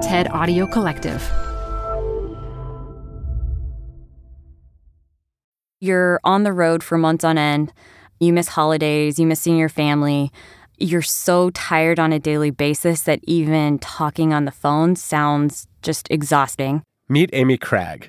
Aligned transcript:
TED 0.00 0.28
Audio 0.30 0.66
Collective. 0.66 1.22
You're 5.78 6.18
on 6.24 6.42
the 6.42 6.54
road 6.54 6.82
for 6.82 6.96
months 6.96 7.22
on 7.22 7.36
end. 7.36 7.70
You 8.18 8.32
miss 8.32 8.48
holidays, 8.48 9.18
you 9.18 9.26
miss 9.26 9.40
seeing 9.40 9.58
your 9.58 9.68
family. 9.68 10.32
You're 10.78 11.02
so 11.02 11.50
tired 11.50 11.98
on 11.98 12.14
a 12.14 12.18
daily 12.18 12.50
basis 12.50 13.02
that 13.02 13.20
even 13.24 13.78
talking 13.78 14.32
on 14.32 14.46
the 14.46 14.50
phone 14.50 14.96
sounds 14.96 15.66
just 15.82 16.10
exhausting. 16.10 16.82
Meet 17.10 17.28
Amy 17.34 17.58
Cragg. 17.58 18.08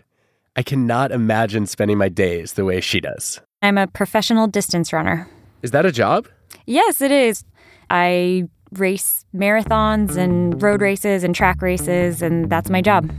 I 0.55 0.64
cannot 0.64 1.12
imagine 1.12 1.66
spending 1.66 1.98
my 1.98 2.08
days 2.08 2.54
the 2.54 2.64
way 2.64 2.80
she 2.80 3.02
does. 3.02 3.42
I'm 3.62 3.78
a 3.78 3.88
professional 3.88 4.48
distance 4.48 4.94
runner. 4.94 5.30
Is 5.62 5.71
that 5.71 5.86
a 5.86 5.92
job? 5.92 6.30
Yes, 6.66 7.02
it 7.02 7.12
is. 7.12 7.44
I 7.89 8.48
race 8.73 9.25
marathons 9.35 10.15
and 10.17 10.61
road 10.61 10.81
races 10.81 11.23
and 11.23 11.35
track 11.35 11.61
races, 11.61 12.21
and 12.21 12.49
that's 12.49 12.70
my 12.70 12.81
job. 12.81 13.12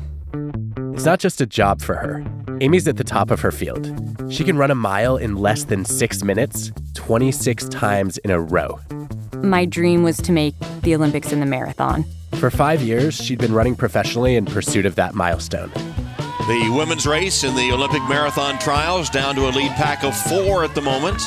It's 0.94 1.04
not 1.04 1.20
just 1.20 1.40
a 1.40 1.46
job 1.46 1.80
for 1.80 1.94
her. 1.94 2.24
Amy's 2.60 2.86
at 2.86 2.96
the 2.96 3.04
top 3.04 3.30
of 3.30 3.40
her 3.40 3.50
field. 3.50 3.90
She 4.30 4.44
can 4.44 4.56
run 4.56 4.70
a 4.70 4.74
mile 4.74 5.16
in 5.16 5.36
less 5.36 5.64
than 5.64 5.84
six 5.84 6.22
minutes, 6.22 6.70
26 6.94 7.68
times 7.68 8.18
in 8.18 8.30
a 8.30 8.40
row. 8.40 8.78
My 9.42 9.64
dream 9.64 10.02
was 10.02 10.18
to 10.18 10.32
make 10.32 10.54
the 10.82 10.94
Olympics 10.94 11.32
in 11.32 11.40
the 11.40 11.46
marathon. 11.46 12.04
For 12.34 12.50
five 12.50 12.80
years, 12.82 13.14
she'd 13.14 13.38
been 13.38 13.52
running 13.52 13.74
professionally 13.74 14.36
in 14.36 14.46
pursuit 14.46 14.86
of 14.86 14.94
that 14.94 15.14
milestone. 15.14 15.70
The 16.48 16.72
women's 16.76 17.06
race 17.06 17.44
in 17.44 17.54
the 17.54 17.72
Olympic 17.72 18.02
marathon 18.08 18.58
trials 18.58 19.10
down 19.10 19.34
to 19.36 19.48
a 19.48 19.50
lead 19.50 19.72
pack 19.72 20.04
of 20.04 20.16
four 20.16 20.64
at 20.64 20.74
the 20.74 20.80
moment. 20.80 21.22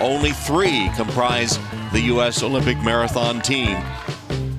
Only 0.00 0.32
three 0.32 0.90
comprise 0.96 1.58
the 1.96 2.02
U.S. 2.12 2.42
Olympic 2.42 2.76
marathon 2.82 3.40
team. 3.40 3.74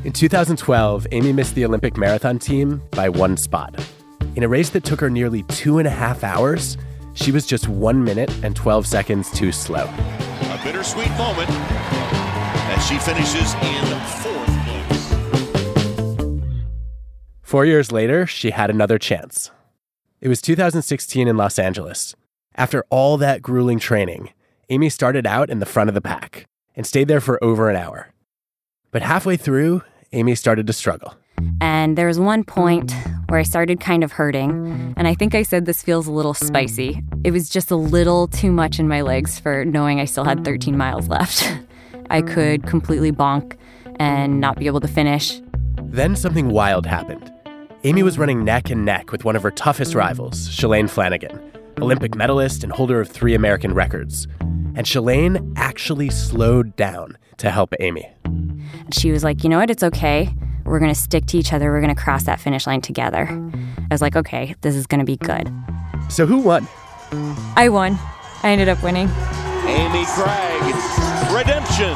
In 0.03 0.11
2012, 0.11 1.05
Amy 1.11 1.31
missed 1.31 1.53
the 1.53 1.65
Olympic 1.65 1.95
marathon 1.95 2.39
team 2.39 2.81
by 2.89 3.09
one 3.09 3.37
spot. 3.37 3.79
In 4.35 4.41
a 4.41 4.47
race 4.47 4.71
that 4.71 4.83
took 4.83 4.99
her 4.99 5.09
nearly 5.11 5.43
two 5.43 5.77
and 5.77 5.87
a 5.87 5.91
half 5.91 6.23
hours, 6.23 6.77
she 7.13 7.31
was 7.31 7.45
just 7.45 7.67
one 7.67 8.03
minute 8.03 8.33
and 8.43 8.55
12 8.55 8.87
seconds 8.87 9.29
too 9.29 9.51
slow. 9.51 9.83
A 9.83 10.59
bittersweet 10.63 11.11
moment 11.11 11.47
as 12.71 12.87
she 12.87 12.97
finishes 12.97 13.53
in 13.53 13.85
fourth 14.23 14.57
place. 14.65 15.13
Four 17.43 17.67
years 17.67 17.91
later, 17.91 18.25
she 18.25 18.49
had 18.49 18.71
another 18.71 18.97
chance. 18.97 19.51
It 20.21 20.27
was 20.27 20.41
2016 20.41 21.27
in 21.27 21.37
Los 21.37 21.59
Angeles. 21.59 22.15
After 22.55 22.83
all 22.89 23.15
that 23.17 23.43
grueling 23.43 23.77
training, 23.77 24.31
Amy 24.69 24.89
started 24.89 25.27
out 25.27 25.51
in 25.51 25.59
the 25.59 25.67
front 25.67 25.91
of 25.91 25.93
the 25.93 26.01
pack 26.01 26.47
and 26.77 26.87
stayed 26.87 27.09
there 27.09 27.19
for 27.19 27.43
over 27.43 27.69
an 27.69 27.75
hour. 27.75 28.13
But 28.91 29.01
halfway 29.01 29.35
through, 29.35 29.81
Amy 30.13 30.35
started 30.35 30.67
to 30.67 30.73
struggle. 30.73 31.15
And 31.59 31.97
there 31.97 32.07
was 32.07 32.19
one 32.19 32.43
point 32.43 32.93
where 33.27 33.39
I 33.39 33.43
started 33.43 33.79
kind 33.79 34.03
of 34.03 34.13
hurting. 34.13 34.93
And 34.95 35.07
I 35.07 35.13
think 35.13 35.35
I 35.35 35.43
said 35.43 35.65
this 35.65 35.83
feels 35.83 36.07
a 36.07 36.11
little 36.11 36.33
spicy. 36.33 37.03
It 37.23 37.31
was 37.31 37.49
just 37.49 37.71
a 37.71 37.75
little 37.75 38.27
too 38.27 38.51
much 38.51 38.79
in 38.79 38.87
my 38.87 39.01
legs 39.01 39.37
for 39.39 39.65
knowing 39.65 39.99
I 39.99 40.05
still 40.05 40.23
had 40.23 40.45
13 40.45 40.77
miles 40.77 41.09
left. 41.09 41.51
I 42.09 42.21
could 42.21 42.65
completely 42.65 43.11
bonk 43.11 43.57
and 43.99 44.39
not 44.39 44.57
be 44.57 44.67
able 44.67 44.79
to 44.79 44.87
finish. 44.87 45.41
Then 45.81 46.15
something 46.15 46.49
wild 46.49 46.85
happened. 46.85 47.31
Amy 47.83 48.03
was 48.03 48.17
running 48.17 48.43
neck 48.43 48.69
and 48.69 48.85
neck 48.85 49.11
with 49.11 49.23
one 49.23 49.35
of 49.35 49.43
her 49.43 49.51
toughest 49.51 49.93
rivals, 49.93 50.49
Shalane 50.49 50.89
Flanagan, 50.89 51.39
Olympic 51.79 52.15
medalist 52.15 52.63
and 52.63 52.71
holder 52.71 52.99
of 53.01 53.09
three 53.09 53.35
American 53.35 53.73
records. 53.73 54.27
And 54.39 54.85
Shalane 54.85 55.53
actually 55.55 56.09
slowed 56.09 56.75
down 56.75 57.17
to 57.37 57.51
help 57.51 57.73
Amy. 57.79 58.09
She 58.91 59.11
was 59.11 59.23
like, 59.23 59.43
you 59.43 59.49
know 59.49 59.59
what? 59.59 59.69
It's 59.69 59.83
okay. 59.83 60.33
We're 60.65 60.79
going 60.79 60.93
to 60.93 60.99
stick 60.99 61.25
to 61.27 61.37
each 61.37 61.53
other. 61.53 61.71
We're 61.71 61.81
going 61.81 61.95
to 61.95 62.01
cross 62.01 62.23
that 62.23 62.39
finish 62.39 62.67
line 62.67 62.81
together. 62.81 63.27
I 63.29 63.87
was 63.93 64.01
like, 64.01 64.15
okay, 64.15 64.55
this 64.61 64.75
is 64.75 64.85
going 64.87 64.99
to 64.99 65.05
be 65.05 65.17
good. 65.17 65.51
So 66.09 66.25
who 66.25 66.39
won? 66.39 66.67
I 67.55 67.69
won. 67.69 67.97
I 68.43 68.49
ended 68.49 68.69
up 68.69 68.83
winning. 68.83 69.07
Amy 69.67 70.05
Cragg, 70.05 71.35
redemption 71.35 71.95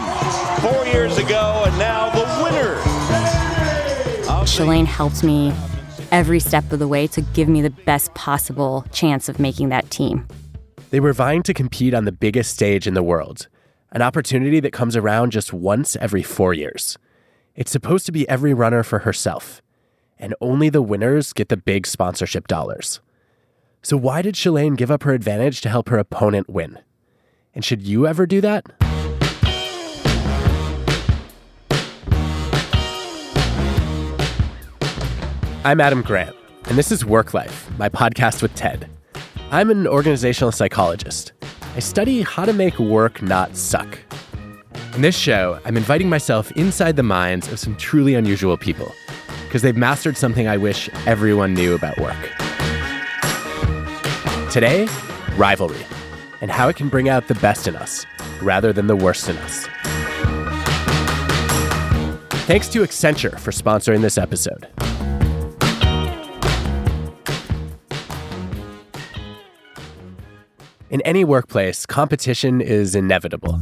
four 0.62 0.86
years 0.88 1.18
ago, 1.18 1.64
and 1.66 1.78
now 1.78 2.10
the 2.10 2.44
winner. 2.44 2.76
Shalane 4.46 4.86
helped 4.86 5.24
me 5.24 5.54
every 6.12 6.40
step 6.40 6.72
of 6.72 6.80
the 6.80 6.88
way 6.88 7.08
to 7.08 7.22
give 7.22 7.48
me 7.48 7.62
the 7.62 7.70
best 7.70 8.14
possible 8.14 8.86
chance 8.92 9.30
of 9.30 9.40
making 9.40 9.70
that 9.70 9.90
team. 9.90 10.28
They 10.92 11.00
were 11.00 11.14
vying 11.14 11.44
to 11.44 11.54
compete 11.54 11.94
on 11.94 12.06
the 12.06 12.12
biggest 12.12 12.54
stage 12.54 12.86
in 12.86 12.94
the 12.94 13.04
world, 13.04 13.48
an 13.92 14.02
opportunity 14.02 14.60
that 14.60 14.74
comes 14.74 14.96
around 14.96 15.32
just 15.32 15.54
once 15.54 15.96
every 15.96 16.24
four 16.24 16.54
years. 16.54 16.98
It's 17.56 17.72
supposed 17.72 18.06
to 18.06 18.12
be 18.12 18.28
every 18.28 18.54
runner 18.54 18.84
for 18.84 19.00
herself, 19.00 19.62
and 20.20 20.36
only 20.42 20.70
the 20.70 20.82
winners 20.82 21.34
get 21.34 21.50
the 21.50 21.58
big 21.58 21.88
sponsorship 21.88 22.48
dollars. 22.48 23.00
So, 23.82 23.98
why 23.98 24.22
did 24.22 24.36
Shalane 24.36 24.78
give 24.78 24.92
up 24.92 25.04
her 25.04 25.14
advantage 25.14 25.62
to 25.62 25.70
help 25.70 25.90
her 25.90 25.98
opponent 25.98 26.50
win? 26.50 26.80
And 27.56 27.66
should 27.66 27.82
you 27.82 28.06
ever 28.06 28.26
do 28.26 28.42
that? 28.42 28.91
I'm 35.64 35.80
Adam 35.80 36.02
Grant, 36.02 36.36
and 36.66 36.76
this 36.76 36.92
is 36.92 37.06
Work 37.06 37.36
Life, 37.36 37.70
my 37.78 37.88
podcast 37.88 38.42
with 38.42 38.56
TED. 38.56 38.90
I'm 39.52 39.70
an 39.70 39.86
organizational 39.86 40.52
psychologist. 40.52 41.34
I 41.76 41.80
study 41.80 42.24
how 42.24 42.46
to 42.46 42.54
make 42.54 42.80
work 42.80 43.22
not 43.22 43.56
suck. 43.56 44.00
In 44.96 45.04
this 45.04 45.16
show, 45.16 45.60
I'm 45.64 45.78
inviting 45.78 46.10
myself 46.10 46.52
inside 46.54 46.96
the 46.96 47.04
minds 47.04 47.52
of 47.52 47.60
some 47.60 47.76
truly 47.76 48.16
unusual 48.16 48.58
people 48.58 48.92
because 49.44 49.62
they've 49.62 49.78
mastered 49.78 50.18
something 50.18 50.48
I 50.48 50.58
wish 50.58 50.90
everyone 51.06 51.54
knew 51.54 51.76
about 51.76 51.96
work. 52.00 52.18
Today, 54.50 54.88
rivalry 55.38 55.86
and 56.42 56.50
how 56.50 56.70
it 56.70 56.76
can 56.76 56.90
bring 56.90 57.08
out 57.08 57.28
the 57.28 57.36
best 57.36 57.68
in 57.68 57.76
us 57.76 58.04
rather 58.42 58.74
than 58.74 58.88
the 58.88 58.96
worst 58.96 59.30
in 59.30 59.38
us. 59.38 59.68
Thanks 62.48 62.68
to 62.70 62.82
Accenture 62.82 63.40
for 63.40 63.52
sponsoring 63.52 64.02
this 64.02 64.18
episode. 64.18 64.68
In 70.92 71.00
any 71.04 71.24
workplace, 71.24 71.86
competition 71.86 72.60
is 72.60 72.96
inevitable. 72.96 73.62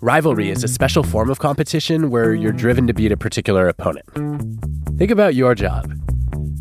Rivalry 0.00 0.50
is 0.50 0.64
a 0.64 0.68
special 0.68 1.04
form 1.04 1.30
of 1.30 1.38
competition 1.38 2.10
where 2.10 2.34
you're 2.34 2.50
driven 2.50 2.88
to 2.88 2.92
beat 2.92 3.12
a 3.12 3.16
particular 3.16 3.68
opponent. 3.68 4.04
Think 4.98 5.12
about 5.12 5.36
your 5.36 5.54
job. 5.54 5.88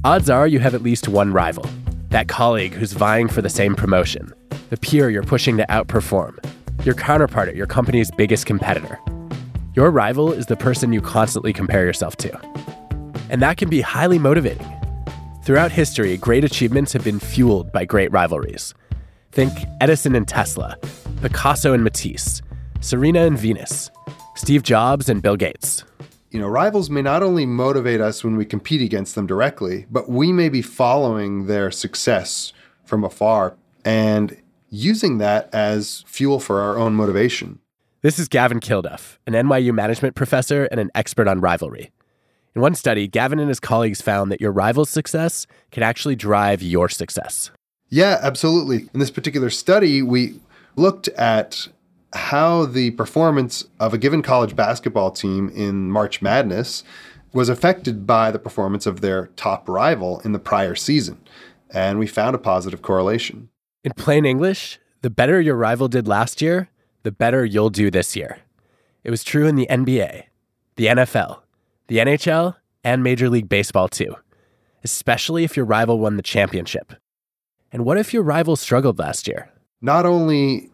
Odds 0.04 0.30
are 0.30 0.46
you 0.46 0.60
have 0.60 0.76
at 0.76 0.84
least 0.84 1.08
one 1.08 1.34
rival 1.34 1.68
that 2.10 2.28
colleague 2.28 2.74
who's 2.74 2.94
vying 2.94 3.28
for 3.28 3.42
the 3.42 3.50
same 3.50 3.74
promotion, 3.74 4.32
the 4.70 4.78
peer 4.78 5.10
you're 5.10 5.24
pushing 5.24 5.58
to 5.58 5.66
outperform, 5.68 6.38
your 6.86 6.94
counterpart 6.94 7.50
at 7.50 7.56
your 7.56 7.66
company's 7.66 8.12
biggest 8.12 8.46
competitor. 8.46 9.00
Your 9.74 9.90
rival 9.90 10.32
is 10.32 10.46
the 10.46 10.58
person 10.58 10.94
you 10.94 11.02
constantly 11.02 11.54
compare 11.54 11.86
yourself 11.86 12.16
to. 12.18 12.40
And 13.32 13.42
that 13.42 13.58
can 13.58 13.68
be 13.68 13.82
highly 13.82 14.20
motivating. 14.20 14.72
Throughout 15.42 15.72
history, 15.72 16.18
great 16.18 16.44
achievements 16.44 16.94
have 16.94 17.04
been 17.04 17.20
fueled 17.20 17.72
by 17.72 17.86
great 17.86 18.12
rivalries. 18.12 18.76
Think 19.32 19.54
Edison 19.82 20.16
and 20.16 20.28
Tesla, 20.28 20.78
Picasso 21.22 21.74
and 21.74 21.84
Matisse, 21.84 22.42
Serena 22.80 23.22
and 23.22 23.38
Venus, 23.38 23.92
Steve 24.36 24.64
Jobs 24.64 25.10
and 25.10 25.22
Bill 25.22 25.36
Gates. 25.36 25.84
You 26.32 26.40
know, 26.40 26.48
rivals 26.48 26.90
may 26.90 27.02
not 27.02 27.24
only 27.24 27.46
motivate 27.46 28.02
us 28.02 28.24
when 28.24 28.36
we 28.36 28.46
compete 28.46 28.82
against 28.82 29.16
them 29.16 29.28
directly, 29.28 29.86
but 29.90 30.10
we 30.10 30.32
may 30.34 30.50
be 30.50 30.62
following 30.62 31.48
their 31.48 31.72
success 31.72 32.54
from 32.84 33.04
afar 33.04 33.56
and 33.86 34.36
using 34.70 35.18
that 35.20 35.50
as 35.54 36.04
fuel 36.08 36.40
for 36.40 36.62
our 36.62 36.78
own 36.78 36.94
motivation. 36.96 37.60
This 38.02 38.20
is 38.20 38.28
Gavin 38.28 38.60
Kilduff, 38.60 39.18
an 39.26 39.34
NYU 39.34 39.74
management 39.74 40.16
professor 40.16 40.66
and 40.66 40.80
an 40.80 40.92
expert 40.94 41.28
on 41.28 41.40
rivalry. 41.40 41.92
In 42.56 42.62
one 42.62 42.76
study, 42.76 43.08
Gavin 43.08 43.40
and 43.40 43.50
his 43.50 43.60
colleagues 43.60 44.02
found 44.02 44.32
that 44.32 44.42
your 44.42 44.52
rival's 44.52 44.90
success 44.90 45.48
can 45.72 45.84
actually 45.84 46.16
drive 46.16 46.62
your 46.62 46.90
success. 46.90 47.52
Yeah, 47.90 48.20
absolutely. 48.22 48.90
In 48.94 49.00
this 49.00 49.12
particular 49.12 49.50
study, 49.50 50.02
we 50.02 50.40
looked 50.76 51.08
at 51.10 51.68
how 52.14 52.66
the 52.66 52.92
performance 52.92 53.66
of 53.80 53.94
a 53.94 53.98
given 53.98 54.22
college 54.22 54.56
basketball 54.56 55.12
team 55.12 55.50
in 55.50 55.90
March 55.92 56.22
Madness 56.22 56.84
was 57.34 57.50
affected 57.50 58.08
by 58.08 58.32
the 58.32 58.40
performance 58.40 58.86
of 58.86 59.02
their 59.02 59.28
top 59.36 59.68
rival 59.68 60.22
in 60.22 60.32
the 60.32 60.40
prior 60.40 60.76
season. 60.76 61.20
And 61.74 62.00
we 62.00 62.08
found 62.08 62.36
a 62.36 62.40
positive 62.40 62.82
correlation. 62.82 63.50
In 63.84 63.92
plain 63.94 64.26
English, 64.26 64.80
the 65.02 65.10
better 65.10 65.40
your 65.40 65.56
rival 65.56 65.88
did 65.88 66.08
last 66.08 66.42
year, 66.42 66.70
the 67.04 67.12
better 67.12 67.46
you'll 67.46 67.70
do 67.70 67.92
this 67.92 68.16
year. 68.16 68.40
It 69.04 69.12
was 69.12 69.24
true 69.24 69.48
in 69.48 69.56
the 69.56 69.68
NBA, 69.70 70.24
the 70.76 70.86
NFL, 70.88 71.40
the 71.88 71.98
NHL, 71.98 72.56
and 72.84 73.04
Major 73.04 73.30
League 73.30 73.50
Baseball 73.50 73.88
too, 73.88 74.16
especially 74.84 75.44
if 75.44 75.56
your 75.56 75.66
rival 75.66 76.00
won 76.00 76.18
the 76.18 76.24
championship. 76.24 76.94
And 77.72 77.86
what 77.86 77.98
if 77.98 78.14
your 78.14 78.24
rival 78.24 78.56
struggled 78.56 79.00
last 79.00 79.28
year? 79.28 79.50
Not 79.82 80.06
only 80.06 80.70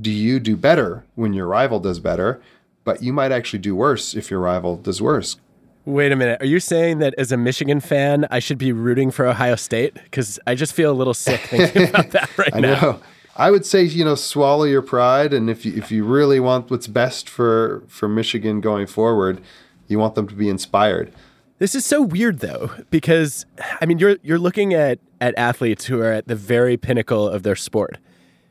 do 0.00 0.10
you 0.10 0.38
do 0.40 0.56
better 0.56 1.04
when 1.14 1.32
your 1.32 1.46
rival 1.46 1.80
does 1.80 1.98
better, 1.98 2.40
but 2.84 3.02
you 3.02 3.12
might 3.12 3.32
actually 3.32 3.58
do 3.58 3.74
worse 3.74 4.14
if 4.14 4.30
your 4.30 4.40
rival 4.40 4.76
does 4.76 5.02
worse. 5.02 5.36
Wait 5.84 6.12
a 6.12 6.16
minute. 6.16 6.40
Are 6.40 6.46
you 6.46 6.60
saying 6.60 6.98
that 6.98 7.14
as 7.18 7.32
a 7.32 7.36
Michigan 7.36 7.80
fan, 7.80 8.26
I 8.30 8.38
should 8.38 8.58
be 8.58 8.72
rooting 8.72 9.10
for 9.10 9.26
Ohio 9.26 9.56
State? 9.56 9.94
Because 9.94 10.38
I 10.46 10.54
just 10.54 10.72
feel 10.72 10.92
a 10.92 10.94
little 10.94 11.14
sick 11.14 11.40
thinking 11.40 11.88
about 11.88 12.10
that 12.10 12.30
right 12.38 12.54
I 12.54 12.60
now. 12.60 12.80
know. 12.80 13.00
I 13.36 13.50
would 13.50 13.64
say 13.64 13.82
you 13.84 14.04
know 14.04 14.14
swallow 14.16 14.64
your 14.64 14.82
pride, 14.82 15.32
and 15.32 15.48
if 15.48 15.64
you 15.64 15.72
if 15.74 15.90
you 15.90 16.04
really 16.04 16.40
want 16.40 16.70
what's 16.70 16.86
best 16.86 17.28
for 17.28 17.82
for 17.88 18.08
Michigan 18.08 18.60
going 18.60 18.86
forward, 18.86 19.40
you 19.88 19.98
want 19.98 20.14
them 20.14 20.28
to 20.28 20.34
be 20.34 20.48
inspired. 20.48 21.12
This 21.58 21.74
is 21.74 21.86
so 21.86 22.02
weird 22.02 22.40
though, 22.40 22.70
because 22.90 23.46
I 23.80 23.86
mean 23.86 23.98
you're 23.98 24.18
you're 24.22 24.38
looking 24.38 24.74
at 24.74 24.98
at 25.20 25.36
athletes 25.36 25.84
who 25.86 26.00
are 26.00 26.12
at 26.12 26.28
the 26.28 26.34
very 26.34 26.76
pinnacle 26.76 27.28
of 27.28 27.42
their 27.42 27.56
sport. 27.56 27.98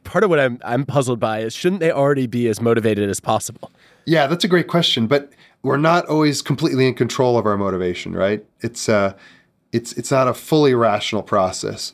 Part 0.03 0.23
of 0.23 0.29
what 0.29 0.39
I'm 0.39 0.59
I'm 0.63 0.85
puzzled 0.85 1.19
by 1.19 1.39
is 1.39 1.53
shouldn't 1.53 1.81
they 1.81 1.91
already 1.91 2.27
be 2.27 2.47
as 2.47 2.61
motivated 2.61 3.09
as 3.09 3.19
possible? 3.19 3.71
Yeah, 4.05 4.27
that's 4.27 4.43
a 4.43 4.47
great 4.47 4.67
question, 4.67 5.07
but 5.07 5.31
we're 5.61 5.77
not 5.77 6.05
always 6.07 6.41
completely 6.41 6.87
in 6.87 6.93
control 6.93 7.37
of 7.37 7.45
our 7.45 7.57
motivation, 7.57 8.13
right? 8.13 8.43
It's 8.61 8.89
uh, 8.89 9.13
it's 9.71 9.93
it's 9.93 10.11
not 10.11 10.27
a 10.27 10.33
fully 10.33 10.73
rational 10.73 11.21
process. 11.21 11.93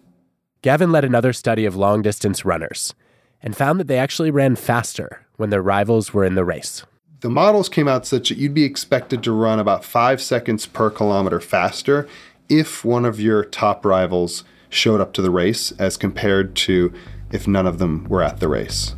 Gavin 0.61 0.91
led 0.91 1.05
another 1.05 1.33
study 1.33 1.65
of 1.65 1.75
long 1.75 2.01
distance 2.01 2.45
runners 2.45 2.93
and 3.41 3.55
found 3.55 3.79
that 3.79 3.87
they 3.87 3.99
actually 3.99 4.31
ran 4.31 4.55
faster 4.55 5.25
when 5.37 5.49
their 5.49 5.61
rivals 5.61 6.13
were 6.13 6.25
in 6.25 6.35
the 6.35 6.45
race. 6.45 6.83
The 7.21 7.29
models 7.29 7.69
came 7.69 7.87
out 7.87 8.05
such 8.05 8.29
that 8.29 8.37
you'd 8.37 8.53
be 8.53 8.63
expected 8.63 9.23
to 9.23 9.31
run 9.31 9.59
about 9.59 9.85
five 9.85 10.21
seconds 10.21 10.65
per 10.65 10.89
kilometer 10.89 11.39
faster 11.39 12.07
if 12.49 12.85
one 12.85 13.05
of 13.05 13.19
your 13.19 13.43
top 13.43 13.85
rivals 13.85 14.43
showed 14.75 15.01
up 15.01 15.13
to 15.13 15.21
the 15.21 15.31
race 15.31 15.71
as 15.73 15.97
compared 15.97 16.55
to 16.55 16.93
if 17.31 17.47
none 17.47 17.65
of 17.65 17.79
them 17.79 18.05
were 18.09 18.21
at 18.21 18.39
the 18.39 18.47
race. 18.47 18.95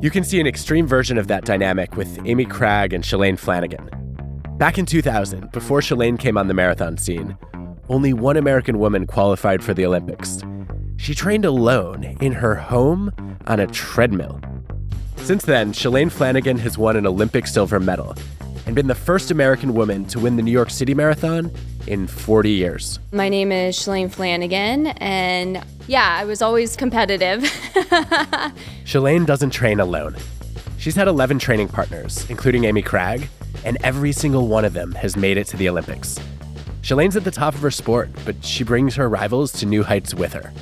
You 0.00 0.10
can 0.10 0.24
see 0.24 0.40
an 0.40 0.46
extreme 0.46 0.86
version 0.86 1.18
of 1.18 1.28
that 1.28 1.44
dynamic 1.44 1.96
with 1.96 2.18
Amy 2.26 2.44
Cragg 2.44 2.92
and 2.92 3.04
Shalane 3.04 3.38
Flanagan. 3.38 3.88
Back 4.58 4.78
in 4.78 4.86
2000, 4.86 5.50
before 5.52 5.80
Shalane 5.80 6.18
came 6.18 6.36
on 6.36 6.48
the 6.48 6.54
marathon 6.54 6.96
scene, 6.98 7.36
only 7.88 8.12
one 8.12 8.36
American 8.36 8.78
woman 8.78 9.06
qualified 9.06 9.62
for 9.62 9.74
the 9.74 9.86
Olympics. 9.86 10.42
She 10.96 11.14
trained 11.14 11.44
alone 11.44 12.04
in 12.20 12.32
her 12.32 12.54
home 12.54 13.12
on 13.46 13.60
a 13.60 13.66
treadmill. 13.66 14.40
Since 15.16 15.44
then, 15.44 15.72
Shalane 15.72 16.10
Flanagan 16.10 16.58
has 16.58 16.76
won 16.76 16.96
an 16.96 17.06
Olympic 17.06 17.46
silver 17.46 17.78
medal 17.78 18.14
and 18.66 18.74
been 18.74 18.86
the 18.86 18.94
first 18.94 19.30
American 19.30 19.74
woman 19.74 20.04
to 20.06 20.18
win 20.18 20.36
the 20.36 20.42
New 20.42 20.52
York 20.52 20.70
City 20.70 20.94
Marathon 20.94 21.50
in 21.86 22.06
40 22.06 22.50
years. 22.50 22.98
My 23.12 23.28
name 23.28 23.50
is 23.52 23.76
Shalane 23.76 24.10
Flanagan, 24.10 24.88
and 24.98 25.62
yeah, 25.86 26.16
I 26.18 26.24
was 26.24 26.42
always 26.42 26.76
competitive. 26.76 27.42
Shalane 28.84 29.26
doesn't 29.26 29.50
train 29.50 29.80
alone. 29.80 30.16
She's 30.78 30.96
had 30.96 31.08
11 31.08 31.38
training 31.38 31.68
partners, 31.68 32.28
including 32.28 32.64
Amy 32.64 32.82
Cragg, 32.82 33.28
and 33.64 33.78
every 33.82 34.12
single 34.12 34.48
one 34.48 34.64
of 34.64 34.72
them 34.72 34.92
has 34.92 35.16
made 35.16 35.36
it 35.36 35.46
to 35.48 35.56
the 35.56 35.68
Olympics. 35.68 36.18
Shalane's 36.82 37.16
at 37.16 37.24
the 37.24 37.30
top 37.30 37.54
of 37.54 37.60
her 37.60 37.70
sport, 37.70 38.10
but 38.24 38.44
she 38.44 38.64
brings 38.64 38.96
her 38.96 39.08
rivals 39.08 39.52
to 39.52 39.66
new 39.66 39.84
heights 39.84 40.14
with 40.14 40.32
her. 40.32 40.52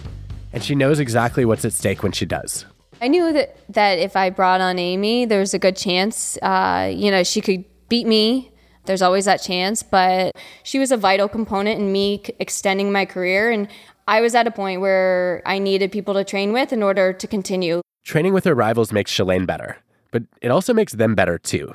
And 0.52 0.62
she 0.62 0.75
knows 0.75 1.00
exactly 1.00 1.44
what's 1.44 1.64
at 1.64 1.73
stake 1.73 2.02
when 2.02 2.12
she 2.12 2.26
does. 2.26 2.67
I 3.00 3.08
knew 3.08 3.32
that, 3.32 3.56
that 3.70 3.99
if 3.99 4.17
I 4.17 4.29
brought 4.29 4.61
on 4.61 4.79
Amy, 4.79 5.25
there 5.25 5.41
was 5.41 5.55
a 5.55 5.58
good 5.58 5.76
chance, 5.76 6.37
uh, 6.43 6.93
you 6.94 7.11
know, 7.11 7.23
she 7.23 7.41
could 7.41 7.64
beat 7.91 8.07
me. 8.07 8.51
There's 8.87 9.03
always 9.03 9.27
that 9.27 9.43
chance, 9.43 9.83
but 9.83 10.35
she 10.63 10.79
was 10.79 10.91
a 10.91 10.97
vital 10.97 11.29
component 11.29 11.79
in 11.79 11.93
me 11.93 12.23
extending 12.39 12.91
my 12.91 13.05
career. 13.05 13.51
And 13.51 13.69
I 14.09 14.23
was 14.23 14.35
at 14.35 14.47
a 14.47 14.51
point 14.51 14.81
where 14.81 15.43
I 15.45 15.59
needed 15.59 15.93
people 15.93 16.15
to 16.15 16.25
train 16.25 16.55
with 16.55 16.73
in 16.73 16.83
order 16.83 17.13
to 17.13 17.27
continue. 17.27 17.83
Training 18.05 18.33
with 18.33 18.45
her 18.45 18.55
rivals 18.55 18.93
makes 18.93 19.13
Shalane 19.13 19.47
better, 19.47 19.77
but 20.11 20.23
it 20.41 20.51
also 20.51 20.73
makes 20.73 20.95
them 20.95 21.15
better 21.15 21.39
too. 21.39 21.75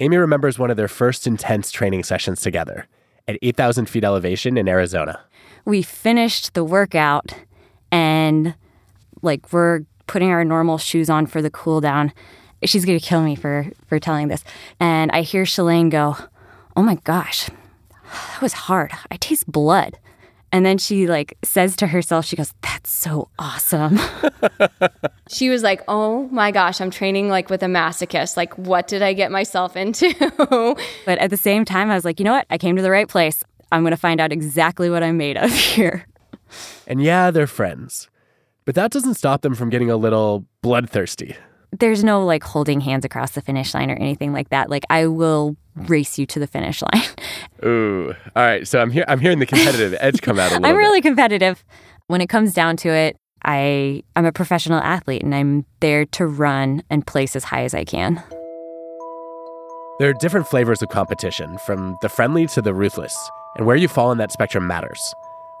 Amy 0.00 0.16
remembers 0.16 0.58
one 0.58 0.70
of 0.70 0.76
their 0.76 0.88
first 0.88 1.28
intense 1.28 1.70
training 1.70 2.02
sessions 2.02 2.40
together 2.40 2.88
at 3.28 3.38
8,000 3.40 3.88
feet 3.88 4.02
elevation 4.02 4.58
in 4.58 4.68
Arizona. 4.68 5.20
We 5.64 5.82
finished 5.82 6.54
the 6.54 6.64
workout 6.64 7.32
and 7.92 8.56
like 9.22 9.52
we're 9.52 9.82
putting 10.08 10.30
our 10.30 10.44
normal 10.44 10.78
shoes 10.78 11.08
on 11.08 11.26
for 11.26 11.40
the 11.40 11.50
cool 11.50 11.80
down. 11.80 12.12
She's 12.64 12.84
gonna 12.84 13.00
kill 13.00 13.22
me 13.22 13.34
for 13.34 13.66
for 13.86 13.98
telling 13.98 14.28
this. 14.28 14.44
And 14.78 15.10
I 15.12 15.22
hear 15.22 15.44
Shalane 15.44 15.90
go, 15.90 16.16
"Oh 16.76 16.82
my 16.82 16.96
gosh, 16.96 17.48
that 18.32 18.42
was 18.42 18.52
hard. 18.52 18.92
I 19.10 19.16
taste 19.16 19.50
blood." 19.50 19.98
And 20.54 20.66
then 20.66 20.76
she 20.76 21.06
like 21.06 21.38
says 21.42 21.76
to 21.76 21.86
herself, 21.86 22.26
she 22.26 22.36
goes, 22.36 22.52
"That's 22.60 22.90
so 22.90 23.30
awesome." 23.38 23.98
she 25.30 25.48
was 25.48 25.62
like, 25.62 25.82
"Oh 25.88 26.28
my 26.28 26.50
gosh, 26.50 26.80
I'm 26.80 26.90
training 26.90 27.30
like 27.30 27.48
with 27.48 27.62
a 27.62 27.66
masochist. 27.66 28.36
Like, 28.36 28.56
what 28.58 28.86
did 28.86 29.02
I 29.02 29.14
get 29.14 29.32
myself 29.32 29.76
into?" 29.76 30.12
but 31.06 31.18
at 31.18 31.30
the 31.30 31.38
same 31.38 31.64
time, 31.64 31.90
I 31.90 31.94
was 31.94 32.04
like, 32.04 32.20
"You 32.20 32.24
know 32.24 32.32
what? 32.32 32.46
I 32.50 32.58
came 32.58 32.76
to 32.76 32.82
the 32.82 32.90
right 32.90 33.08
place. 33.08 33.42
I'm 33.72 33.82
going 33.82 33.92
to 33.92 33.96
find 33.96 34.20
out 34.20 34.30
exactly 34.30 34.90
what 34.90 35.02
I'm 35.02 35.16
made 35.16 35.38
of 35.38 35.50
here." 35.74 36.06
And 36.86 37.02
yeah, 37.02 37.30
they're 37.30 37.46
friends. 37.46 38.08
But 38.66 38.74
that 38.74 38.90
doesn't 38.90 39.14
stop 39.14 39.40
them 39.40 39.54
from 39.54 39.70
getting 39.70 39.90
a 39.90 39.96
little 39.96 40.44
bloodthirsty. 40.60 41.34
There's 41.78 42.04
no 42.04 42.24
like 42.24 42.42
holding 42.44 42.80
hands 42.80 43.04
across 43.04 43.32
the 43.32 43.40
finish 43.40 43.72
line 43.74 43.90
or 43.90 43.94
anything 43.94 44.32
like 44.32 44.50
that. 44.50 44.68
Like 44.70 44.84
I 44.90 45.06
will 45.06 45.56
race 45.74 46.18
you 46.18 46.26
to 46.26 46.38
the 46.38 46.46
finish 46.46 46.82
line. 46.82 47.02
Ooh. 47.64 48.14
All 48.36 48.42
right. 48.44 48.66
So 48.68 48.80
I'm 48.80 48.90
here 48.90 49.04
I'm 49.08 49.20
hearing 49.20 49.38
the 49.38 49.46
competitive 49.46 49.96
edge 50.00 50.20
come 50.20 50.38
out 50.38 50.50
a 50.50 50.54
little 50.56 50.66
I'm 50.66 50.76
really 50.76 51.00
bit. 51.00 51.08
competitive. 51.08 51.64
When 52.08 52.20
it 52.20 52.28
comes 52.28 52.52
down 52.52 52.76
to 52.78 52.90
it, 52.90 53.16
I 53.44 54.02
I'm 54.14 54.26
a 54.26 54.32
professional 54.32 54.80
athlete 54.80 55.22
and 55.22 55.34
I'm 55.34 55.64
there 55.80 56.04
to 56.06 56.26
run 56.26 56.82
and 56.90 57.06
place 57.06 57.34
as 57.34 57.44
high 57.44 57.64
as 57.64 57.72
I 57.74 57.84
can. 57.84 58.22
There 59.98 60.08
are 60.10 60.14
different 60.14 60.48
flavors 60.48 60.82
of 60.82 60.88
competition, 60.88 61.58
from 61.58 61.96
the 62.02 62.08
friendly 62.08 62.46
to 62.48 62.62
the 62.62 62.74
ruthless, 62.74 63.16
and 63.56 63.66
where 63.66 63.76
you 63.76 63.86
fall 63.88 64.10
in 64.10 64.18
that 64.18 64.32
spectrum 64.32 64.66
matters. 64.66 65.00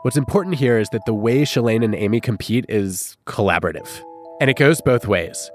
What's 0.02 0.16
important 0.16 0.56
here 0.56 0.78
is 0.78 0.88
that 0.88 1.04
the 1.06 1.14
way 1.14 1.42
Shalane 1.42 1.84
and 1.84 1.94
Amy 1.94 2.18
compete 2.20 2.64
is 2.68 3.16
collaborative. 3.26 3.88
And 4.40 4.50
it 4.50 4.56
goes 4.56 4.80
both 4.80 5.06
ways. 5.06 5.48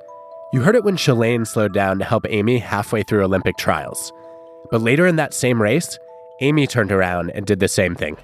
You 0.54 0.62
heard 0.62 0.76
it 0.76 0.86
when 0.86 0.96
Shalane 0.96 1.46
slowed 1.46 1.74
down 1.74 2.00
to 2.00 2.06
help 2.06 2.26
Amy 2.30 2.60
halfway 2.60 3.04
through 3.04 3.22
Olympic 3.22 3.58
trials. 3.58 4.14
But 4.72 4.82
later 4.82 5.06
in 5.06 5.18
that 5.18 5.34
same 5.34 5.62
race, 5.62 6.00
Amy 6.40 6.68
turned 6.68 6.92
around 6.92 7.32
and 7.32 7.46
did 7.46 7.60
the 7.60 7.68
same 7.68 7.96
thing. 7.96 8.16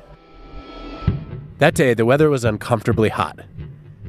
That 1.58 1.76
day, 1.76 1.94
the 1.94 2.06
weather 2.06 2.30
was 2.30 2.46
uncomfortably 2.46 3.10
hot. 3.10 3.40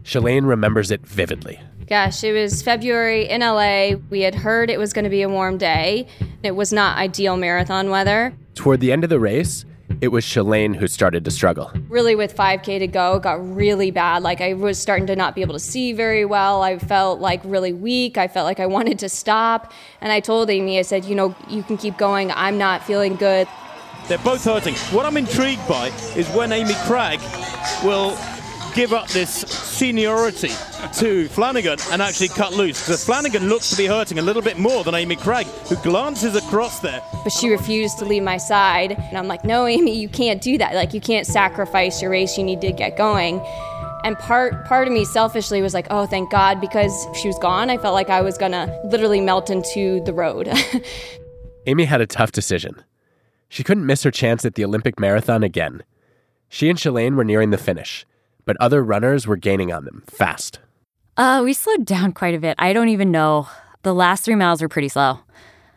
Shalane 0.02 0.46
remembers 0.46 0.92
it 0.92 1.04
vividly. 1.04 1.60
Gosh, 1.88 2.22
it 2.22 2.32
was 2.32 2.62
February 2.62 3.28
in 3.28 3.40
LA. 3.40 3.96
We 4.10 4.20
had 4.20 4.36
heard 4.36 4.70
it 4.70 4.78
was 4.78 4.92
going 4.92 5.04
to 5.04 5.10
be 5.10 5.22
a 5.22 5.28
warm 5.28 5.58
day. 5.58 6.06
It 6.44 6.52
was 6.52 6.72
not 6.72 6.96
ideal 6.96 7.36
marathon 7.36 7.90
weather. 7.90 8.32
Toward 8.54 8.78
the 8.78 8.92
end 8.92 9.02
of 9.02 9.10
the 9.10 9.18
race, 9.18 9.64
it 10.04 10.12
was 10.12 10.24
Shalane 10.24 10.76
who 10.76 10.86
started 10.86 11.24
to 11.24 11.30
struggle. 11.30 11.72
Really, 11.88 12.14
with 12.14 12.36
5K 12.36 12.78
to 12.78 12.86
go, 12.86 13.16
it 13.16 13.22
got 13.22 13.56
really 13.56 13.90
bad. 13.90 14.22
Like, 14.22 14.42
I 14.42 14.52
was 14.52 14.78
starting 14.78 15.06
to 15.06 15.16
not 15.16 15.34
be 15.34 15.40
able 15.40 15.54
to 15.54 15.58
see 15.58 15.94
very 15.94 16.26
well. 16.26 16.62
I 16.62 16.78
felt 16.78 17.20
like 17.20 17.40
really 17.42 17.72
weak. 17.72 18.18
I 18.18 18.28
felt 18.28 18.44
like 18.44 18.60
I 18.60 18.66
wanted 18.76 18.98
to 18.98 19.08
stop. 19.08 19.72
And 20.02 20.12
I 20.12 20.20
told 20.20 20.50
Amy, 20.50 20.78
I 20.78 20.82
said, 20.82 21.06
you 21.06 21.14
know, 21.14 21.34
you 21.48 21.62
can 21.62 21.78
keep 21.78 21.96
going. 21.96 22.30
I'm 22.32 22.58
not 22.58 22.84
feeling 22.84 23.16
good. 23.16 23.48
They're 24.06 24.18
both 24.18 24.44
hurting. 24.44 24.74
What 24.94 25.06
I'm 25.06 25.16
intrigued 25.16 25.66
by 25.66 25.88
is 26.14 26.28
when 26.30 26.52
Amy 26.52 26.74
Cragg 26.84 27.18
will 27.82 28.14
give 28.74 28.92
up 28.92 29.08
this 29.08 29.30
seniority 29.30 30.52
to 30.94 31.28
Flanagan 31.28 31.78
and 31.90 32.02
actually 32.02 32.28
cut 32.28 32.52
loose. 32.52 32.84
Because 32.84 33.04
Flanagan 33.04 33.48
looks 33.48 33.70
to 33.70 33.76
be 33.76 33.86
hurting 33.86 34.18
a 34.18 34.22
little 34.22 34.42
bit 34.42 34.58
more 34.58 34.84
than 34.84 34.94
Amy 34.94 35.16
Cragg, 35.16 35.46
who 35.68 35.76
glances 35.76 36.36
across 36.36 36.80
there. 36.80 37.00
But 37.22 37.32
she 37.32 37.48
refused 37.50 37.98
to 38.00 38.04
leave 38.04 38.22
my 38.22 38.36
side. 38.36 38.92
And 38.92 39.16
I'm 39.16 39.28
like, 39.28 39.44
no, 39.44 39.66
Amy, 39.66 39.96
you 39.96 40.08
can't 40.08 40.42
do 40.42 40.58
that. 40.58 40.74
Like, 40.74 40.92
you 40.92 41.00
can't 41.00 41.26
sacrifice 41.26 42.02
your 42.02 42.10
race. 42.10 42.36
You 42.36 42.44
need 42.44 42.60
to 42.60 42.72
get 42.72 42.96
going. 42.96 43.40
And 44.04 44.18
part 44.18 44.66
part 44.66 44.86
of 44.86 44.92
me 44.92 45.06
selfishly 45.06 45.62
was 45.62 45.72
like, 45.72 45.86
oh, 45.88 46.04
thank 46.04 46.30
God, 46.30 46.60
because 46.60 47.06
she 47.20 47.26
was 47.26 47.38
gone. 47.38 47.70
I 47.70 47.78
felt 47.78 47.94
like 47.94 48.10
I 48.10 48.20
was 48.20 48.36
gonna 48.36 48.78
literally 48.84 49.22
melt 49.22 49.48
into 49.48 50.04
the 50.04 50.12
road. 50.12 50.52
Amy 51.66 51.86
had 51.86 52.02
a 52.02 52.06
tough 52.06 52.30
decision. 52.30 52.84
She 53.48 53.64
couldn't 53.64 53.86
miss 53.86 54.02
her 54.02 54.10
chance 54.10 54.44
at 54.44 54.56
the 54.56 54.64
Olympic 54.64 55.00
marathon 55.00 55.42
again. 55.42 55.84
She 56.50 56.68
and 56.68 56.78
Shalane 56.78 57.14
were 57.16 57.24
nearing 57.24 57.48
the 57.48 57.56
finish, 57.56 58.04
but 58.44 58.56
other 58.60 58.82
runners 58.82 59.26
were 59.26 59.36
gaining 59.36 59.72
on 59.72 59.84
them 59.84 60.02
fast. 60.06 60.60
Uh, 61.16 61.42
we 61.44 61.52
slowed 61.52 61.84
down 61.84 62.12
quite 62.12 62.34
a 62.34 62.40
bit. 62.40 62.56
I 62.58 62.72
don't 62.72 62.88
even 62.88 63.10
know. 63.10 63.48
The 63.82 63.94
last 63.94 64.24
three 64.24 64.34
miles 64.34 64.60
were 64.60 64.68
pretty 64.68 64.88
slow. 64.88 65.20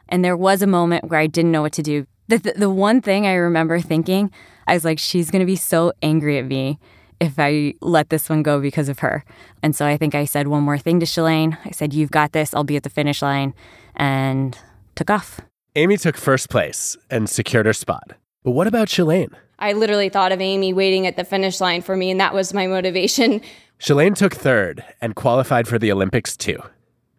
And 0.09 0.23
there 0.23 0.37
was 0.37 0.61
a 0.61 0.67
moment 0.67 1.09
where 1.09 1.19
I 1.19 1.27
didn't 1.27 1.51
know 1.51 1.61
what 1.61 1.73
to 1.73 1.83
do. 1.83 2.07
The, 2.27 2.37
the, 2.37 2.53
the 2.53 2.69
one 2.69 3.01
thing 3.01 3.27
I 3.27 3.33
remember 3.33 3.79
thinking, 3.79 4.31
I 4.67 4.73
was 4.73 4.85
like, 4.85 4.99
she's 4.99 5.29
going 5.29 5.41
to 5.41 5.45
be 5.45 5.55
so 5.55 5.93
angry 6.01 6.37
at 6.37 6.45
me 6.45 6.79
if 7.19 7.35
I 7.37 7.73
let 7.81 8.09
this 8.09 8.29
one 8.29 8.43
go 8.43 8.59
because 8.59 8.89
of 8.89 8.99
her. 8.99 9.23
And 9.63 9.75
so 9.75 9.85
I 9.85 9.97
think 9.97 10.15
I 10.15 10.25
said 10.25 10.47
one 10.47 10.63
more 10.63 10.77
thing 10.77 10.99
to 10.99 11.05
Shalane. 11.05 11.57
I 11.65 11.71
said, 11.71 11.93
You've 11.93 12.11
got 12.11 12.31
this. 12.31 12.53
I'll 12.53 12.63
be 12.63 12.75
at 12.75 12.83
the 12.83 12.89
finish 12.89 13.21
line. 13.21 13.53
And 13.95 14.57
took 14.95 15.09
off. 15.09 15.41
Amy 15.75 15.97
took 15.97 16.17
first 16.17 16.49
place 16.49 16.97
and 17.09 17.29
secured 17.29 17.65
her 17.65 17.73
spot. 17.73 18.13
But 18.43 18.51
what 18.51 18.67
about 18.67 18.87
Shalane? 18.87 19.33
I 19.59 19.73
literally 19.73 20.09
thought 20.09 20.31
of 20.31 20.39
Amy 20.41 20.73
waiting 20.73 21.07
at 21.07 21.15
the 21.15 21.23
finish 21.23 21.59
line 21.59 21.81
for 21.81 21.95
me, 21.97 22.11
and 22.11 22.19
that 22.19 22.33
was 22.33 22.53
my 22.53 22.67
motivation. 22.67 23.41
Shalane 23.79 24.15
took 24.15 24.33
third 24.35 24.83
and 25.01 25.15
qualified 25.15 25.67
for 25.67 25.77
the 25.79 25.91
Olympics 25.91 26.35
too. 26.37 26.57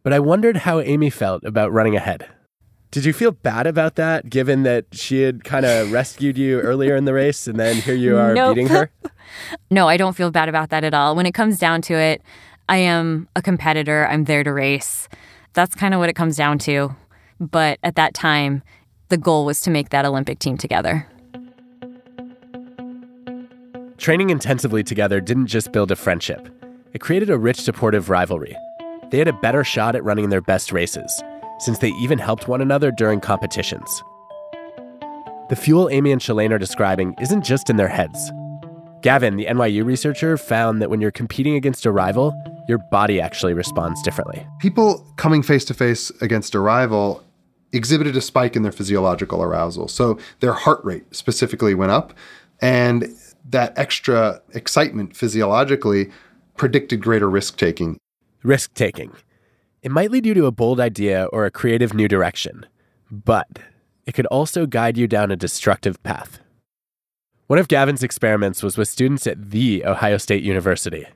But 0.03 0.13
I 0.13 0.19
wondered 0.21 0.59
how 0.59 0.81
Amy 0.81 1.11
felt 1.11 1.45
about 1.45 1.73
running 1.73 1.95
ahead. 1.97 2.29
Did 2.91 3.05
you 3.05 3.13
feel 3.13 3.33
bad 3.33 3.67
about 3.67 3.97
that, 3.97 4.31
given 4.31 4.63
that 4.63 4.87
she 4.93 5.21
had 5.23 5.45
kind 5.45 5.67
of 5.67 5.93
rescued 5.93 6.39
you 6.39 6.61
earlier 6.61 6.97
in 6.97 7.05
the 7.05 7.13
race 7.13 7.47
and 7.47 7.61
then 7.61 7.77
here 7.77 7.95
you 7.95 8.17
are 8.17 8.33
Nope. 8.35 8.55
beating 8.55 8.69
her? 8.69 8.91
No, 9.71 9.87
I 9.89 9.99
don't 9.99 10.17
feel 10.17 10.31
bad 10.31 10.49
about 10.49 10.71
that 10.71 10.85
at 10.85 10.95
all. 10.95 11.15
When 11.15 11.27
it 11.27 11.33
comes 11.35 11.59
down 11.59 11.83
to 11.83 11.95
it, 11.95 12.23
I 12.67 12.79
am 12.79 13.29
a 13.37 13.43
competitor. 13.43 14.07
I'm 14.07 14.25
there 14.25 14.43
to 14.43 14.51
race. 14.51 15.07
That's 15.53 15.75
kind 15.75 15.93
of 15.93 16.01
what 16.01 16.09
it 16.09 16.15
comes 16.15 16.35
down 16.35 16.59
to. 16.61 16.97
But 17.39 17.79
at 17.83 17.95
that 17.97 18.15
time, 18.15 18.63
the 19.11 19.19
goal 19.19 19.45
was 19.45 19.61
to 19.63 19.71
make 19.71 19.91
that 19.91 20.07
Olympic 20.07 20.39
team 20.39 20.57
together. 20.57 21.07
Training 23.99 24.31
intensively 24.31 24.85
together 24.85 25.21
didn't 25.21 25.49
just 25.49 25.73
build 25.73 25.91
a 25.91 25.97
friendship, 25.97 26.49
it 26.93 27.01
created 27.01 27.31
a 27.31 27.37
rich, 27.37 27.61
supportive 27.61 28.09
rivalry. 28.09 28.57
They 29.11 29.19
had 29.19 29.27
a 29.27 29.33
better 29.33 29.65
shot 29.65 29.97
at 29.97 30.05
running 30.05 30.31
their 30.31 30.41
best 30.41 30.71
races, 30.71 31.23
since 31.59 31.79
they 31.79 31.89
even 31.89 32.19
helped 32.19 32.47
one 32.47 32.61
another 32.61 32.93
during 32.93 33.21
competitions. 33.21 34.03
The 35.49 35.57
fuel 35.57 35.89
Amy 35.91 36.13
and 36.13 36.21
Shalane 36.21 36.53
are 36.53 36.59
describing 36.59 37.17
isn't 37.21 37.45
just 37.45 37.69
in 37.69 37.77
their 37.77 37.89
heads. 37.89 38.31
Gavin, 39.03 39.37
the 39.37 39.47
NYU 39.47 39.85
researcher, 39.85 40.37
found 40.37 40.81
that 40.81 40.91
when 40.91 41.01
you're 41.01 41.11
competing 41.11 41.57
against 41.57 41.85
a 41.85 41.91
rival, 41.91 42.33
your 42.69 42.79
body 42.79 43.21
actually 43.21 43.53
responds 43.53 44.01
differently. 44.03 44.47
People 44.61 45.05
coming 45.17 45.43
face 45.43 45.65
to 45.65 45.75
face 45.75 46.11
against 46.21 46.55
a 46.55 46.61
rival 46.61 47.25
exhibited 47.73 48.17
a 48.17 48.21
spike 48.21 48.55
in 48.55 48.63
their 48.63 48.73
physiological 48.73 49.43
arousal. 49.43 49.89
So 49.89 50.19
their 50.39 50.53
heart 50.53 50.85
rate 50.85 51.05
specifically 51.15 51.75
went 51.75 51.91
up, 51.91 52.15
and 52.61 53.13
that 53.51 53.73
extra 53.77 54.41
excitement 54.53 55.17
physiologically 55.17 56.11
predicted 56.57 57.03
greater 57.03 57.29
risk 57.31 57.57
taking. 57.57 57.99
Risk 58.43 58.75
taking. 58.75 59.13
It 59.83 59.91
might 59.91 60.11
lead 60.11 60.27
you 60.27 60.35
to 60.35 60.47
a 60.47 60.53
bold 60.53 60.81
idea 60.81 61.25
or 61.33 61.47
a 61.47 61.51
creative 61.51 61.95
new 61.95 62.09
direction, 62.09 62.67
but 63.11 63.49
it 64.07 64.13
could 64.13 64.27
also 64.27 64.67
guide 64.67 64.99
you 64.99 65.07
down 65.07 65.31
a 65.31 65.37
destructive 65.37 66.03
path. 66.03 66.41
One 67.47 67.59
of 67.59 67.69
Gavin's 67.69 68.03
experiments 68.03 68.63
was 68.63 68.77
with 68.77 68.89
students 68.89 69.27
at 69.27 69.51
the 69.51 69.85
Ohio 69.87 70.19
State 70.19 70.43
University. 70.43 71.07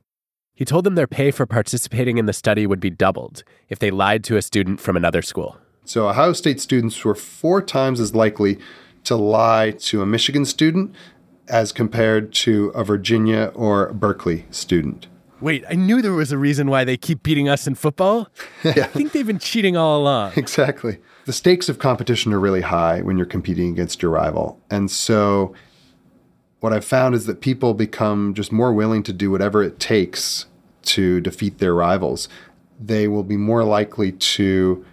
He 0.55 0.65
told 0.65 0.85
them 0.85 0.95
their 0.95 1.07
pay 1.07 1.31
for 1.31 1.45
participating 1.45 2.19
in 2.19 2.27
the 2.27 2.33
study 2.33 2.67
would 2.67 2.81
be 2.81 2.91
doubled 2.91 3.43
if 3.69 3.79
they 3.79 3.91
lied 3.91 4.23
to 4.25 4.37
a 4.37 4.43
student 4.43 4.81
from 4.81 4.97
another 4.97 5.23
school. 5.23 5.59
So 5.85 6.09
Ohio 6.09 6.33
State 6.33 6.61
students 6.61 7.05
were 7.05 7.15
four 7.15 7.61
times 7.61 7.99
as 8.01 8.15
likely 8.15 8.59
to 9.05 9.17
lie 9.17 9.73
to 9.73 10.01
a 10.01 10.07
Michigan 10.07 10.45
student 10.45 10.95
as 11.53 11.71
compared 11.71 12.33
to 12.33 12.69
a 12.69 12.83
Virginia 12.83 13.53
or 13.55 13.93
Berkeley 13.93 14.47
student. 14.51 15.07
Wait, 15.39 15.65
I 15.69 15.75
knew 15.75 16.01
there 16.01 16.15
was 16.15 16.33
a 16.33 16.39
reason 16.39 16.71
why 16.71 16.85
they 16.85 16.97
keep 16.97 17.23
beating 17.23 17.49
us 17.49 17.67
in 17.67 17.75
football. 17.75 18.29
I 18.65 18.73
think 18.85 19.13
they've 19.13 19.27
been 19.27 19.39
cheating 19.39 19.77
all 19.77 20.01
along. 20.01 20.33
Exactly. 20.37 20.99
The 21.27 21.33
stakes 21.33 21.69
of 21.69 21.79
competition 21.79 22.33
are 22.33 22.41
really 22.41 22.63
high 22.63 23.03
when 23.03 23.17
you're 23.17 23.27
competing 23.27 23.71
against 23.71 24.03
your 24.03 24.11
rival. 24.11 24.61
And 24.71 24.91
so 24.91 25.55
what 26.61 26.73
I've 26.73 26.85
found 26.85 27.15
is 27.15 27.27
that 27.27 27.41
people 27.41 27.75
become 27.75 28.35
just 28.35 28.51
more 28.51 28.73
willing 28.73 29.03
to 29.05 29.13
do 29.13 29.31
whatever 29.31 29.63
it 29.63 29.79
takes 29.79 30.47
to 30.83 31.21
defeat 31.21 31.59
their 31.59 31.75
rivals. 31.75 32.29
They 32.81 33.09
will 33.09 33.23
be 33.23 33.37
more 33.37 33.63
likely 33.63 34.13
to 34.13 34.85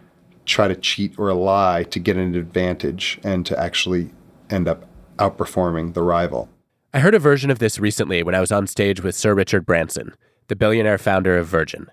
try 0.45 0.67
to 0.67 0.75
cheat 0.75 1.17
or 1.17 1.31
lie 1.33 1.83
to 1.83 1.99
get 1.99 2.17
an 2.17 2.35
advantage 2.35 3.19
and 3.23 3.45
to 3.45 3.57
actually 3.57 4.11
end 4.49 4.67
up 4.67 4.88
outperforming 5.19 5.93
the 5.93 6.01
rival. 6.01 6.49
I 6.93 6.99
heard 6.99 7.13
a 7.13 7.19
version 7.19 7.51
of 7.51 7.59
this 7.59 7.77
recently 7.77 8.23
when 8.23 8.33
I 8.33 8.39
was 8.39 8.51
on 8.51 8.65
stage 8.65 9.03
with 9.03 9.13
Sir 9.15 9.35
Richard 9.35 9.65
Branson, 9.65 10.15
the 10.47 10.55
billionaire 10.55 10.97
founder 10.97 11.37
of 11.37 11.45
Virgin. 11.45 11.91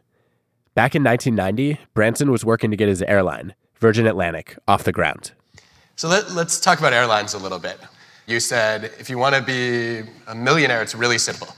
Back 0.74 0.94
in 0.94 1.04
1990, 1.04 1.78
Branson 1.92 2.30
was 2.30 2.44
working 2.44 2.70
to 2.70 2.76
get 2.76 2.88
his 2.88 3.02
airline, 3.02 3.54
Virgin 3.78 4.06
Atlantic, 4.06 4.56
off 4.66 4.84
the 4.84 4.92
ground. 4.92 5.32
So 5.96 6.08
let, 6.08 6.24
us 6.30 6.60
talk 6.60 6.78
about 6.78 6.92
airlines 6.92 7.34
a 7.34 7.38
little 7.38 7.58
bit. 7.58 7.78
You 8.26 8.40
said 8.40 8.92
if 8.98 9.08
you 9.08 9.18
want 9.18 9.34
to 9.34 9.42
be 9.42 10.08
a 10.26 10.34
millionaire, 10.34 10.82
it's 10.82 10.94
really 10.94 11.18
simple. 11.18 11.48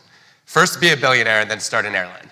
First, 0.44 0.80
be 0.80 0.90
a 0.90 0.96
billionaire 0.96 1.40
and 1.40 1.50
then 1.50 1.60
start 1.60 1.86
an 1.86 1.94
airline. 1.94 2.30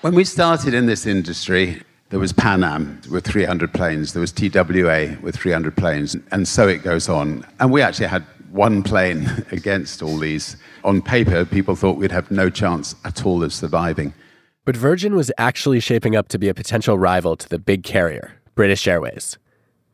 When 0.00 0.14
we 0.14 0.24
started 0.24 0.74
in 0.74 0.86
this 0.86 1.06
industry, 1.06 1.82
there 2.14 2.20
was 2.20 2.32
Pan 2.32 2.62
Am 2.62 3.00
with 3.10 3.26
300 3.26 3.74
planes, 3.74 4.12
there 4.12 4.20
was 4.20 4.30
TWA 4.30 5.18
with 5.20 5.34
300 5.34 5.76
planes, 5.76 6.16
and 6.30 6.46
so 6.46 6.68
it 6.68 6.84
goes 6.84 7.08
on. 7.08 7.44
And 7.58 7.72
we 7.72 7.82
actually 7.82 8.06
had 8.06 8.24
one 8.52 8.84
plane 8.84 9.28
against 9.50 10.00
all 10.00 10.16
these. 10.16 10.56
On 10.84 11.02
paper, 11.02 11.44
people 11.44 11.74
thought 11.74 11.96
we'd 11.96 12.12
have 12.12 12.30
no 12.30 12.50
chance 12.50 12.94
at 13.04 13.26
all 13.26 13.42
of 13.42 13.52
surviving. 13.52 14.14
But 14.64 14.76
Virgin 14.76 15.16
was 15.16 15.32
actually 15.38 15.80
shaping 15.80 16.14
up 16.14 16.28
to 16.28 16.38
be 16.38 16.48
a 16.48 16.54
potential 16.54 16.96
rival 16.96 17.34
to 17.34 17.48
the 17.48 17.58
big 17.58 17.82
carrier, 17.82 18.30
British 18.54 18.86
Airways. 18.86 19.36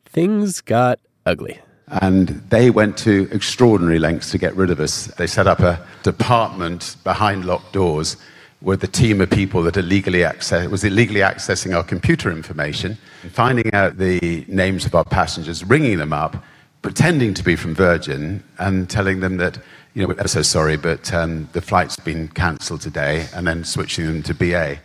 Things 0.05 0.61
got 0.61 0.99
ugly. 1.25 1.59
And 1.87 2.27
they 2.51 2.69
went 2.69 2.99
to 2.99 3.27
extraordinary 3.31 3.97
lengths 3.97 4.29
to 4.29 4.37
get 4.37 4.55
rid 4.55 4.69
of 4.69 4.79
us. 4.79 5.07
They 5.07 5.25
set 5.25 5.47
up 5.47 5.59
a 5.59 5.83
department 6.03 6.97
behind 7.03 7.45
locked 7.45 7.73
doors 7.73 8.15
with 8.61 8.81
the 8.81 8.87
team 8.87 9.21
of 9.21 9.29
people 9.29 9.63
that 9.63 9.77
illegally 9.77 10.23
access, 10.23 10.67
was 10.69 10.83
illegally 10.83 11.21
accessing 11.21 11.75
our 11.75 11.83
computer 11.83 12.31
information, 12.31 12.97
finding 13.31 13.73
out 13.73 13.97
the 13.97 14.45
names 14.47 14.85
of 14.85 14.93
our 14.93 15.03
passengers, 15.03 15.63
ringing 15.63 15.97
them 15.97 16.13
up, 16.13 16.43
pretending 16.81 17.33
to 17.33 17.43
be 17.43 17.55
from 17.55 17.73
Virgin, 17.73 18.43
and 18.59 18.89
telling 18.89 19.19
them 19.19 19.37
that, 19.37 19.57
you 19.93 20.01
know, 20.01 20.07
we're 20.07 20.27
so 20.27 20.41
sorry, 20.41 20.77
but 20.77 21.11
um, 21.13 21.49
the 21.53 21.61
flight's 21.61 21.97
been 21.97 22.27
cancelled 22.29 22.81
today, 22.81 23.27
and 23.33 23.47
then 23.47 23.63
switching 23.63 24.05
them 24.05 24.23
to 24.23 24.33
BA. 24.33 24.79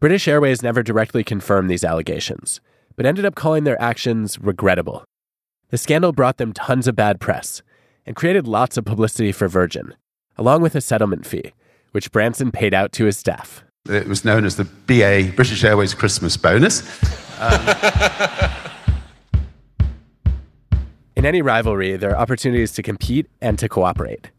British 0.00 0.26
Airways 0.26 0.62
never 0.62 0.82
directly 0.82 1.22
confirmed 1.22 1.70
these 1.70 1.84
allegations, 1.84 2.60
but 2.96 3.06
ended 3.06 3.24
up 3.24 3.34
calling 3.34 3.64
their 3.64 3.80
actions 3.80 4.38
regrettable. 4.40 5.04
The 5.68 5.78
scandal 5.78 6.12
brought 6.12 6.38
them 6.38 6.52
tons 6.52 6.88
of 6.88 6.96
bad 6.96 7.20
press 7.20 7.62
and 8.04 8.16
created 8.16 8.48
lots 8.48 8.76
of 8.76 8.84
publicity 8.84 9.30
for 9.30 9.46
Virgin, 9.46 9.94
along 10.36 10.62
with 10.62 10.74
a 10.74 10.80
settlement 10.80 11.26
fee, 11.26 11.52
which 11.92 12.12
Branson 12.12 12.50
paid 12.52 12.74
out 12.74 12.92
to 12.92 13.04
his 13.04 13.16
staff. 13.18 13.64
It 13.88 14.06
was 14.06 14.24
known 14.24 14.44
as 14.44 14.56
the 14.56 14.64
BA 14.64 15.32
British 15.34 15.64
Airways 15.64 15.94
Christmas 15.94 16.36
bonus. 16.36 16.82
Um, 17.40 17.60
In 21.20 21.26
any 21.26 21.42
rivalry, 21.42 21.98
there 21.98 22.12
are 22.12 22.16
opportunities 22.16 22.72
to 22.72 22.82
compete 22.82 23.26
and 23.42 23.58
to 23.58 23.68
cooperate. 23.68 24.30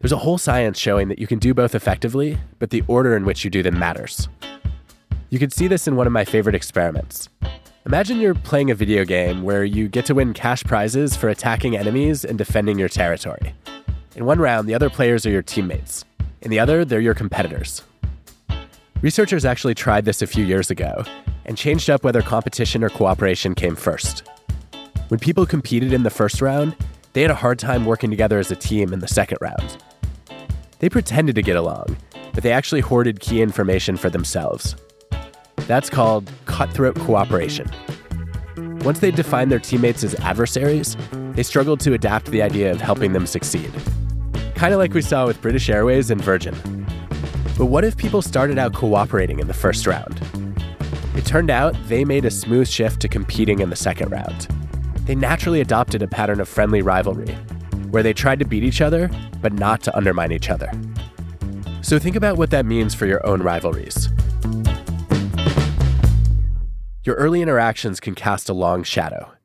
There's 0.00 0.12
a 0.12 0.18
whole 0.18 0.36
science 0.36 0.78
showing 0.78 1.08
that 1.08 1.18
you 1.18 1.26
can 1.26 1.38
do 1.38 1.54
both 1.54 1.74
effectively, 1.74 2.38
but 2.58 2.68
the 2.68 2.82
order 2.88 3.16
in 3.16 3.24
which 3.24 3.42
you 3.42 3.48
do 3.48 3.62
them 3.62 3.78
matters. 3.78 4.28
You 5.30 5.38
can 5.38 5.48
see 5.48 5.66
this 5.66 5.88
in 5.88 5.96
one 5.96 6.06
of 6.06 6.12
my 6.12 6.26
favorite 6.26 6.54
experiments. 6.54 7.30
Imagine 7.86 8.20
you're 8.20 8.34
playing 8.34 8.70
a 8.70 8.74
video 8.74 9.04
game 9.04 9.44
where 9.44 9.64
you 9.64 9.88
get 9.88 10.04
to 10.06 10.14
win 10.14 10.34
cash 10.34 10.62
prizes 10.62 11.16
for 11.16 11.30
attacking 11.30 11.74
enemies 11.74 12.22
and 12.22 12.36
defending 12.36 12.78
your 12.78 12.90
territory. 12.90 13.54
In 14.14 14.26
one 14.26 14.38
round, 14.38 14.68
the 14.68 14.74
other 14.74 14.90
players 14.90 15.24
are 15.24 15.30
your 15.30 15.42
teammates. 15.42 16.04
In 16.42 16.50
the 16.50 16.58
other, 16.58 16.84
they're 16.84 17.00
your 17.00 17.14
competitors. 17.14 17.82
Researchers 19.02 19.44
actually 19.44 19.74
tried 19.74 20.04
this 20.04 20.22
a 20.22 20.26
few 20.26 20.44
years 20.44 20.70
ago 20.70 21.04
and 21.44 21.56
changed 21.56 21.90
up 21.90 22.02
whether 22.04 22.22
competition 22.22 22.82
or 22.82 22.88
cooperation 22.88 23.54
came 23.54 23.76
first. 23.76 24.22
When 25.08 25.20
people 25.20 25.46
competed 25.46 25.92
in 25.92 26.02
the 26.02 26.10
first 26.10 26.40
round, 26.40 26.76
they 27.12 27.22
had 27.22 27.30
a 27.30 27.34
hard 27.34 27.58
time 27.58 27.86
working 27.86 28.10
together 28.10 28.38
as 28.38 28.50
a 28.50 28.56
team 28.56 28.92
in 28.92 28.98
the 28.98 29.08
second 29.08 29.38
round. 29.40 29.76
They 30.80 30.88
pretended 30.88 31.34
to 31.36 31.42
get 31.42 31.56
along, 31.56 31.96
but 32.34 32.42
they 32.42 32.52
actually 32.52 32.80
hoarded 32.80 33.20
key 33.20 33.40
information 33.40 33.96
for 33.96 34.10
themselves. 34.10 34.76
That's 35.66 35.88
called 35.88 36.30
cutthroat 36.44 36.96
cooperation. 36.96 37.70
Once 38.80 38.98
they 39.00 39.10
defined 39.10 39.50
their 39.50 39.58
teammates 39.58 40.04
as 40.04 40.14
adversaries, 40.16 40.96
they 41.32 41.42
struggled 41.42 41.80
to 41.80 41.94
adapt 41.94 42.26
the 42.26 42.42
idea 42.42 42.70
of 42.70 42.80
helping 42.80 43.12
them 43.12 43.26
succeed. 43.26 43.72
Kind 44.56 44.72
of 44.72 44.78
like 44.78 44.94
we 44.94 45.02
saw 45.02 45.26
with 45.26 45.42
British 45.42 45.68
Airways 45.68 46.10
and 46.10 46.18
Virgin. 46.18 46.54
But 47.58 47.66
what 47.66 47.84
if 47.84 47.94
people 47.94 48.22
started 48.22 48.58
out 48.58 48.72
cooperating 48.72 49.38
in 49.38 49.48
the 49.48 49.54
first 49.54 49.86
round? 49.86 50.18
It 51.14 51.26
turned 51.26 51.50
out 51.50 51.76
they 51.88 52.06
made 52.06 52.24
a 52.24 52.30
smooth 52.30 52.66
shift 52.66 53.00
to 53.02 53.08
competing 53.08 53.60
in 53.60 53.68
the 53.68 53.76
second 53.76 54.10
round. 54.10 54.48
They 55.04 55.14
naturally 55.14 55.60
adopted 55.60 56.02
a 56.02 56.08
pattern 56.08 56.40
of 56.40 56.48
friendly 56.48 56.80
rivalry, 56.80 57.34
where 57.90 58.02
they 58.02 58.14
tried 58.14 58.38
to 58.38 58.46
beat 58.46 58.64
each 58.64 58.80
other, 58.80 59.10
but 59.42 59.52
not 59.52 59.82
to 59.82 59.94
undermine 59.94 60.32
each 60.32 60.48
other. 60.48 60.70
So 61.82 61.98
think 61.98 62.16
about 62.16 62.38
what 62.38 62.48
that 62.48 62.64
means 62.64 62.94
for 62.94 63.04
your 63.04 63.24
own 63.26 63.42
rivalries. 63.42 64.08
Your 67.04 67.16
early 67.16 67.42
interactions 67.42 68.00
can 68.00 68.14
cast 68.14 68.48
a 68.48 68.54
long 68.54 68.84
shadow. 68.84 69.35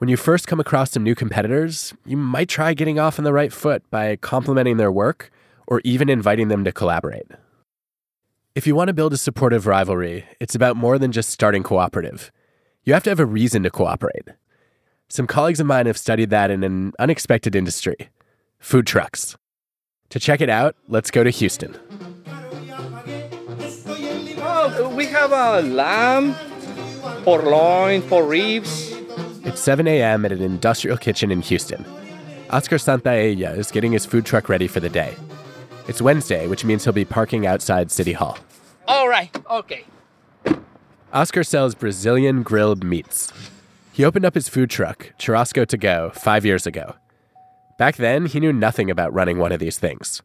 When 0.00 0.08
you 0.08 0.16
first 0.16 0.46
come 0.46 0.60
across 0.60 0.92
some 0.92 1.02
new 1.02 1.14
competitors, 1.14 1.92
you 2.06 2.16
might 2.16 2.48
try 2.48 2.72
getting 2.72 2.98
off 2.98 3.18
on 3.18 3.24
the 3.26 3.34
right 3.34 3.52
foot 3.52 3.82
by 3.90 4.16
complimenting 4.16 4.78
their 4.78 4.90
work 4.90 5.30
or 5.66 5.82
even 5.84 6.08
inviting 6.08 6.48
them 6.48 6.64
to 6.64 6.72
collaborate. 6.72 7.26
If 8.54 8.66
you 8.66 8.74
want 8.74 8.88
to 8.88 8.94
build 8.94 9.12
a 9.12 9.18
supportive 9.18 9.66
rivalry, 9.66 10.24
it's 10.40 10.54
about 10.54 10.78
more 10.78 10.98
than 10.98 11.12
just 11.12 11.28
starting 11.28 11.62
cooperative. 11.62 12.32
You 12.82 12.94
have 12.94 13.02
to 13.02 13.10
have 13.10 13.20
a 13.20 13.26
reason 13.26 13.62
to 13.64 13.70
cooperate. 13.70 14.26
Some 15.10 15.26
colleagues 15.26 15.60
of 15.60 15.66
mine 15.66 15.84
have 15.84 15.98
studied 15.98 16.30
that 16.30 16.50
in 16.50 16.64
an 16.64 16.94
unexpected 16.98 17.54
industry 17.54 18.08
food 18.58 18.86
trucks. 18.86 19.36
To 20.08 20.18
check 20.18 20.40
it 20.40 20.48
out, 20.48 20.76
let's 20.88 21.10
go 21.10 21.24
to 21.24 21.30
Houston. 21.30 21.76
Oh, 24.42 24.94
we 24.96 25.04
have 25.08 25.32
a 25.32 25.60
lamb, 25.60 26.32
for 27.22 27.42
loin, 27.42 28.00
for 28.00 28.24
ribs, 28.24 28.94
It's 29.42 29.60
7 29.60 29.86
a.m. 29.86 30.24
at 30.26 30.32
an 30.32 30.42
industrial 30.42 30.98
kitchen 30.98 31.30
in 31.30 31.40
Houston. 31.40 31.84
Oscar 32.50 32.76
Santaella 32.76 33.56
is 33.56 33.70
getting 33.70 33.92
his 33.92 34.04
food 34.04 34.26
truck 34.26 34.48
ready 34.48 34.66
for 34.66 34.80
the 34.80 34.88
day. 34.88 35.14
It's 35.88 36.02
Wednesday, 36.02 36.46
which 36.46 36.64
means 36.64 36.84
he'll 36.84 36.92
be 36.92 37.06
parking 37.06 37.46
outside 37.46 37.90
City 37.90 38.12
Hall. 38.12 38.38
All 38.86 39.08
right, 39.08 39.34
okay. 39.50 39.84
Oscar 41.12 41.42
sells 41.42 41.74
Brazilian 41.74 42.42
grilled 42.42 42.84
meats. 42.84 43.32
He 43.92 44.04
opened 44.04 44.24
up 44.24 44.34
his 44.34 44.48
food 44.48 44.68
truck, 44.68 45.12
Churrasco 45.18 45.66
to 45.66 45.76
Go, 45.76 46.10
five 46.14 46.44
years 46.44 46.66
ago. 46.66 46.96
Back 47.78 47.96
then, 47.96 48.26
he 48.26 48.40
knew 48.40 48.52
nothing 48.52 48.90
about 48.90 49.12
running 49.14 49.38
one 49.38 49.52
of 49.52 49.58
these 49.58 49.78
things. 49.78 50.22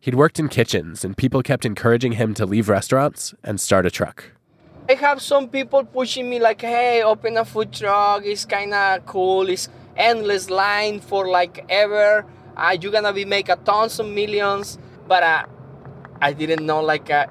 He'd 0.00 0.14
worked 0.14 0.38
in 0.38 0.48
kitchens, 0.48 1.04
and 1.04 1.16
people 1.16 1.42
kept 1.42 1.64
encouraging 1.64 2.12
him 2.12 2.34
to 2.34 2.46
leave 2.46 2.68
restaurants 2.68 3.34
and 3.42 3.60
start 3.60 3.86
a 3.86 3.90
truck. 3.90 4.32
I 4.90 4.94
have 4.94 5.22
some 5.22 5.48
people 5.48 5.84
pushing 5.84 6.28
me 6.28 6.40
like, 6.40 6.62
hey, 6.62 7.04
open 7.04 7.36
a 7.36 7.44
food 7.44 7.72
truck. 7.72 8.24
It's 8.24 8.44
kind 8.44 8.74
of 8.74 9.06
cool. 9.06 9.48
It's 9.48 9.68
endless 9.96 10.50
line 10.50 10.98
for 10.98 11.28
like 11.28 11.64
ever. 11.68 12.26
Uh, 12.56 12.76
you're 12.80 12.90
gonna 12.90 13.12
be 13.12 13.24
make 13.24 13.48
a 13.48 13.54
tons 13.54 14.00
of 14.00 14.06
millions. 14.08 14.78
But 15.06 15.22
uh, 15.22 15.46
I 16.20 16.32
didn't 16.32 16.66
know 16.66 16.80
like 16.80 17.08
uh, 17.08 17.26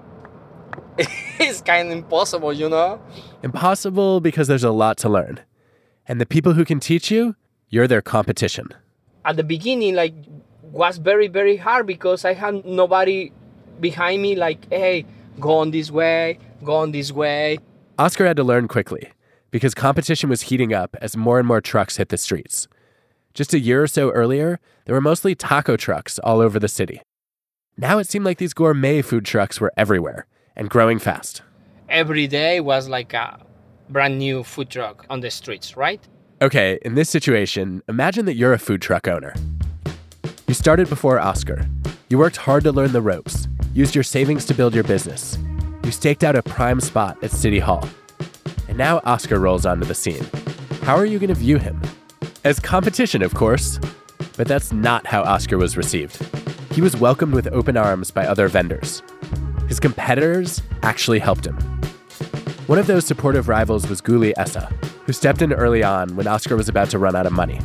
it's 0.97 1.59
kind 1.59 1.89
of 1.89 1.97
impossible, 1.97 2.53
you 2.53 2.69
know. 2.69 3.01
Impossible 3.43 4.21
because 4.21 4.47
there's 4.47 4.63
a 4.63 4.71
lot 4.71 4.97
to 4.99 5.09
learn, 5.09 5.41
and 6.07 6.21
the 6.21 6.25
people 6.25 6.53
who 6.53 6.63
can 6.63 6.79
teach 6.79 7.11
you, 7.11 7.35
you're 7.67 7.89
their 7.89 8.01
competition. 8.01 8.69
At 9.25 9.35
the 9.35 9.43
beginning, 9.43 9.95
like 9.95 10.13
was 10.61 10.97
very 10.97 11.27
very 11.27 11.57
hard 11.57 11.87
because 11.87 12.23
I 12.23 12.35
had 12.35 12.63
nobody 12.63 13.33
behind 13.81 14.21
me. 14.21 14.37
Like, 14.37 14.65
hey, 14.71 15.05
go 15.41 15.57
on 15.57 15.71
this 15.71 15.91
way, 15.91 16.39
go 16.63 16.75
on 16.75 16.91
this 16.91 17.11
way. 17.11 17.59
Oscar 17.97 18.25
had 18.25 18.37
to 18.37 18.43
learn 18.43 18.67
quickly 18.67 19.11
because 19.51 19.73
competition 19.73 20.29
was 20.29 20.43
heating 20.43 20.73
up 20.73 20.95
as 21.01 21.17
more 21.17 21.39
and 21.39 21.47
more 21.47 21.61
trucks 21.61 21.97
hit 21.97 22.09
the 22.09 22.17
streets. 22.17 22.67
Just 23.33 23.53
a 23.53 23.59
year 23.59 23.83
or 23.83 23.87
so 23.87 24.11
earlier, 24.11 24.59
there 24.85 24.95
were 24.95 25.01
mostly 25.01 25.35
taco 25.35 25.77
trucks 25.77 26.19
all 26.19 26.39
over 26.39 26.59
the 26.59 26.67
city. 26.67 27.01
Now 27.77 27.97
it 27.97 28.07
seemed 28.09 28.25
like 28.25 28.37
these 28.37 28.53
gourmet 28.53 29.01
food 29.01 29.25
trucks 29.25 29.61
were 29.61 29.71
everywhere 29.77 30.27
and 30.55 30.69
growing 30.69 30.99
fast. 30.99 31.41
Every 31.87 32.27
day 32.27 32.59
was 32.59 32.89
like 32.89 33.13
a 33.13 33.39
brand 33.89 34.19
new 34.19 34.43
food 34.43 34.69
truck 34.69 35.05
on 35.09 35.21
the 35.21 35.31
streets, 35.31 35.77
right? 35.77 36.05
Okay, 36.41 36.79
in 36.83 36.95
this 36.95 37.09
situation, 37.09 37.81
imagine 37.87 38.25
that 38.25 38.35
you're 38.35 38.53
a 38.53 38.59
food 38.59 38.81
truck 38.81 39.07
owner. 39.07 39.33
You 40.47 40.53
started 40.53 40.89
before 40.89 41.19
Oscar. 41.19 41.67
You 42.09 42.17
worked 42.17 42.37
hard 42.37 42.63
to 42.63 42.71
learn 42.71 42.91
the 42.91 43.01
ropes, 43.01 43.47
used 43.73 43.95
your 43.95 44.03
savings 44.03 44.45
to 44.45 44.53
build 44.53 44.73
your 44.73 44.83
business. 44.83 45.37
You 45.89 45.93
staked 45.93 46.23
out 46.23 46.35
a 46.35 46.43
prime 46.43 46.81
spot 46.81 47.17
at 47.23 47.31
City 47.31 47.57
Hall. 47.57 47.89
And 48.67 48.77
now 48.77 49.01
Oscar 49.05 49.39
rolls 49.39 49.65
onto 49.65 49.87
the 49.87 49.95
scene. 49.95 50.23
How 50.83 50.95
are 50.95 51.03
you 51.03 51.17
going 51.17 51.29
to 51.29 51.33
view 51.33 51.57
him? 51.57 51.81
As 52.43 52.59
competition, 52.59 53.23
of 53.23 53.33
course. 53.33 53.79
But 54.37 54.47
that's 54.47 54.71
not 54.71 55.07
how 55.07 55.23
Oscar 55.23 55.57
was 55.57 55.75
received. 55.75 56.23
He 56.73 56.81
was 56.81 56.95
welcomed 56.95 57.33
with 57.33 57.47
open 57.47 57.75
arms 57.75 58.11
by 58.11 58.27
other 58.27 58.47
vendors. 58.49 59.01
His 59.67 59.79
competitors 59.79 60.61
actually 60.83 61.17
helped 61.17 61.47
him. 61.47 61.57
One 62.67 62.77
of 62.77 62.85
those 62.85 63.07
supportive 63.07 63.47
rivals 63.47 63.89
was 63.89 63.99
Guli 63.99 64.33
Essa, 64.37 64.71
who 65.07 65.11
stepped 65.11 65.41
in 65.41 65.53
early 65.53 65.81
on 65.81 66.15
when 66.15 66.27
Oscar 66.27 66.55
was 66.55 66.69
about 66.69 66.91
to 66.91 66.99
run 66.99 67.15
out 67.15 67.25
of 67.25 67.33
money. 67.33 67.57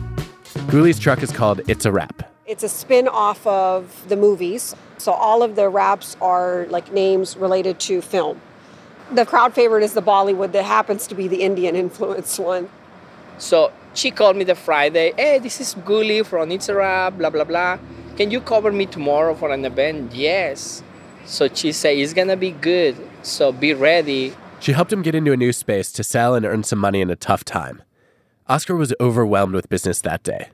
Guli's 0.70 0.98
truck 0.98 1.22
is 1.22 1.30
called 1.30 1.60
It's 1.68 1.84
a 1.84 1.92
Wrap. 1.92 2.23
It's 2.46 2.62
a 2.62 2.68
spin 2.68 3.08
off 3.08 3.46
of 3.46 4.06
the 4.08 4.16
movies. 4.16 4.74
So 4.98 5.12
all 5.12 5.42
of 5.42 5.56
the 5.56 5.70
wraps 5.70 6.14
are 6.20 6.66
like 6.68 6.92
names 6.92 7.38
related 7.38 7.80
to 7.80 8.02
film. 8.02 8.38
The 9.10 9.24
crowd 9.24 9.54
favorite 9.54 9.82
is 9.82 9.94
the 9.94 10.02
Bollywood 10.02 10.52
that 10.52 10.64
happens 10.64 11.06
to 11.06 11.14
be 11.14 11.26
the 11.26 11.42
Indian 11.42 11.74
influence 11.84 12.38
one. 12.38 12.68
So 13.38 13.72
she 13.94 14.10
called 14.10 14.36
me 14.36 14.44
the 14.44 14.54
Friday, 14.54 15.12
hey, 15.16 15.38
this 15.38 15.58
is 15.58 15.74
Guli 15.74 16.24
from 16.24 16.50
It's 16.52 16.68
a 16.68 16.74
Wrap, 16.74 17.16
blah, 17.16 17.30
blah, 17.30 17.44
blah. 17.44 17.78
Can 18.18 18.30
you 18.30 18.42
cover 18.42 18.70
me 18.70 18.84
tomorrow 18.84 19.34
for 19.34 19.50
an 19.50 19.64
event? 19.64 20.14
Yes. 20.14 20.82
So 21.24 21.48
she 21.48 21.72
said, 21.72 21.96
it's 21.96 22.12
gonna 22.12 22.36
be 22.36 22.50
good, 22.50 22.94
so 23.22 23.52
be 23.52 23.72
ready. 23.72 24.34
She 24.60 24.72
helped 24.72 24.92
him 24.92 25.00
get 25.00 25.14
into 25.14 25.32
a 25.32 25.36
new 25.36 25.52
space 25.52 25.90
to 25.92 26.04
sell 26.04 26.34
and 26.34 26.44
earn 26.44 26.62
some 26.62 26.78
money 26.78 27.00
in 27.00 27.08
a 27.08 27.16
tough 27.16 27.44
time. 27.44 27.82
Oscar 28.48 28.76
was 28.76 28.92
overwhelmed 29.00 29.54
with 29.54 29.70
business 29.70 30.02
that 30.02 30.22
day. 30.22 30.50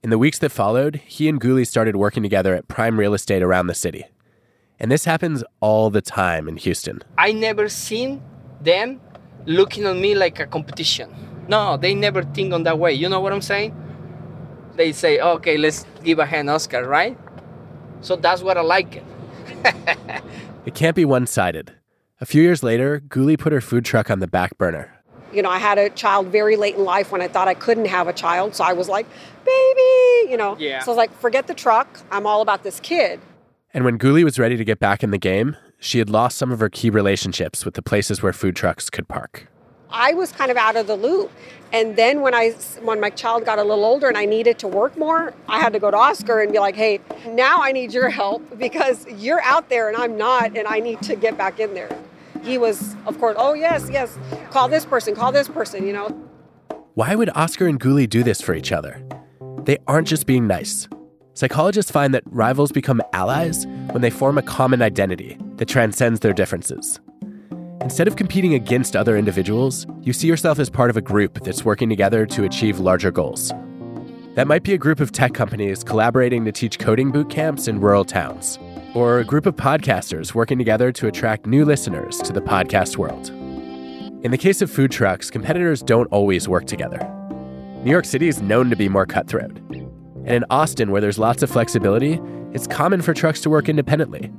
In 0.00 0.10
the 0.10 0.18
weeks 0.18 0.38
that 0.38 0.50
followed, 0.50 0.96
he 1.06 1.28
and 1.28 1.40
Guli 1.40 1.66
started 1.66 1.96
working 1.96 2.22
together 2.22 2.54
at 2.54 2.68
prime 2.68 3.00
real 3.00 3.14
estate 3.14 3.42
around 3.42 3.66
the 3.66 3.74
city. 3.74 4.04
And 4.78 4.92
this 4.92 5.04
happens 5.04 5.42
all 5.58 5.90
the 5.90 6.00
time 6.00 6.48
in 6.48 6.56
Houston. 6.56 7.02
I 7.18 7.32
never 7.32 7.68
seen 7.68 8.22
them 8.60 9.00
looking 9.44 9.86
on 9.86 10.00
me 10.00 10.14
like 10.14 10.38
a 10.38 10.46
competition. 10.46 11.12
No, 11.48 11.76
they 11.76 11.94
never 11.94 12.22
think 12.22 12.52
on 12.52 12.62
that 12.62 12.78
way. 12.78 12.92
You 12.92 13.08
know 13.08 13.18
what 13.18 13.32
I'm 13.32 13.42
saying? 13.42 13.74
They 14.76 14.92
say, 14.92 15.18
okay, 15.18 15.56
let's 15.56 15.84
give 16.04 16.20
a 16.20 16.26
hand 16.26 16.48
Oscar, 16.48 16.86
right? 16.86 17.18
So 18.00 18.14
that's 18.14 18.40
what 18.40 18.56
I 18.56 18.60
like 18.60 18.94
it. 18.94 19.04
it 20.64 20.76
can't 20.76 20.94
be 20.94 21.04
one 21.04 21.26
sided. 21.26 21.74
A 22.20 22.26
few 22.26 22.42
years 22.42 22.62
later, 22.62 23.00
Guli 23.00 23.36
put 23.36 23.52
her 23.52 23.60
food 23.60 23.84
truck 23.84 24.12
on 24.12 24.20
the 24.20 24.28
back 24.28 24.56
burner. 24.58 24.97
You 25.32 25.42
know, 25.42 25.50
I 25.50 25.58
had 25.58 25.78
a 25.78 25.90
child 25.90 26.28
very 26.28 26.56
late 26.56 26.76
in 26.76 26.84
life 26.84 27.12
when 27.12 27.20
I 27.20 27.28
thought 27.28 27.48
I 27.48 27.54
couldn't 27.54 27.86
have 27.86 28.08
a 28.08 28.12
child. 28.12 28.54
So 28.54 28.64
I 28.64 28.72
was 28.72 28.88
like, 28.88 29.06
baby, 29.44 30.30
you 30.30 30.36
know. 30.36 30.56
Yeah. 30.58 30.80
So 30.80 30.90
I 30.90 30.94
was 30.94 30.96
like, 30.96 31.12
forget 31.18 31.46
the 31.46 31.54
truck. 31.54 32.00
I'm 32.10 32.26
all 32.26 32.40
about 32.40 32.62
this 32.62 32.80
kid. 32.80 33.20
And 33.74 33.84
when 33.84 33.98
Guli 33.98 34.24
was 34.24 34.38
ready 34.38 34.56
to 34.56 34.64
get 34.64 34.78
back 34.78 35.02
in 35.02 35.10
the 35.10 35.18
game, 35.18 35.56
she 35.78 35.98
had 35.98 36.10
lost 36.10 36.38
some 36.38 36.50
of 36.50 36.60
her 36.60 36.68
key 36.68 36.90
relationships 36.90 37.64
with 37.64 37.74
the 37.74 37.82
places 37.82 38.22
where 38.22 38.32
food 38.32 38.56
trucks 38.56 38.90
could 38.90 39.08
park. 39.08 39.48
I 39.90 40.12
was 40.14 40.32
kind 40.32 40.50
of 40.50 40.56
out 40.56 40.76
of 40.76 40.86
the 40.86 40.96
loop. 40.96 41.30
And 41.72 41.96
then 41.96 42.20
when 42.20 42.34
I 42.34 42.50
when 42.82 43.00
my 43.00 43.10
child 43.10 43.44
got 43.44 43.58
a 43.58 43.62
little 43.62 43.84
older 43.84 44.08
and 44.08 44.16
I 44.16 44.24
needed 44.24 44.58
to 44.60 44.68
work 44.68 44.96
more, 44.96 45.34
I 45.48 45.60
had 45.60 45.72
to 45.74 45.78
go 45.78 45.90
to 45.90 45.96
Oscar 45.96 46.40
and 46.40 46.50
be 46.50 46.58
like, 46.58 46.76
"Hey, 46.76 47.00
now 47.28 47.62
I 47.62 47.72
need 47.72 47.92
your 47.92 48.08
help 48.08 48.58
because 48.58 49.06
you're 49.06 49.42
out 49.42 49.68
there 49.68 49.88
and 49.88 49.96
I'm 49.96 50.16
not 50.16 50.56
and 50.56 50.66
I 50.66 50.80
need 50.80 51.02
to 51.02 51.16
get 51.16 51.36
back 51.36 51.60
in 51.60 51.74
there." 51.74 51.90
He 52.42 52.58
was, 52.58 52.96
of 53.06 53.18
course, 53.18 53.36
"Oh, 53.38 53.54
yes, 53.54 53.88
yes. 53.90 54.18
Call 54.50 54.68
this 54.68 54.84
person, 54.84 55.14
call 55.14 55.32
this 55.32 55.48
person, 55.48 55.86
you 55.86 55.92
know." 55.92 56.08
Why 56.94 57.14
would 57.14 57.30
Oscar 57.34 57.66
and 57.66 57.78
Guli 57.78 58.08
do 58.08 58.22
this 58.22 58.40
for 58.40 58.54
each 58.54 58.72
other? 58.72 59.02
They 59.64 59.78
aren't 59.86 60.08
just 60.08 60.26
being 60.26 60.46
nice. 60.46 60.88
Psychologists 61.34 61.92
find 61.92 62.12
that 62.14 62.24
rivals 62.26 62.72
become 62.72 63.00
allies 63.12 63.66
when 63.92 64.02
they 64.02 64.10
form 64.10 64.38
a 64.38 64.42
common 64.42 64.82
identity 64.82 65.38
that 65.56 65.68
transcends 65.68 66.20
their 66.20 66.32
differences. 66.32 66.98
Instead 67.80 68.08
of 68.08 68.16
competing 68.16 68.54
against 68.54 68.96
other 68.96 69.16
individuals, 69.16 69.86
you 70.02 70.12
see 70.12 70.26
yourself 70.26 70.58
as 70.58 70.68
part 70.68 70.90
of 70.90 70.96
a 70.96 71.00
group 71.00 71.44
that's 71.44 71.64
working 71.64 71.88
together 71.88 72.26
to 72.26 72.42
achieve 72.44 72.80
larger 72.80 73.12
goals. 73.12 73.52
That 74.34 74.48
might 74.48 74.64
be 74.64 74.74
a 74.74 74.78
group 74.78 74.98
of 74.98 75.12
tech 75.12 75.32
companies 75.32 75.84
collaborating 75.84 76.44
to 76.44 76.52
teach 76.52 76.78
coding 76.78 77.12
boot 77.12 77.30
camps 77.30 77.68
in 77.68 77.80
rural 77.80 78.04
towns, 78.04 78.58
or 78.98 79.20
a 79.20 79.24
group 79.24 79.46
of 79.46 79.54
podcasters 79.54 80.34
working 80.34 80.58
together 80.58 80.90
to 80.90 81.06
attract 81.06 81.46
new 81.46 81.64
listeners 81.64 82.18
to 82.18 82.32
the 82.32 82.40
podcast 82.40 82.96
world. 82.96 83.28
In 84.24 84.32
the 84.32 84.36
case 84.36 84.60
of 84.60 84.72
food 84.72 84.90
trucks, 84.90 85.30
competitors 85.30 85.82
don't 85.82 86.06
always 86.06 86.48
work 86.48 86.66
together. 86.66 86.98
New 87.84 87.92
York 87.92 88.04
City 88.04 88.26
is 88.26 88.42
known 88.42 88.70
to 88.70 88.74
be 88.74 88.88
more 88.88 89.06
cutthroat. 89.06 89.56
And 89.68 90.30
in 90.30 90.44
Austin, 90.50 90.90
where 90.90 91.00
there's 91.00 91.16
lots 91.16 91.44
of 91.44 91.50
flexibility, 91.50 92.20
it's 92.52 92.66
common 92.66 93.00
for 93.00 93.14
trucks 93.14 93.40
to 93.42 93.50
work 93.50 93.68
independently. 93.68 94.32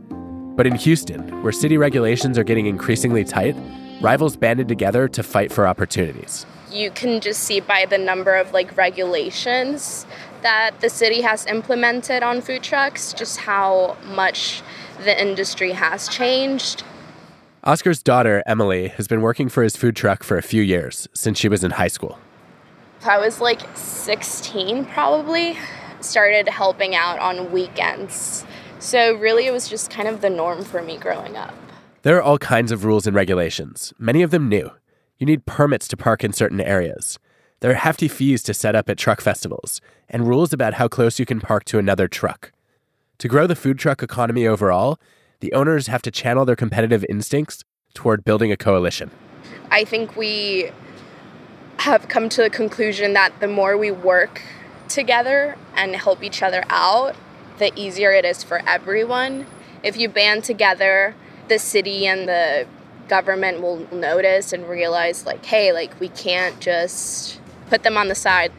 But 0.58 0.68
in 0.68 0.76
Houston, 0.76 1.42
where 1.42 1.54
city 1.54 1.78
regulations 1.78 2.38
are 2.38 2.44
getting 2.44 2.66
increasingly 2.66 3.24
tight, 3.24 3.56
rivals 4.02 4.36
banded 4.36 4.68
together 4.68 5.08
to 5.08 5.24
fight 5.24 5.54
for 5.54 5.68
opportunities. 5.68 6.46
You 6.70 6.92
can 6.92 7.22
just 7.22 7.44
see 7.44 7.62
by 7.62 7.86
the 7.86 7.98
number 7.98 8.36
of 8.36 8.52
like 8.52 8.76
regulations 8.76 10.06
that 10.42 10.80
the 10.82 10.90
city 10.90 11.22
has 11.22 11.46
implemented 11.46 12.24
on 12.24 12.42
food 12.42 12.64
trucks 12.64 13.14
just 13.14 13.38
how 13.38 13.98
much 14.06 14.62
the 15.04 15.20
industry 15.22 15.72
has 15.72 16.08
changed. 16.08 16.84
Oscar's 17.64 18.02
daughter, 18.02 18.42
Emily, 18.46 18.88
has 18.90 19.08
been 19.08 19.22
working 19.22 19.50
for 19.50 19.64
his 19.64 19.76
food 19.76 19.96
truck 19.96 20.24
for 20.24 20.38
a 20.38 20.42
few 20.42 20.62
years, 20.62 21.08
since 21.14 21.38
she 21.38 21.50
was 21.50 21.64
in 21.64 21.72
high 21.72 21.90
school. 21.90 22.18
I 23.06 23.18
was 23.18 23.42
like 23.42 23.62
16 23.76 24.86
probably, 24.86 25.58
started 26.02 26.48
helping 26.48 26.96
out 26.96 27.20
on 27.20 27.52
weekends. 27.52 28.46
So, 28.80 29.14
really, 29.16 29.46
it 29.46 29.52
was 29.52 29.68
just 29.68 29.92
kind 29.92 30.08
of 30.08 30.22
the 30.22 30.30
norm 30.30 30.64
for 30.64 30.82
me 30.82 30.98
growing 30.98 31.36
up. 31.36 31.54
There 32.04 32.16
are 32.16 32.22
all 32.22 32.38
kinds 32.38 32.72
of 32.72 32.86
rules 32.86 33.06
and 33.06 33.16
regulations, 33.16 33.94
many 34.00 34.22
of 34.22 34.32
them 34.32 34.48
new. 34.48 34.72
You 35.18 35.26
need 35.26 35.46
permits 35.46 35.88
to 35.90 35.98
park 35.98 36.24
in 36.24 36.32
certain 36.32 36.62
areas. 36.62 37.20
There 37.62 37.72
are 37.72 37.76
hefty 37.76 38.08
fees 38.08 38.42
to 38.44 38.54
set 38.54 38.74
up 38.74 38.90
at 38.90 38.98
truck 38.98 39.20
festivals, 39.20 39.82
and 40.10 40.28
rules 40.28 40.54
about 40.54 40.76
how 40.76 40.88
close 40.88 41.20
you 41.20 41.26
can 41.26 41.42
park 41.42 41.66
to 41.66 41.78
another 41.78 42.08
truck. 42.08 42.52
To 43.18 43.28
grow 43.28 43.48
the 43.48 43.56
food 43.56 43.78
truck 43.78 44.02
economy 44.02 44.48
overall, 44.48 44.98
the 45.42 45.52
owners 45.52 45.88
have 45.88 46.02
to 46.04 46.12
channel 46.12 46.46
their 46.46 46.56
competitive 46.56 47.06
instincts 47.10 47.64
toward 47.94 48.24
building 48.24 48.52
a 48.52 48.58
coalition. 48.58 49.12
I 49.72 49.84
think 49.84 50.16
we 50.16 50.72
have 51.80 52.08
come 52.08 52.30
to 52.30 52.44
the 52.44 52.50
conclusion 52.50 53.14
that 53.14 53.38
the 53.42 53.48
more 53.48 53.78
we 53.78 53.92
work 53.92 54.42
together 54.88 55.58
and 55.76 55.96
help 55.96 56.24
each 56.24 56.42
other 56.42 56.64
out, 56.70 57.16
the 57.58 57.78
easier 57.78 58.12
it 58.12 58.24
is 58.24 58.42
for 58.42 58.62
everyone. 58.68 59.46
If 59.84 59.98
you 59.98 60.08
band 60.08 60.46
together, 60.46 61.14
the 61.50 61.60
city 61.60 62.08
and 62.08 62.28
the 62.28 62.68
government 63.10 63.62
will 63.62 63.86
notice 63.92 64.54
and 64.54 64.70
realize 64.70 65.26
like 65.26 65.44
hey 65.44 65.74
like 65.74 66.00
we 66.00 66.08
can't 66.10 66.60
just 66.60 67.39
put 67.70 67.84
them 67.84 67.98
on 67.98 68.08
the 68.08 68.16
side. 68.16 68.52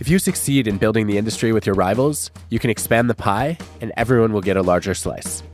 If 0.00 0.08
you 0.08 0.18
succeed 0.18 0.66
in 0.66 0.78
building 0.78 1.06
the 1.06 1.16
industry 1.16 1.52
with 1.52 1.64
your 1.64 1.76
rivals, 1.76 2.32
you 2.48 2.58
can 2.58 2.70
expand 2.70 3.08
the 3.08 3.14
pie 3.14 3.56
and 3.80 3.92
everyone 3.96 4.32
will 4.32 4.40
get 4.40 4.56
a 4.56 4.62
larger 4.62 4.94
slice. 4.94 5.44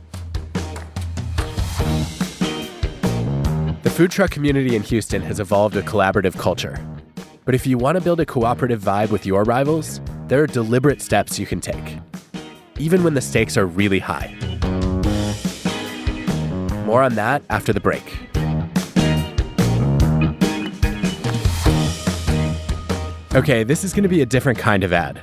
The 3.83 3.91
food 3.95 4.09
truck 4.09 4.31
community 4.31 4.75
in 4.75 4.81
Houston 4.83 5.21
has 5.21 5.39
evolved 5.39 5.75
a 5.75 5.83
collaborative 5.83 6.35
culture. 6.39 6.83
But 7.45 7.53
if 7.53 7.67
you 7.67 7.77
want 7.77 7.97
to 7.97 8.03
build 8.03 8.19
a 8.19 8.25
cooperative 8.25 8.81
vibe 8.81 9.11
with 9.11 9.25
your 9.25 9.43
rivals, 9.43 10.01
there 10.27 10.41
are 10.41 10.47
deliberate 10.47 11.01
steps 11.01 11.37
you 11.37 11.45
can 11.45 11.61
take, 11.61 11.99
even 12.77 13.03
when 13.03 13.13
the 13.13 13.21
stakes 13.21 13.57
are 13.57 13.65
really 13.65 13.99
high. 13.99 14.35
More 16.85 17.03
on 17.03 17.15
that 17.15 17.43
after 17.49 17.71
the 17.71 17.79
break. 17.79 18.28
Okay, 23.35 23.63
this 23.63 23.83
is 23.83 23.93
going 23.93 24.01
to 24.01 24.09
be 24.09 24.23
a 24.23 24.25
different 24.25 24.57
kind 24.57 24.83
of 24.83 24.91
ad. 24.91 25.21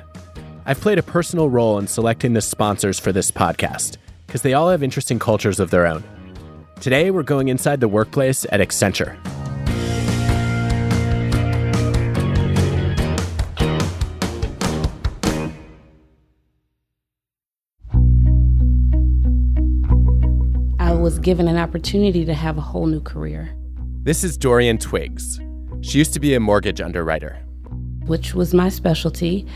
I've 0.65 0.81
played 0.81 0.97
a 0.97 1.03
personal 1.03 1.51
role 1.51 1.77
in 1.81 1.89
selecting 1.89 2.35
the 2.35 2.41
sponsors 2.41 3.01
for 3.01 3.11
this 3.11 3.33
podcast 3.33 3.97
because 4.29 4.43
they 4.43 4.55
all 4.55 4.71
have 4.71 4.85
interesting 4.85 5.19
cultures 5.19 5.59
of 5.59 5.71
their 5.71 5.89
own. 5.89 6.05
Today, 6.81 7.11
we're 7.11 7.25
going 7.25 7.49
inside 7.49 7.81
the 7.81 7.89
workplace 7.89 8.47
at 8.53 8.61
Accenture. 8.61 9.17
I 20.79 20.93
was 20.93 21.19
given 21.19 21.49
an 21.49 21.57
opportunity 21.57 22.25
to 22.25 22.35
have 22.35 22.57
a 22.57 22.61
whole 22.61 22.87
new 22.87 23.01
career. 23.01 23.53
This 24.05 24.23
is 24.23 24.39
Dorian 24.39 24.79
Twiggs. 24.79 25.41
She 25.81 25.99
used 25.99 26.13
to 26.13 26.21
be 26.21 26.35
a 26.35 26.41
mortgage 26.41 26.81
underwriter 26.81 27.43
which 28.07 28.35
was 28.35 28.55
my 28.55 28.69
specialty. 28.69 29.47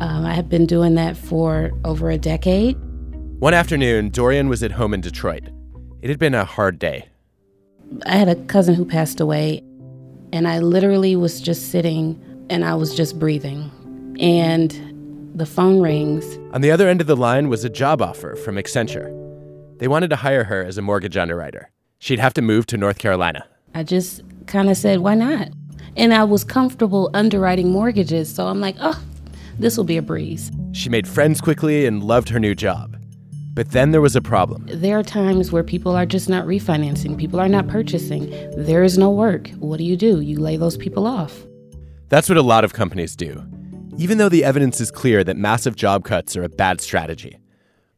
Um, 0.00 0.24
I 0.24 0.34
had 0.34 0.48
been 0.48 0.66
doing 0.66 0.94
that 0.94 1.16
for 1.16 1.72
over 1.84 2.10
a 2.10 2.18
decade. 2.18 2.76
One 3.38 3.54
afternoon, 3.54 4.10
Dorian 4.10 4.48
was 4.48 4.62
at 4.62 4.72
home 4.72 4.94
in 4.94 5.00
Detroit. 5.00 5.44
It 6.02 6.08
had 6.08 6.18
been 6.18 6.34
a 6.34 6.44
hard 6.44 6.78
day. 6.78 7.08
I 8.06 8.16
had 8.16 8.28
a 8.28 8.36
cousin 8.46 8.74
who 8.74 8.84
passed 8.84 9.20
away, 9.20 9.62
and 10.32 10.48
I 10.48 10.58
literally 10.58 11.16
was 11.16 11.40
just 11.40 11.70
sitting 11.70 12.20
and 12.50 12.64
I 12.64 12.74
was 12.74 12.94
just 12.94 13.18
breathing. 13.18 13.70
And 14.20 15.32
the 15.34 15.46
phone 15.46 15.80
rings. 15.80 16.38
On 16.52 16.60
the 16.60 16.70
other 16.70 16.88
end 16.88 17.00
of 17.00 17.06
the 17.06 17.16
line 17.16 17.48
was 17.48 17.64
a 17.64 17.68
job 17.68 18.00
offer 18.00 18.36
from 18.36 18.56
Accenture. 18.56 19.12
They 19.78 19.88
wanted 19.88 20.10
to 20.10 20.16
hire 20.16 20.44
her 20.44 20.64
as 20.64 20.78
a 20.78 20.82
mortgage 20.82 21.16
underwriter. 21.16 21.70
She'd 21.98 22.18
have 22.18 22.34
to 22.34 22.42
move 22.42 22.66
to 22.66 22.76
North 22.76 22.98
Carolina. 22.98 23.46
I 23.74 23.82
just 23.82 24.22
kind 24.46 24.70
of 24.70 24.76
said, 24.76 25.00
why 25.00 25.14
not? 25.14 25.48
And 25.96 26.12
I 26.12 26.24
was 26.24 26.44
comfortable 26.44 27.10
underwriting 27.14 27.70
mortgages, 27.70 28.32
so 28.32 28.46
I'm 28.48 28.60
like, 28.60 28.76
oh, 28.80 29.02
this 29.58 29.76
will 29.76 29.84
be 29.84 29.96
a 29.96 30.02
breeze. 30.02 30.52
She 30.72 30.90
made 30.90 31.08
friends 31.08 31.40
quickly 31.40 31.86
and 31.86 32.02
loved 32.02 32.28
her 32.28 32.38
new 32.38 32.54
job. 32.54 32.96
But 33.54 33.70
then 33.70 33.90
there 33.90 34.02
was 34.02 34.14
a 34.14 34.20
problem. 34.20 34.66
There 34.68 34.98
are 34.98 35.02
times 35.02 35.50
where 35.50 35.64
people 35.64 35.96
are 35.96 36.04
just 36.04 36.28
not 36.28 36.46
refinancing, 36.46 37.16
people 37.16 37.40
are 37.40 37.48
not 37.48 37.66
purchasing. 37.66 38.28
There 38.54 38.84
is 38.84 38.98
no 38.98 39.10
work. 39.10 39.48
What 39.58 39.78
do 39.78 39.84
you 39.84 39.96
do? 39.96 40.20
You 40.20 40.38
lay 40.38 40.58
those 40.58 40.76
people 40.76 41.06
off. 41.06 41.34
That's 42.10 42.28
what 42.28 42.36
a 42.36 42.42
lot 42.42 42.64
of 42.64 42.74
companies 42.74 43.16
do. 43.16 43.42
Even 43.96 44.18
though 44.18 44.28
the 44.28 44.44
evidence 44.44 44.78
is 44.82 44.90
clear 44.90 45.24
that 45.24 45.38
massive 45.38 45.74
job 45.74 46.04
cuts 46.04 46.36
are 46.36 46.44
a 46.44 46.50
bad 46.50 46.82
strategy, 46.82 47.38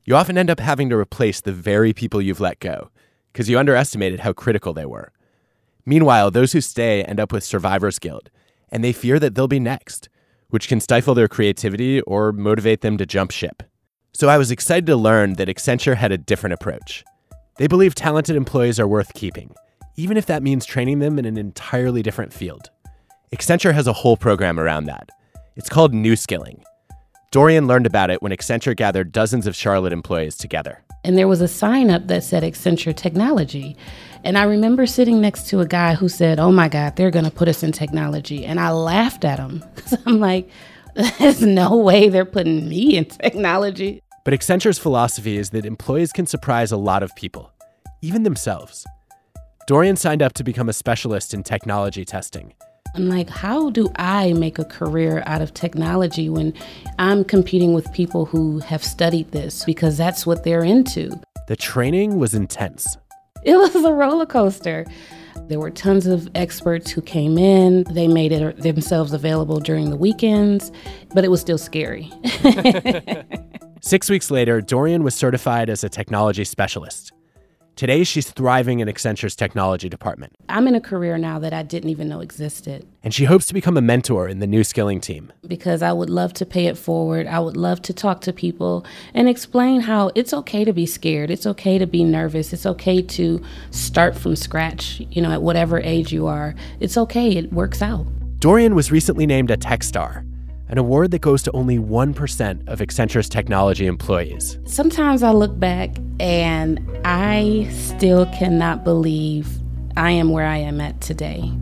you 0.04 0.14
often 0.14 0.38
end 0.38 0.48
up 0.48 0.60
having 0.60 0.88
to 0.90 0.96
replace 0.96 1.40
the 1.40 1.52
very 1.52 1.92
people 1.92 2.22
you've 2.22 2.40
let 2.40 2.60
go 2.60 2.90
because 3.32 3.50
you 3.50 3.58
underestimated 3.58 4.20
how 4.20 4.32
critical 4.32 4.72
they 4.72 4.86
were. 4.86 5.12
Meanwhile, 5.88 6.32
those 6.32 6.52
who 6.52 6.60
stay 6.60 7.02
end 7.02 7.18
up 7.18 7.32
with 7.32 7.42
survivor's 7.42 7.98
guilt, 7.98 8.28
and 8.70 8.84
they 8.84 8.92
fear 8.92 9.18
that 9.20 9.34
they'll 9.34 9.48
be 9.48 9.58
next, 9.58 10.10
which 10.50 10.68
can 10.68 10.80
stifle 10.80 11.14
their 11.14 11.28
creativity 11.28 12.02
or 12.02 12.30
motivate 12.30 12.82
them 12.82 12.98
to 12.98 13.06
jump 13.06 13.30
ship. 13.30 13.62
So 14.12 14.28
I 14.28 14.36
was 14.36 14.50
excited 14.50 14.84
to 14.84 14.96
learn 14.96 15.36
that 15.36 15.48
Accenture 15.48 15.96
had 15.96 16.12
a 16.12 16.18
different 16.18 16.52
approach. 16.52 17.04
They 17.56 17.68
believe 17.68 17.94
talented 17.94 18.36
employees 18.36 18.78
are 18.78 18.86
worth 18.86 19.14
keeping, 19.14 19.54
even 19.96 20.18
if 20.18 20.26
that 20.26 20.42
means 20.42 20.66
training 20.66 20.98
them 20.98 21.18
in 21.18 21.24
an 21.24 21.38
entirely 21.38 22.02
different 22.02 22.34
field. 22.34 22.68
Accenture 23.34 23.72
has 23.72 23.86
a 23.86 23.94
whole 23.94 24.18
program 24.18 24.60
around 24.60 24.84
that. 24.84 25.08
It's 25.56 25.70
called 25.70 25.94
New 25.94 26.16
Skilling. 26.16 26.64
Dorian 27.30 27.66
learned 27.66 27.86
about 27.86 28.10
it 28.10 28.20
when 28.20 28.32
Accenture 28.32 28.76
gathered 28.76 29.10
dozens 29.10 29.46
of 29.46 29.56
Charlotte 29.56 29.94
employees 29.94 30.36
together. 30.36 30.84
And 31.02 31.16
there 31.16 31.28
was 31.28 31.40
a 31.40 31.48
sign 31.48 31.90
up 31.90 32.08
that 32.08 32.24
said 32.24 32.42
Accenture 32.42 32.94
Technology. 32.94 33.74
And 34.28 34.36
I 34.36 34.42
remember 34.42 34.84
sitting 34.84 35.22
next 35.22 35.48
to 35.48 35.60
a 35.60 35.66
guy 35.66 35.94
who 35.94 36.06
said, 36.06 36.38
Oh 36.38 36.52
my 36.52 36.68
God, 36.68 36.96
they're 36.96 37.10
going 37.10 37.24
to 37.24 37.30
put 37.30 37.48
us 37.48 37.62
in 37.62 37.72
technology. 37.72 38.44
And 38.44 38.60
I 38.60 38.72
laughed 38.72 39.24
at 39.24 39.38
him 39.38 39.64
because 39.74 39.96
I'm 40.04 40.20
like, 40.20 40.50
There's 41.18 41.40
no 41.40 41.78
way 41.78 42.10
they're 42.10 42.26
putting 42.26 42.68
me 42.68 42.98
in 42.98 43.06
technology. 43.06 44.02
But 44.26 44.34
Accenture's 44.34 44.78
philosophy 44.78 45.38
is 45.38 45.48
that 45.50 45.64
employees 45.64 46.12
can 46.12 46.26
surprise 46.26 46.72
a 46.72 46.76
lot 46.76 47.02
of 47.02 47.16
people, 47.16 47.50
even 48.02 48.22
themselves. 48.22 48.86
Dorian 49.66 49.96
signed 49.96 50.20
up 50.20 50.34
to 50.34 50.44
become 50.44 50.68
a 50.68 50.74
specialist 50.74 51.32
in 51.32 51.42
technology 51.42 52.04
testing. 52.04 52.52
I'm 52.94 53.08
like, 53.08 53.30
how 53.30 53.70
do 53.70 53.90
I 53.96 54.34
make 54.34 54.58
a 54.58 54.64
career 54.66 55.22
out 55.24 55.40
of 55.40 55.54
technology 55.54 56.28
when 56.28 56.52
I'm 56.98 57.24
competing 57.24 57.72
with 57.72 57.90
people 57.94 58.26
who 58.26 58.58
have 58.58 58.84
studied 58.84 59.32
this 59.32 59.64
because 59.64 59.96
that's 59.96 60.26
what 60.26 60.44
they're 60.44 60.64
into? 60.64 61.18
The 61.46 61.56
training 61.56 62.18
was 62.18 62.34
intense. 62.34 62.98
It 63.44 63.56
was 63.56 63.74
a 63.76 63.92
roller 63.92 64.26
coaster. 64.26 64.86
There 65.48 65.58
were 65.58 65.70
tons 65.70 66.06
of 66.06 66.28
experts 66.34 66.90
who 66.90 67.00
came 67.00 67.38
in. 67.38 67.84
They 67.84 68.06
made 68.06 68.32
it 68.32 68.58
themselves 68.58 69.12
available 69.12 69.60
during 69.60 69.90
the 69.90 69.96
weekends, 69.96 70.70
but 71.14 71.24
it 71.24 71.30
was 71.30 71.40
still 71.40 71.58
scary. 71.58 72.12
Six 73.80 74.10
weeks 74.10 74.30
later, 74.30 74.60
Dorian 74.60 75.04
was 75.04 75.14
certified 75.14 75.70
as 75.70 75.84
a 75.84 75.88
technology 75.88 76.44
specialist. 76.44 77.12
Today, 77.78 78.02
she's 78.02 78.28
thriving 78.28 78.80
in 78.80 78.88
Accenture's 78.88 79.36
technology 79.36 79.88
department. 79.88 80.32
I'm 80.48 80.66
in 80.66 80.74
a 80.74 80.80
career 80.80 81.16
now 81.16 81.38
that 81.38 81.52
I 81.52 81.62
didn't 81.62 81.90
even 81.90 82.08
know 82.08 82.18
existed. 82.18 82.84
And 83.04 83.14
she 83.14 83.24
hopes 83.24 83.46
to 83.46 83.54
become 83.54 83.76
a 83.76 83.80
mentor 83.80 84.26
in 84.26 84.40
the 84.40 84.48
new 84.48 84.64
skilling 84.64 85.00
team. 85.00 85.32
Because 85.46 85.80
I 85.80 85.92
would 85.92 86.10
love 86.10 86.32
to 86.34 86.44
pay 86.44 86.66
it 86.66 86.76
forward. 86.76 87.28
I 87.28 87.38
would 87.38 87.56
love 87.56 87.80
to 87.82 87.92
talk 87.92 88.20
to 88.22 88.32
people 88.32 88.84
and 89.14 89.28
explain 89.28 89.82
how 89.82 90.10
it's 90.16 90.34
okay 90.34 90.64
to 90.64 90.72
be 90.72 90.86
scared. 90.86 91.30
It's 91.30 91.46
okay 91.46 91.78
to 91.78 91.86
be 91.86 92.02
nervous. 92.02 92.52
It's 92.52 92.66
okay 92.66 93.00
to 93.00 93.40
start 93.70 94.18
from 94.18 94.34
scratch, 94.34 95.00
you 95.12 95.22
know, 95.22 95.30
at 95.30 95.42
whatever 95.42 95.78
age 95.78 96.12
you 96.12 96.26
are. 96.26 96.56
It's 96.80 96.96
okay. 96.96 97.30
It 97.36 97.52
works 97.52 97.80
out. 97.80 98.08
Dorian 98.40 98.74
was 98.74 98.90
recently 98.90 99.24
named 99.24 99.52
a 99.52 99.56
Tech 99.56 99.84
Star 99.84 100.24
an 100.68 100.78
award 100.78 101.10
that 101.12 101.20
goes 101.20 101.42
to 101.44 101.52
only 101.52 101.78
1% 101.78 102.68
of 102.68 102.80
Accenture's 102.80 103.28
technology 103.28 103.86
employees. 103.86 104.58
Sometimes 104.64 105.22
I 105.22 105.30
look 105.32 105.58
back 105.58 105.96
and 106.20 106.80
I 107.04 107.68
still 107.72 108.26
cannot 108.26 108.84
believe 108.84 109.48
I 109.96 110.10
am 110.10 110.30
where 110.30 110.46
I 110.46 110.58
am 110.58 110.80
at 110.80 111.00
today. 111.00 111.52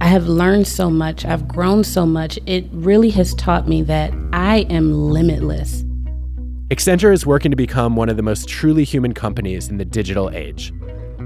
I 0.00 0.06
have 0.06 0.26
learned 0.28 0.66
so 0.66 0.90
much, 0.90 1.24
I've 1.24 1.48
grown 1.48 1.82
so 1.84 2.06
much. 2.06 2.38
It 2.46 2.66
really 2.72 3.10
has 3.10 3.34
taught 3.34 3.68
me 3.68 3.82
that 3.82 4.12
I 4.32 4.58
am 4.70 4.92
limitless. 5.10 5.84
Accenture 6.68 7.12
is 7.12 7.26
working 7.26 7.50
to 7.50 7.56
become 7.56 7.96
one 7.96 8.08
of 8.08 8.16
the 8.16 8.22
most 8.22 8.48
truly 8.48 8.84
human 8.84 9.14
companies 9.14 9.68
in 9.68 9.78
the 9.78 9.84
digital 9.84 10.30
age. 10.30 10.72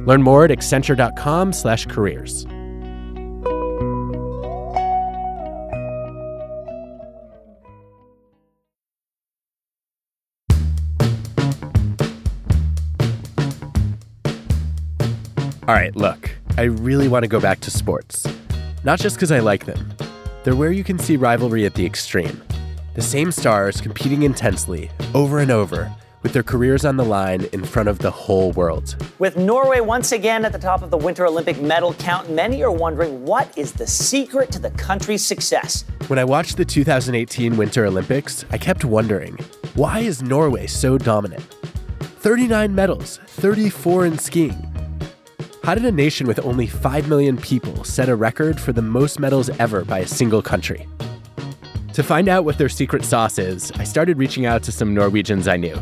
Learn 0.06 0.22
more 0.22 0.44
at 0.44 0.50
accenture.com/careers. 0.50 2.46
All 15.68 15.76
right, 15.76 15.94
look, 15.94 16.28
I 16.58 16.62
really 16.62 17.06
want 17.06 17.22
to 17.22 17.28
go 17.28 17.38
back 17.38 17.60
to 17.60 17.70
sports. 17.70 18.26
Not 18.82 18.98
just 18.98 19.14
because 19.14 19.30
I 19.30 19.38
like 19.38 19.64
them, 19.64 19.94
they're 20.42 20.56
where 20.56 20.72
you 20.72 20.82
can 20.82 20.98
see 20.98 21.14
rivalry 21.14 21.64
at 21.64 21.74
the 21.74 21.86
extreme. 21.86 22.42
The 22.94 23.00
same 23.00 23.30
stars 23.30 23.80
competing 23.80 24.24
intensely, 24.24 24.90
over 25.14 25.38
and 25.38 25.52
over, 25.52 25.94
with 26.24 26.32
their 26.32 26.42
careers 26.42 26.84
on 26.84 26.96
the 26.96 27.04
line 27.04 27.44
in 27.52 27.64
front 27.64 27.88
of 27.88 28.00
the 28.00 28.10
whole 28.10 28.50
world. 28.52 28.96
With 29.20 29.36
Norway 29.36 29.78
once 29.78 30.10
again 30.10 30.44
at 30.44 30.50
the 30.50 30.58
top 30.58 30.82
of 30.82 30.90
the 30.90 30.96
Winter 30.96 31.26
Olympic 31.26 31.62
medal 31.62 31.94
count, 31.94 32.28
many 32.28 32.64
are 32.64 32.72
wondering 32.72 33.24
what 33.24 33.56
is 33.56 33.70
the 33.70 33.86
secret 33.86 34.50
to 34.50 34.58
the 34.58 34.72
country's 34.72 35.24
success. 35.24 35.84
When 36.08 36.18
I 36.18 36.24
watched 36.24 36.56
the 36.56 36.64
2018 36.64 37.56
Winter 37.56 37.86
Olympics, 37.86 38.44
I 38.50 38.58
kept 38.58 38.84
wondering 38.84 39.38
why 39.74 40.00
is 40.00 40.22
Norway 40.22 40.66
so 40.66 40.98
dominant? 40.98 41.44
39 42.00 42.74
medals, 42.74 43.20
34 43.26 44.06
in 44.06 44.18
skiing. 44.18 44.71
How 45.64 45.76
did 45.76 45.84
a 45.84 45.92
nation 45.92 46.26
with 46.26 46.44
only 46.44 46.66
5 46.66 47.08
million 47.08 47.36
people 47.36 47.84
set 47.84 48.08
a 48.08 48.16
record 48.16 48.58
for 48.58 48.72
the 48.72 48.82
most 48.82 49.20
medals 49.20 49.48
ever 49.60 49.84
by 49.84 50.00
a 50.00 50.06
single 50.08 50.42
country? 50.42 50.88
To 51.92 52.02
find 52.02 52.28
out 52.28 52.44
what 52.44 52.58
their 52.58 52.68
secret 52.68 53.04
sauce 53.04 53.38
is, 53.38 53.70
I 53.76 53.84
started 53.84 54.18
reaching 54.18 54.44
out 54.44 54.64
to 54.64 54.72
some 54.72 54.92
Norwegians 54.92 55.46
I 55.46 55.56
knew. 55.56 55.80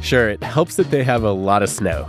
Sure, 0.00 0.30
it 0.30 0.42
helps 0.42 0.76
that 0.76 0.90
they 0.90 1.04
have 1.04 1.22
a 1.22 1.32
lot 1.32 1.62
of 1.62 1.68
snow. 1.68 2.08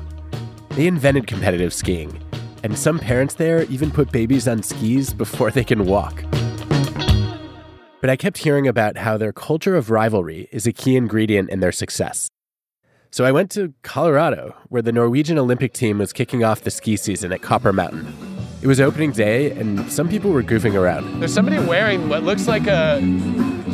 They 0.69 0.87
invented 0.87 1.27
competitive 1.27 1.73
skiing, 1.73 2.17
And 2.63 2.79
some 2.79 2.97
parents 2.97 3.33
there 3.33 3.63
even 3.63 3.91
put 3.91 4.09
babies 4.13 4.47
on 4.47 4.63
skis 4.63 5.11
before 5.11 5.51
they 5.51 5.65
can 5.65 5.85
walk. 5.85 6.23
But 7.99 8.09
I 8.09 8.15
kept 8.15 8.37
hearing 8.37 8.69
about 8.69 8.95
how 8.95 9.17
their 9.17 9.33
culture 9.33 9.75
of 9.75 9.89
rivalry 9.89 10.47
is 10.49 10.65
a 10.65 10.71
key 10.71 10.95
ingredient 10.95 11.49
in 11.49 11.59
their 11.59 11.73
success. 11.73 12.29
So 13.15 13.23
I 13.23 13.31
went 13.31 13.49
to 13.51 13.73
Colorado, 13.81 14.53
where 14.67 14.81
the 14.81 14.91
Norwegian 14.91 15.37
Olympic 15.37 15.71
team 15.71 15.99
was 15.99 16.11
kicking 16.11 16.43
off 16.43 16.63
the 16.63 16.69
ski 16.69 16.97
season 16.97 17.31
at 17.31 17.41
Copper 17.41 17.71
Mountain. 17.71 18.13
It 18.61 18.67
was 18.67 18.81
opening 18.81 19.13
day, 19.13 19.51
and 19.51 19.89
some 19.89 20.09
people 20.09 20.31
were 20.31 20.43
goofing 20.43 20.75
around. 20.75 21.21
There's 21.21 21.33
somebody 21.33 21.57
wearing 21.59 22.09
what 22.09 22.23
looks 22.23 22.45
like 22.45 22.67
a. 22.67 22.97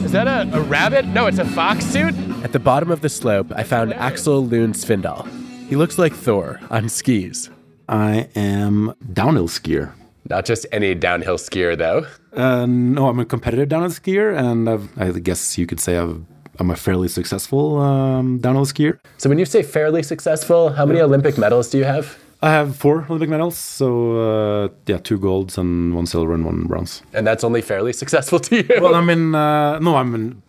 Is 0.06 0.12
that 0.12 0.28
a, 0.28 0.48
a 0.56 0.62
rabbit? 0.62 1.08
No, 1.08 1.26
it's 1.26 1.40
a 1.40 1.46
fox 1.46 1.84
suit. 1.86 2.14
At 2.44 2.52
the 2.52 2.60
bottom 2.60 2.92
of 2.92 3.02
the 3.02 3.10
slope, 3.10 3.52
I 3.56 3.64
found 3.64 3.94
Aksel 3.94 4.52
Lund 4.52 4.76
Svindal. 4.76 5.28
He 5.68 5.76
looks 5.76 5.98
like 5.98 6.14
Thor 6.14 6.60
on 6.70 6.88
skis. 6.88 7.50
I 7.90 8.30
am 8.36 8.94
downhill 9.12 9.48
skier. 9.48 9.92
Not 10.30 10.46
just 10.46 10.68
any 10.72 10.94
downhill 10.94 11.40
skier, 11.40 11.76
though. 11.76 12.06
Uh, 12.40 12.68
no, 12.68 13.08
I'm 13.08 13.20
a 13.20 13.26
competitive 13.26 13.70
downhill 13.70 13.90
skier, 13.90 14.38
and 14.38 14.70
I've, 14.70 15.02
I 15.02 15.10
guess 15.18 15.58
you 15.58 15.66
could 15.66 15.80
say 15.80 15.98
I've, 15.98 16.24
I'm 16.60 16.70
a 16.70 16.76
fairly 16.76 17.08
successful 17.08 17.80
um, 17.80 18.40
downhill 18.40 18.66
skier. 18.66 19.00
So, 19.18 19.30
when 19.30 19.40
you 19.40 19.46
say 19.46 19.64
fairly 19.64 20.04
successful, 20.04 20.70
how 20.70 20.86
many 20.86 21.02
Olympic 21.02 21.38
medals 21.38 21.70
do 21.70 21.78
you 21.78 21.86
have? 21.86 22.18
I 22.44 22.50
have 22.50 22.76
four 22.76 23.06
Olympic 23.08 23.30
medals, 23.30 23.56
so 23.56 24.18
uh, 24.20 24.70
yeah, 24.88 24.98
two 24.98 25.20
golds 25.20 25.58
and 25.58 25.96
one 25.96 26.08
silver 26.08 26.34
and 26.34 26.44
one 26.44 26.64
bronze. 26.64 27.04
And 27.14 27.26
that's 27.26 27.44
only 27.44 27.62
fairly 27.62 27.94
successful 27.94 28.40
to 28.40 28.56
you? 28.58 28.82
Well, 28.82 28.96
I 28.96 29.02
mean, 29.02 29.36
uh, 29.36 29.78
no, 29.80 29.96
I 29.96 30.04
mean, 30.04 30.42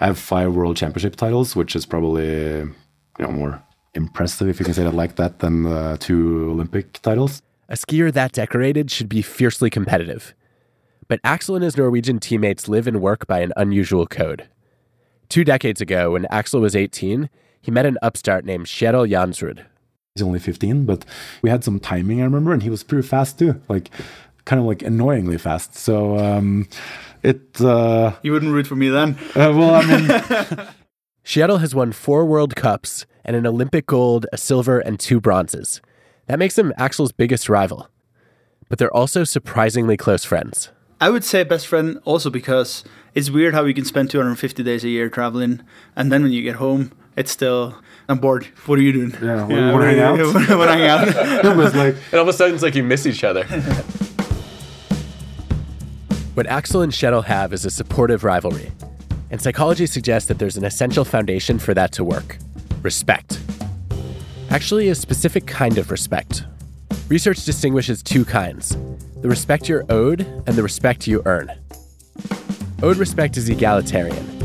I 0.00 0.06
have 0.06 0.18
five 0.18 0.54
world 0.54 0.76
championship 0.76 1.16
titles, 1.16 1.54
which 1.54 1.76
is 1.76 1.84
probably 1.84 2.24
you 2.24 2.74
know 3.18 3.30
more 3.30 3.62
impressive 3.94 4.48
if 4.48 4.58
you 4.58 4.64
can 4.64 4.74
say 4.74 4.84
that 4.84 4.94
like 4.94 5.16
that 5.16 5.40
than 5.40 5.66
uh, 5.66 5.96
two 5.98 6.50
Olympic 6.50 6.94
titles. 7.02 7.42
A 7.68 7.74
skier 7.74 8.10
that 8.12 8.32
decorated 8.32 8.90
should 8.90 9.08
be 9.08 9.20
fiercely 9.20 9.68
competitive. 9.68 10.34
But 11.08 11.20
Aksel 11.22 11.56
and 11.56 11.64
his 11.64 11.76
Norwegian 11.76 12.20
teammates 12.20 12.68
live 12.68 12.86
and 12.86 13.00
work 13.02 13.26
by 13.26 13.40
an 13.40 13.52
unusual 13.56 14.06
code. 14.06 14.48
Two 15.28 15.44
decades 15.44 15.80
ago, 15.80 16.12
when 16.12 16.24
Aksel 16.24 16.60
was 16.60 16.74
18, 16.74 17.28
he 17.60 17.70
met 17.70 17.86
an 17.86 17.98
upstart 18.00 18.44
named 18.44 18.66
Kjetil 18.66 19.10
Jansrud. 19.10 19.64
He's 20.14 20.22
only 20.22 20.38
15, 20.38 20.84
but 20.86 21.04
we 21.42 21.50
had 21.50 21.62
some 21.62 21.78
timing, 21.78 22.20
I 22.20 22.24
remember, 22.24 22.52
and 22.52 22.62
he 22.62 22.70
was 22.70 22.82
pretty 22.82 23.06
fast 23.06 23.38
too, 23.38 23.60
like 23.68 23.90
kind 24.46 24.58
of 24.58 24.66
like 24.66 24.82
annoyingly 24.82 25.38
fast. 25.38 25.74
So 25.74 26.18
um, 26.18 26.66
it. 27.22 27.60
Uh, 27.60 28.16
you 28.22 28.32
wouldn't 28.32 28.52
root 28.52 28.66
for 28.66 28.76
me 28.76 28.88
then? 28.88 29.16
Uh, 29.34 29.52
well, 29.54 29.74
I 29.74 29.84
mean. 29.84 30.08
Kjetil 31.24 31.60
has 31.60 31.74
won 31.74 31.92
four 31.92 32.24
World 32.24 32.56
Cups 32.56 33.04
and 33.22 33.36
an 33.36 33.46
Olympic 33.46 33.84
gold, 33.86 34.24
a 34.32 34.38
silver, 34.38 34.80
and 34.80 34.98
two 34.98 35.20
bronzes. 35.20 35.82
That 36.26 36.38
makes 36.38 36.58
him 36.58 36.72
Aksel's 36.78 37.12
biggest 37.12 37.50
rival. 37.50 37.90
But 38.70 38.78
they're 38.78 38.94
also 38.94 39.24
surprisingly 39.24 39.98
close 39.98 40.24
friends. 40.24 40.70
I 41.00 41.10
would 41.10 41.24
say 41.24 41.44
best 41.44 41.68
friend 41.68 42.00
also 42.04 42.28
because 42.28 42.82
it's 43.14 43.30
weird 43.30 43.54
how 43.54 43.64
you 43.64 43.74
can 43.74 43.84
spend 43.84 44.10
250 44.10 44.64
days 44.64 44.82
a 44.82 44.88
year 44.88 45.08
traveling, 45.08 45.62
and 45.94 46.10
then 46.10 46.24
when 46.24 46.32
you 46.32 46.42
get 46.42 46.56
home, 46.56 46.90
it's 47.16 47.30
still 47.30 47.76
I'm 48.08 48.18
bored. 48.18 48.46
What 48.66 48.80
are 48.80 48.82
you 48.82 48.92
doing? 48.92 49.10
Yeah, 49.22 49.46
yeah 49.48 49.72
want 49.72 49.84
to 49.84 49.90
hang 49.90 50.00
out? 50.00 50.18
want 50.34 50.48
to 50.48 50.76
hang 50.76 50.86
out? 50.88 51.08
it 51.44 51.56
was 51.56 51.74
like 51.76 51.94
it 52.10 52.14
all 52.14 52.22
of 52.22 52.28
a 52.28 52.32
sudden 52.32 52.54
it's 52.54 52.64
like 52.64 52.74
you 52.74 52.82
miss 52.82 53.06
each 53.06 53.22
other. 53.22 53.44
what 56.34 56.46
Aksel 56.46 56.82
and 56.82 56.92
Kjetil 56.92 57.24
have 57.24 57.52
is 57.52 57.64
a 57.64 57.70
supportive 57.70 58.24
rivalry, 58.24 58.72
and 59.30 59.40
psychology 59.40 59.86
suggests 59.86 60.26
that 60.26 60.40
there's 60.40 60.56
an 60.56 60.64
essential 60.64 61.04
foundation 61.04 61.60
for 61.60 61.74
that 61.74 61.92
to 61.92 62.02
work: 62.02 62.38
respect. 62.82 63.40
Actually, 64.50 64.88
a 64.88 64.96
specific 64.96 65.46
kind 65.46 65.78
of 65.78 65.92
respect. 65.92 66.44
Research 67.08 67.44
distinguishes 67.44 68.02
two 68.02 68.24
kinds: 68.24 68.76
the 69.20 69.28
respect 69.28 69.68
you're 69.68 69.84
owed 69.90 70.20
and 70.46 70.56
the 70.56 70.62
respect 70.62 71.06
you 71.06 71.22
earn. 71.26 71.50
Owed 72.82 72.96
respect 72.96 73.36
is 73.36 73.48
egalitarian 73.48 74.38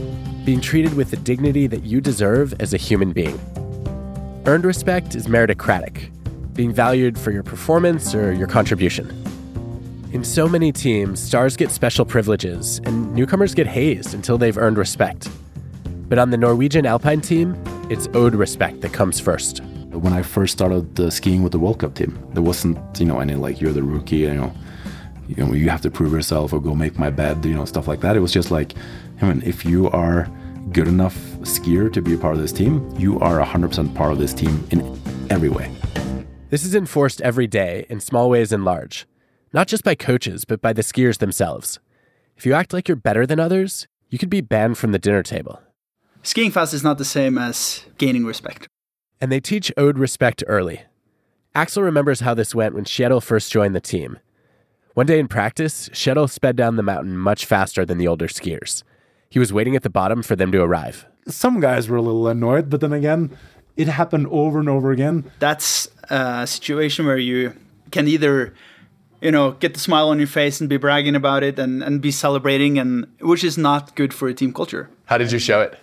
being 0.46 0.60
treated 0.60 0.94
with 0.96 1.10
the 1.10 1.18
dignity 1.18 1.68
that 1.68 1.84
you 1.84 2.02
deserve 2.02 2.54
as 2.60 2.74
a 2.74 2.78
human 2.78 3.14
being. 3.14 3.40
Earned 4.46 4.66
respect 4.66 5.16
is 5.16 5.28
meritocratic, 5.28 6.10
being 6.54 6.74
valued 6.74 7.18
for 7.18 7.32
your 7.32 7.44
performance 7.44 8.14
or 8.14 8.34
your 8.34 8.48
contribution. 8.48 9.10
In 10.12 10.24
so 10.24 10.48
many 10.48 10.72
teams, 10.72 11.22
stars 11.22 11.56
get 11.56 11.72
special 11.72 12.06
privileges 12.06 12.82
and 12.84 13.14
newcomers 13.16 13.56
get 13.56 13.68
hazed 13.68 14.14
until 14.14 14.38
they've 14.38 14.58
earned 14.58 14.78
respect. 14.78 15.30
But 16.10 16.20
on 16.20 16.30
the 16.30 16.38
Norwegian 16.38 16.86
Alpine 16.86 17.22
team, 17.22 17.56
it's 17.90 18.08
owed 18.14 18.36
respect 18.36 18.82
that 18.82 18.94
comes 18.94 19.20
first. 19.20 19.62
When 19.92 20.12
I 20.12 20.24
first 20.24 20.54
started 20.54 21.12
skiing 21.12 21.42
with 21.42 21.52
the 21.52 21.60
World 21.60 21.80
Cup 21.80 21.96
team, 21.96 22.20
there 22.34 22.44
wasn't, 22.44 22.78
you 23.00 23.06
know, 23.06 23.20
any 23.20 23.36
like 23.36 23.62
you're 23.62 23.72
the 23.72 23.84
rookie, 23.84 24.18
you 24.18 24.34
know, 24.34 24.54
you 25.28 25.36
know, 25.38 25.54
you 25.54 25.70
have 25.70 25.82
to 25.82 25.92
prove 25.92 26.12
yourself 26.12 26.54
or 26.54 26.60
go 26.60 26.76
make 26.76 27.00
my 27.00 27.10
bed, 27.10 27.44
you 27.46 27.54
know, 27.54 27.66
stuff 27.66 27.88
like 27.88 28.02
that. 28.02 28.16
It 28.16 28.20
was 28.20 28.32
just 28.32 28.52
like, 28.52 28.74
I 29.22 29.26
mean, 29.26 29.42
if 29.46 29.66
you 29.66 29.90
are 29.90 30.30
good 30.72 30.88
enough 30.88 31.16
skier 31.42 31.92
to 31.92 32.02
be 32.02 32.14
a 32.14 32.18
part 32.18 32.36
of 32.36 32.42
this 32.42 32.52
team, 32.52 32.94
you 32.98 33.20
are 33.20 33.40
100% 33.40 33.96
part 33.96 34.12
of 34.12 34.18
this 34.18 34.34
team 34.34 34.66
in 34.72 34.82
every 35.30 35.50
way. 35.50 35.72
This 36.50 36.64
is 36.64 36.76
enforced 36.76 37.22
every 37.22 37.48
day 37.48 37.86
in 37.90 38.00
small 38.00 38.30
ways 38.30 38.52
and 38.52 38.64
large, 38.64 39.08
not 39.54 39.68
just 39.68 39.84
by 39.84 39.96
coaches, 39.96 40.46
but 40.46 40.62
by 40.62 40.74
the 40.74 40.84
skiers 40.84 41.18
themselves. 41.18 41.80
If 42.38 42.46
you 42.46 42.54
act 42.54 42.74
like 42.74 42.88
you're 42.88 42.96
better 42.96 43.26
than 43.26 43.40
others, 43.40 43.88
you 44.10 44.18
could 44.18 44.30
be 44.30 44.42
banned 44.42 44.78
from 44.78 44.92
the 44.92 45.00
dinner 45.00 45.24
table. 45.24 45.62
Skiing 46.22 46.52
fast 46.52 46.74
is 46.74 46.84
not 46.84 46.98
the 46.98 47.06
same 47.06 47.38
as 47.38 47.84
gaining 47.98 48.26
respect. 48.26 48.68
And 49.20 49.32
they 49.32 49.40
teach 49.40 49.72
owed 49.78 49.98
respect 49.98 50.44
early. 50.48 50.84
Aksel 51.56 51.84
remembers 51.84 52.22
how 52.22 52.34
this 52.34 52.56
went 52.56 52.76
when 52.76 52.86
Kjetil 52.86 53.22
first 53.22 53.52
joined 53.52 53.76
the 53.76 53.82
team. 53.82 54.20
One 54.94 55.08
day 55.08 55.18
in 55.18 55.28
practice, 55.28 55.90
Kjetil 55.90 56.30
sped 56.30 56.56
down 56.56 56.76
the 56.76 56.84
mountain 56.84 57.18
much 57.18 57.48
faster 57.48 57.84
than 57.84 57.98
the 57.98 58.08
older 58.08 58.28
skiers. 58.28 58.84
He 59.28 59.40
was 59.40 59.52
waiting 59.52 59.76
at 59.76 59.82
the 59.82 59.90
bottom 59.90 60.22
for 60.22 60.36
them 60.36 60.52
to 60.52 60.62
arrive. 60.62 61.08
Some 61.28 61.60
guys 61.60 61.90
were 61.90 61.98
a 61.98 62.02
little 62.02 62.28
annoyed, 62.28 62.70
but 62.70 62.80
then 62.80 62.94
again, 62.94 63.36
it 63.76 63.88
happened 63.88 64.28
over 64.30 64.60
and 64.60 64.70
over 64.70 64.92
again. 64.92 65.32
That's 65.40 65.88
a 66.12 66.46
situation 66.46 67.08
where 67.08 67.18
you 67.18 67.56
can 67.90 68.08
either 68.08 68.54
you 69.20 69.32
know 69.32 69.54
get 69.54 69.74
the 69.74 69.80
smile 69.80 70.10
on 70.10 70.20
your 70.20 70.28
face 70.28 70.60
and 70.60 70.70
be 70.70 70.78
bragging 70.78 71.16
about 71.16 71.42
it 71.42 71.58
and, 71.58 71.82
and 71.82 72.02
be 72.02 72.12
celebrating 72.12 72.78
and 72.78 73.08
which 73.22 73.44
is 73.44 73.58
not 73.58 73.96
good 73.96 74.14
for 74.14 74.28
a 74.28 74.34
team 74.34 74.52
culture 74.54 74.90
how 75.06 75.18
did 75.18 75.32
you 75.32 75.40
show 75.40 75.62
it 75.62 75.80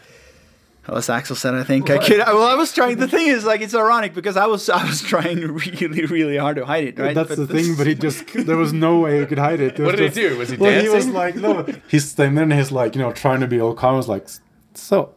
as 0.88 1.08
Aksel 1.08 1.36
said, 1.36 1.54
I 1.54 1.62
think 1.62 1.88
what? 1.88 2.02
I 2.02 2.06
could. 2.06 2.18
Well, 2.18 2.42
I 2.42 2.54
was 2.54 2.72
trying. 2.72 2.96
The 2.96 3.06
thing 3.06 3.28
is, 3.28 3.44
like, 3.44 3.60
it's 3.60 3.74
ironic 3.74 4.14
because 4.14 4.36
I 4.36 4.46
was, 4.46 4.68
I 4.68 4.84
was 4.84 5.02
trying 5.14 5.40
really, 5.40 6.06
really 6.06 6.36
hard 6.36 6.56
to 6.56 6.66
hide 6.66 6.84
it. 6.84 6.98
Right. 6.98 7.14
That's 7.14 7.28
but 7.28 7.38
the 7.38 7.46
thing. 7.46 7.76
But 7.76 7.86
he 7.86 7.94
just, 8.06 8.26
there 8.32 8.56
was 8.56 8.72
no 8.72 9.00
way 9.00 9.20
he 9.20 9.26
could 9.26 9.38
hide 9.38 9.60
it. 9.60 9.78
it 9.78 9.84
what 9.84 9.96
did 9.96 10.06
just, 10.06 10.16
he 10.16 10.28
do? 10.28 10.38
Was 10.38 10.50
he 10.50 10.56
well, 10.56 10.70
dancing? 10.70 10.90
He 10.90 10.96
was 10.96 11.06
like, 11.08 11.36
no. 11.36 11.66
He's 11.88 12.08
standing 12.08 12.34
there 12.34 12.44
and 12.44 12.52
he's 12.52 12.72
like, 12.72 12.94
you 12.94 13.02
know, 13.02 13.12
trying 13.12 13.40
to 13.40 13.46
be 13.46 13.60
all 13.60 13.74
calm. 13.74 13.94
I 13.94 13.96
was 13.96 14.08
like, 14.08 14.28
so 14.74 15.14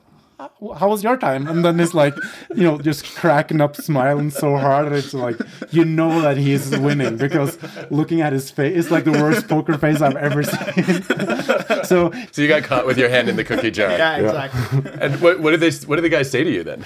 how 0.77 0.89
was 0.89 1.03
your 1.03 1.17
time? 1.17 1.47
And 1.47 1.63
then 1.63 1.79
it's 1.79 1.93
like, 1.93 2.15
you 2.55 2.63
know, 2.63 2.77
just 2.77 3.15
cracking 3.15 3.61
up, 3.61 3.75
smiling 3.75 4.29
so 4.29 4.57
hard 4.57 4.87
that 4.87 4.93
it's 4.93 5.13
like, 5.13 5.37
you 5.71 5.85
know 5.85 6.21
that 6.21 6.37
he's 6.37 6.69
winning 6.77 7.17
because 7.17 7.57
looking 7.91 8.21
at 8.21 8.33
his 8.33 8.49
face, 8.51 8.77
it's 8.77 8.91
like 8.91 9.03
the 9.03 9.11
worst 9.11 9.47
poker 9.47 9.77
face 9.77 10.01
I've 10.01 10.15
ever 10.15 10.43
seen. 10.43 11.03
so, 11.83 12.11
so 12.31 12.41
you 12.41 12.47
got 12.47 12.63
caught 12.63 12.85
with 12.85 12.97
your 12.97 13.09
hand 13.09 13.29
in 13.29 13.35
the 13.35 13.43
cookie 13.43 13.71
jar. 13.71 13.91
Yeah, 13.91 14.17
exactly. 14.17 14.81
Yeah. 14.83 14.97
and 15.01 15.21
what, 15.21 15.39
what 15.39 15.51
did 15.51 15.59
they? 15.59 15.71
What 15.85 15.97
did 15.97 16.03
the 16.03 16.09
guys 16.09 16.29
say 16.29 16.43
to 16.43 16.51
you 16.51 16.63
then? 16.63 16.85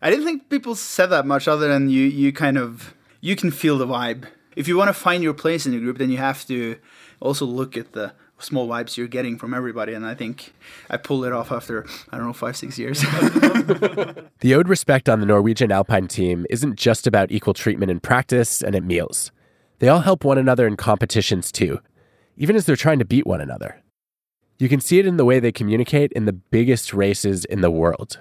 I 0.00 0.10
didn't 0.10 0.24
think 0.24 0.48
people 0.48 0.74
said 0.74 1.06
that 1.06 1.26
much, 1.26 1.46
other 1.46 1.68
than 1.68 1.88
you. 1.88 2.04
You 2.04 2.32
kind 2.32 2.58
of 2.58 2.94
you 3.20 3.36
can 3.36 3.50
feel 3.50 3.78
the 3.78 3.86
vibe. 3.86 4.24
If 4.56 4.68
you 4.68 4.76
want 4.76 4.88
to 4.88 4.94
find 4.94 5.22
your 5.22 5.32
place 5.32 5.64
in 5.64 5.72
the 5.72 5.78
group, 5.78 5.98
then 5.98 6.10
you 6.10 6.18
have 6.18 6.44
to 6.46 6.76
also 7.20 7.46
look 7.46 7.76
at 7.76 7.92
the 7.92 8.12
small 8.44 8.68
vibes 8.68 8.96
you're 8.96 9.06
getting 9.06 9.38
from 9.38 9.54
everybody. 9.54 9.92
And 9.94 10.06
I 10.06 10.14
think 10.14 10.52
I 10.90 10.96
pulled 10.96 11.24
it 11.24 11.32
off 11.32 11.52
after, 11.52 11.86
I 12.10 12.16
don't 12.16 12.26
know, 12.26 12.32
five, 12.32 12.56
six 12.56 12.78
years. 12.78 13.00
the 14.40 14.54
owed 14.54 14.68
respect 14.68 15.08
on 15.08 15.20
the 15.20 15.26
Norwegian 15.26 15.72
Alpine 15.72 16.08
team 16.08 16.46
isn't 16.50 16.76
just 16.76 17.06
about 17.06 17.30
equal 17.30 17.54
treatment 17.54 17.90
in 17.90 18.00
practice 18.00 18.62
and 18.62 18.74
at 18.74 18.84
meals. 18.84 19.30
They 19.78 19.88
all 19.88 20.00
help 20.00 20.24
one 20.24 20.38
another 20.38 20.66
in 20.66 20.76
competitions 20.76 21.50
too, 21.50 21.80
even 22.36 22.56
as 22.56 22.66
they're 22.66 22.76
trying 22.76 22.98
to 22.98 23.04
beat 23.04 23.26
one 23.26 23.40
another. 23.40 23.82
You 24.58 24.68
can 24.68 24.80
see 24.80 24.98
it 24.98 25.06
in 25.06 25.16
the 25.16 25.24
way 25.24 25.40
they 25.40 25.52
communicate 25.52 26.12
in 26.12 26.24
the 26.24 26.32
biggest 26.32 26.94
races 26.94 27.44
in 27.44 27.62
the 27.62 27.70
world. 27.70 28.20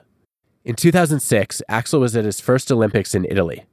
In 0.64 0.76
2006, 0.76 1.62
Aksel 1.70 2.00
was 2.00 2.16
at 2.16 2.26
his 2.26 2.40
first 2.40 2.72
Olympics 2.72 3.14
in 3.14 3.26
Italy. 3.26 3.66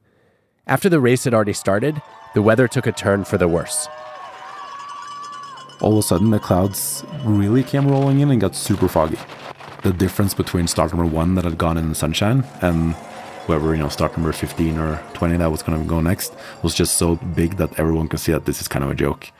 After 0.66 0.88
the 0.88 1.00
race 1.00 1.24
had 1.24 1.32
already 1.32 1.54
started, 1.54 2.00
the 2.34 2.42
weather 2.42 2.68
took 2.68 2.86
a 2.86 2.92
turn 2.92 3.24
for 3.24 3.38
the 3.38 3.48
worse 3.48 3.88
all 5.80 5.92
of 5.92 5.98
a 5.98 6.02
sudden 6.02 6.30
the 6.30 6.38
clouds 6.38 7.04
really 7.24 7.62
came 7.62 7.88
rolling 7.88 8.20
in 8.20 8.30
and 8.30 8.40
got 8.40 8.54
super 8.54 8.88
foggy. 8.88 9.18
The 9.82 9.92
difference 9.92 10.34
between 10.34 10.66
start 10.66 10.92
number 10.92 11.06
one 11.06 11.34
that 11.36 11.44
had 11.44 11.58
gone 11.58 11.76
in 11.76 11.88
the 11.88 11.94
sunshine 11.94 12.44
and 12.60 12.94
whoever, 13.46 13.74
you 13.74 13.80
know, 13.80 13.88
start 13.88 14.16
number 14.16 14.32
15 14.32 14.78
or 14.78 15.02
20 15.14 15.36
that 15.36 15.50
was 15.50 15.62
going 15.62 15.80
to 15.80 15.88
go 15.88 16.00
next 16.00 16.34
was 16.62 16.74
just 16.74 16.96
so 16.96 17.16
big 17.16 17.56
that 17.56 17.78
everyone 17.78 18.08
could 18.08 18.20
see 18.20 18.32
that 18.32 18.44
this 18.44 18.60
is 18.60 18.68
kind 18.68 18.84
of 18.84 18.90
a 18.90 18.94
joke. 18.94 19.30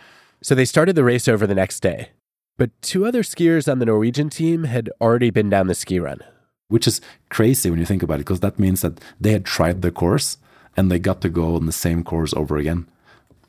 So 0.40 0.54
they 0.54 0.64
started 0.64 0.94
the 0.94 1.04
race 1.04 1.28
over 1.28 1.46
the 1.46 1.54
next 1.54 1.80
day. 1.80 2.10
But 2.56 2.70
two 2.82 3.04
other 3.04 3.22
skiers 3.22 3.70
on 3.70 3.78
the 3.78 3.86
Norwegian 3.86 4.30
team 4.30 4.64
had 4.64 4.90
already 5.00 5.30
been 5.30 5.50
down 5.50 5.66
the 5.66 5.74
ski 5.74 6.00
run. 6.00 6.20
Which 6.68 6.86
is 6.86 7.00
crazy 7.28 7.70
when 7.70 7.78
you 7.78 7.86
think 7.86 8.02
about 8.02 8.16
it, 8.16 8.26
because 8.26 8.40
that 8.40 8.58
means 8.58 8.80
that 8.82 9.00
they 9.20 9.32
had 9.32 9.44
tried 9.44 9.82
the 9.82 9.90
course 9.90 10.38
and 10.76 10.90
they 10.90 10.98
got 10.98 11.20
to 11.22 11.28
go 11.28 11.56
on 11.56 11.66
the 11.66 11.72
same 11.72 12.04
course 12.04 12.32
over 12.34 12.56
again. 12.56 12.86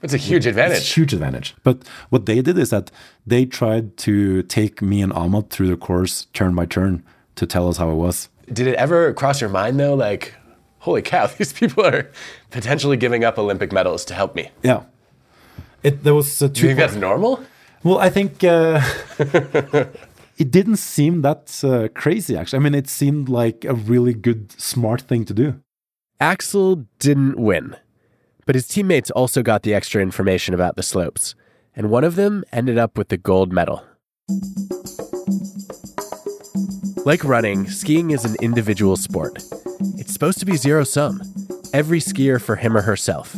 It's 0.02 0.14
a 0.14 0.18
huge 0.18 0.46
advantage. 0.46 0.78
It's 0.78 0.92
a 0.92 0.94
huge 0.94 1.14
advantage. 1.14 1.56
But 1.64 1.88
what 2.10 2.26
they 2.26 2.42
did 2.42 2.58
is 2.58 2.70
that 2.70 2.90
they 3.28 3.46
tried 3.46 3.98
to 3.98 4.44
take 4.44 4.82
me 4.82 5.02
and 5.02 5.12
Ahmad 5.14 5.50
through 5.50 5.68
the 5.68 5.78
course 5.78 6.28
turn 6.34 6.56
by 6.56 6.66
turn 6.66 7.04
to 7.36 7.46
tell 7.46 7.68
us 7.68 7.78
how 7.78 7.90
it 7.90 7.96
was. 7.96 8.30
Did 8.52 8.68
it 8.68 8.76
ever 8.76 9.14
cross 9.14 9.42
your 9.42 9.50
mind 9.50 9.80
though, 9.80 9.94
like, 9.94 10.34
holy 10.80 11.02
cow, 11.02 11.28
these 11.38 11.54
people 11.54 11.86
are 11.86 12.10
potentially 12.50 12.98
giving 12.98 13.24
up 13.24 13.38
Olympic 13.38 13.72
medals 13.72 14.06
to 14.06 14.14
help 14.14 14.36
me? 14.36 14.50
Yeah. 14.64 14.84
It 15.84 16.04
there 16.04 16.16
was 16.16 16.42
uh, 16.42 16.48
Do 16.48 16.62
you 16.62 16.68
think 16.68 16.80
that's 16.80 16.96
normal? 16.96 17.44
Well, 17.84 18.00
I 18.00 18.10
think 18.10 18.44
uh, 18.44 18.82
it 20.38 20.52
didn't 20.52 20.78
seem 20.78 21.22
that 21.22 21.62
uh, 21.64 21.88
crazy. 21.94 22.36
Actually, 22.36 22.58
I 22.58 22.64
mean, 22.64 22.76
it 22.76 22.90
seemed 22.90 23.30
like 23.30 23.64
a 23.64 23.74
really 23.74 24.14
good, 24.14 24.52
smart 24.60 25.02
thing 25.02 25.24
to 25.26 25.34
do. 25.34 25.62
Aksel 26.20 26.86
didn't 27.00 27.40
win, 27.40 27.78
but 28.50 28.56
his 28.56 28.68
teammates 28.68 29.12
also 29.12 29.44
got 29.44 29.62
the 29.62 29.76
extra 29.76 30.02
information 30.02 30.56
about 30.56 30.76
the 30.76 30.82
slopes, 30.82 31.36
and 31.76 31.92
one 31.92 32.04
of 32.04 32.16
them 32.16 32.44
ended 32.52 32.80
up 32.80 32.98
with 32.98 33.10
the 33.10 33.16
gold 33.16 33.54
medal. 33.54 33.84
Like 37.06 37.24
running, 37.24 37.70
skiing 37.70 38.10
is 38.10 38.26
an 38.26 38.36
individual 38.42 38.98
sport. 38.98 39.44
It's 40.00 40.12
supposed 40.12 40.40
to 40.40 40.48
be 40.48 40.58
zero 40.58 40.84
sum. 40.84 41.22
Every 41.76 42.00
skier 42.00 42.42
for 42.42 42.56
him 42.56 42.76
or 42.76 42.82
herself. 42.82 43.34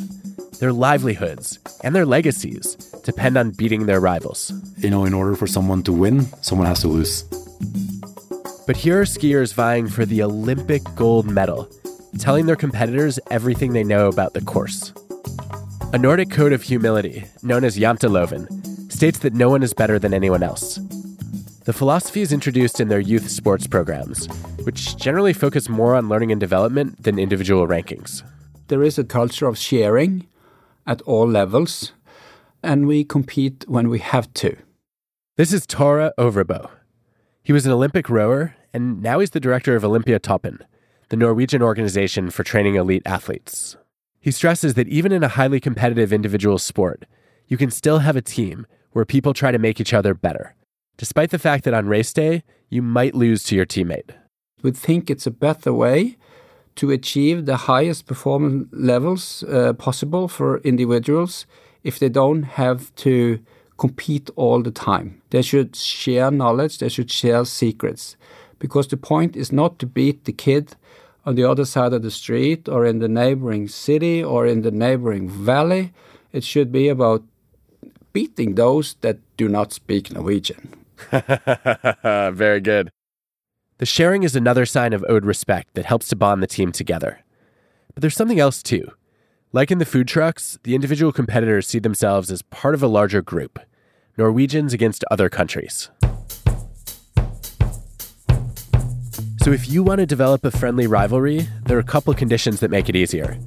Their 0.61 0.71
livelihoods 0.71 1.59
and 1.83 1.93
their 1.93 2.05
legacies 2.05 2.77
depend 3.03 3.37
on 3.37 3.51
beating 3.51 3.87
their 3.87 3.99
rivals. 3.99 4.53
You 4.77 4.91
know, 4.91 5.03
in 5.03 5.13
order 5.13 5.35
for 5.35 5.45
someone 5.45 5.83
to 5.83 5.91
win, 5.91 6.21
someone 6.41 6.67
has 6.67 6.79
to 6.83 6.87
lose. 6.87 7.23
But 8.65 8.77
here 8.77 9.01
are 9.01 9.03
skiers 9.03 9.53
vying 9.53 9.89
for 9.89 10.05
the 10.05 10.23
Olympic 10.23 10.81
gold 10.95 11.29
medal, 11.29 11.69
telling 12.17 12.45
their 12.45 12.55
competitors 12.55 13.19
everything 13.29 13.73
they 13.73 13.83
know 13.83 14.07
about 14.07 14.33
the 14.33 14.39
course. 14.39 14.93
A 15.93 15.97
Nordic 15.97 16.31
code 16.31 16.53
of 16.53 16.63
humility, 16.63 17.25
known 17.43 17.65
as 17.65 17.77
Janteloven, 17.77 18.47
states 18.89 19.19
that 19.19 19.33
no 19.33 19.49
one 19.49 19.61
is 19.61 19.73
better 19.73 19.99
than 19.99 20.13
anyone 20.13 20.41
else. 20.41 20.77
The 21.65 21.73
philosophy 21.73 22.21
is 22.21 22.31
introduced 22.31 22.79
in 22.79 22.87
their 22.87 23.01
youth 23.01 23.29
sports 23.29 23.67
programs, 23.67 24.27
which 24.63 24.95
generally 24.95 25.33
focus 25.33 25.67
more 25.67 25.95
on 25.95 26.07
learning 26.07 26.31
and 26.31 26.39
development 26.39 27.03
than 27.03 27.19
individual 27.19 27.67
rankings. 27.67 28.23
There 28.69 28.83
is 28.83 28.97
a 28.97 29.03
culture 29.03 29.47
of 29.47 29.57
sharing 29.57 30.27
at 30.87 31.01
all 31.01 31.27
levels, 31.27 31.91
and 32.63 32.87
we 32.87 33.03
compete 33.03 33.65
when 33.67 33.89
we 33.89 33.99
have 33.99 34.33
to. 34.35 34.55
This 35.35 35.51
is 35.51 35.65
Tore 35.65 36.13
Overbo. 36.17 36.69
He 37.43 37.51
was 37.51 37.65
an 37.65 37.73
Olympic 37.73 38.09
rower, 38.09 38.55
and 38.73 39.01
now 39.01 39.19
he's 39.19 39.31
the 39.31 39.41
director 39.41 39.75
of 39.75 39.83
Olympiatoppen, 39.83 40.61
the 41.09 41.17
Norwegian 41.17 41.61
organization 41.61 42.29
for 42.29 42.45
training 42.45 42.75
elite 42.75 43.03
athletes. 43.05 43.75
He 44.21 44.29
stresses 44.29 44.75
that 44.75 44.87
even 44.87 45.11
in 45.11 45.23
a 45.23 45.27
highly 45.27 45.59
competitive 45.59 46.13
individual 46.13 46.59
sport, 46.59 47.05
you 47.47 47.57
can 47.57 47.71
still 47.71 47.99
have 47.99 48.15
a 48.15 48.21
team 48.21 48.67
where 48.91 49.03
people 49.03 49.33
try 49.33 49.51
to 49.51 49.57
make 49.57 49.81
each 49.81 49.95
other 49.95 50.13
better, 50.13 50.53
despite 50.95 51.31
the 51.31 51.39
fact 51.39 51.63
that 51.63 51.73
on 51.73 51.87
race 51.87 52.13
day, 52.13 52.43
you 52.69 52.83
might 52.83 53.15
lose 53.15 53.43
to 53.43 53.55
your 53.55 53.65
teammate. 53.65 54.11
We 54.61 54.71
think 54.71 55.09
it's 55.09 55.25
a 55.25 55.31
better 55.31 55.73
way 55.73 56.17
to 56.75 56.91
achieve 56.91 57.45
the 57.45 57.57
highest 57.57 58.05
performance 58.05 58.67
levels 58.71 59.43
uh, 59.43 59.73
possible 59.73 60.27
for 60.27 60.59
individuals 60.59 61.47
if 61.83 61.97
they 61.97 62.09
don't 62.09 62.43
have 62.43 62.93
to 62.97 63.39
compete 63.77 64.29
all 64.35 64.61
the 64.61 64.71
time. 64.71 65.21
They 65.31 65.41
should 65.41 65.75
share 65.75 66.29
knowledge, 66.29 66.77
they 66.77 66.89
should 66.89 67.09
share 67.09 67.43
secrets. 67.45 68.15
Because 68.59 68.87
the 68.87 68.97
point 68.97 69.35
is 69.35 69.51
not 69.51 69.79
to 69.79 69.87
beat 69.87 70.25
the 70.25 70.31
kid 70.31 70.75
on 71.25 71.35
the 71.35 71.43
other 71.43 71.65
side 71.65 71.93
of 71.93 72.01
the 72.01 72.11
street 72.11 72.67
or 72.67 72.85
in 72.85 72.99
the 72.99 73.07
neighboring 73.07 73.67
city 73.67 74.23
or 74.23 74.45
in 74.45 74.61
the 74.61 74.71
neighboring 74.71 75.29
valley. 75.29 75.93
It 76.31 76.43
should 76.43 76.71
be 76.71 76.87
about 76.87 77.23
beating 78.13 78.55
those 78.55 78.95
that 79.01 79.19
do 79.37 79.47
not 79.47 79.71
speak 79.71 80.11
Norwegian. 80.11 80.73
Very 81.11 82.61
good. 82.61 82.89
The 83.77 83.85
sharing 83.85 84.23
is 84.23 84.35
another 84.35 84.65
sign 84.65 84.93
of 84.93 85.03
owed 85.09 85.25
respect 85.25 85.73
that 85.73 85.85
helps 85.85 86.07
to 86.09 86.15
bond 86.15 86.43
the 86.43 86.47
team 86.47 86.71
together. 86.71 87.21
But 87.93 88.01
there's 88.01 88.15
something 88.15 88.39
else 88.39 88.61
too. 88.61 88.91
Like 89.53 89.71
in 89.71 89.79
the 89.79 89.85
food 89.85 90.07
trucks, 90.07 90.57
the 90.63 90.75
individual 90.75 91.11
competitors 91.11 91.67
see 91.67 91.79
themselves 91.79 92.31
as 92.31 92.41
part 92.43 92.73
of 92.73 92.83
a 92.83 92.87
larger 92.87 93.21
group 93.21 93.59
Norwegians 94.17 94.73
against 94.73 95.03
other 95.09 95.29
countries. 95.29 95.89
So, 99.43 99.51
if 99.51 99.67
you 99.67 99.81
want 99.81 99.97
to 99.97 100.05
develop 100.05 100.45
a 100.45 100.51
friendly 100.51 100.85
rivalry, 100.85 101.47
there 101.65 101.75
are 101.75 101.79
a 101.79 101.83
couple 101.83 102.13
conditions 102.13 102.59
that 102.59 102.69
make 102.69 102.89
it 102.89 102.95
easier. 102.95 103.39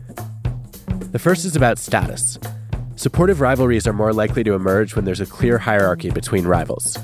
The 1.12 1.20
first 1.20 1.44
is 1.44 1.54
about 1.54 1.78
status. 1.78 2.36
Supportive 2.96 3.40
rivalries 3.40 3.86
are 3.86 3.92
more 3.92 4.12
likely 4.12 4.42
to 4.42 4.54
emerge 4.54 4.96
when 4.96 5.04
there's 5.04 5.20
a 5.20 5.26
clear 5.26 5.56
hierarchy 5.56 6.10
between 6.10 6.48
rivals. 6.48 6.98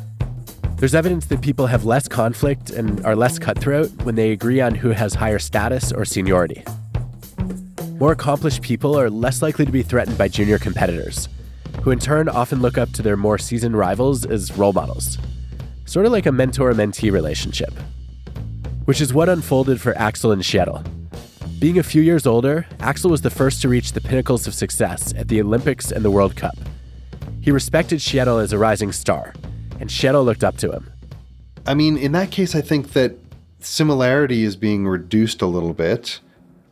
There's 0.79 0.97
evidence 0.97 1.27
that 1.27 1.41
people 1.41 1.69
have 1.69 1.85
less 1.85 2.09
conflict 2.09 2.71
and 2.71 3.07
are 3.07 3.15
less 3.15 3.39
cutthroat 3.39 3.93
when 4.03 4.17
they 4.17 4.33
agree 4.33 4.61
on 4.61 4.75
who 4.75 4.91
has 4.91 5.15
higher 5.15 5.39
status 5.39 5.93
or 5.93 6.05
seniority. 6.05 6.65
More 8.01 8.11
accomplished 8.11 8.61
people 8.61 8.99
are 8.99 9.09
less 9.09 9.41
likely 9.41 9.67
to 9.67 9.71
be 9.71 9.85
threatened 9.85 10.19
by 10.19 10.27
junior 10.27 10.59
competitors, 10.59 11.29
who 11.83 11.93
in 11.93 12.01
turn 12.01 12.29
often 12.29 12.61
look 12.61 12.77
up 12.77 12.91
to 12.95 13.03
their 13.03 13.17
more 13.17 13.39
seasoned 13.39 13.79
rivals 13.79 14.27
as 14.27 14.51
role 14.59 14.73
models, 14.73 15.17
sort 15.85 16.07
of 16.07 16.13
like 16.13 16.27
a 16.27 16.33
mentor 16.33 16.73
mentee 16.73 17.13
relationship. 17.13 17.73
Which 18.91 19.01
is 19.01 19.15
what 19.15 19.29
unfolded 19.29 19.81
for 19.81 19.95
Aksel 19.95 20.33
and 20.33 20.43
Kjetil. 20.43 20.85
Being 21.61 21.79
a 21.79 21.83
few 21.85 22.03
years 22.03 22.27
older, 22.27 22.67
Aksel 22.81 23.09
was 23.09 23.21
the 23.21 23.31
first 23.31 23.63
to 23.63 23.69
reach 23.69 23.93
the 23.93 24.01
pinnacles 24.01 24.49
of 24.49 24.53
success 24.53 25.15
at 25.17 25.29
the 25.29 25.41
Olympics 25.41 25.93
and 25.93 26.05
the 26.05 26.11
World 26.11 26.35
Cup. 26.35 26.57
He 27.41 27.53
respected 27.53 28.01
Kjetil 28.01 28.43
as 28.43 28.53
a 28.53 28.59
rising 28.59 28.91
star, 28.91 29.33
and 29.79 29.89
Kjetil 29.89 30.25
looked 30.25 30.43
up 30.43 30.57
to 30.57 30.73
him. 30.73 30.91
I 31.69 31.75
mean, 31.75 31.97
in 31.97 32.11
that 32.11 32.33
case, 32.33 32.57
I 32.57 32.63
think 32.63 32.93
that 32.95 33.17
similarity 33.61 34.43
is 34.43 34.57
being 34.57 34.89
reduced 34.89 35.41
a 35.41 35.47
little 35.47 35.73
bit, 35.73 36.19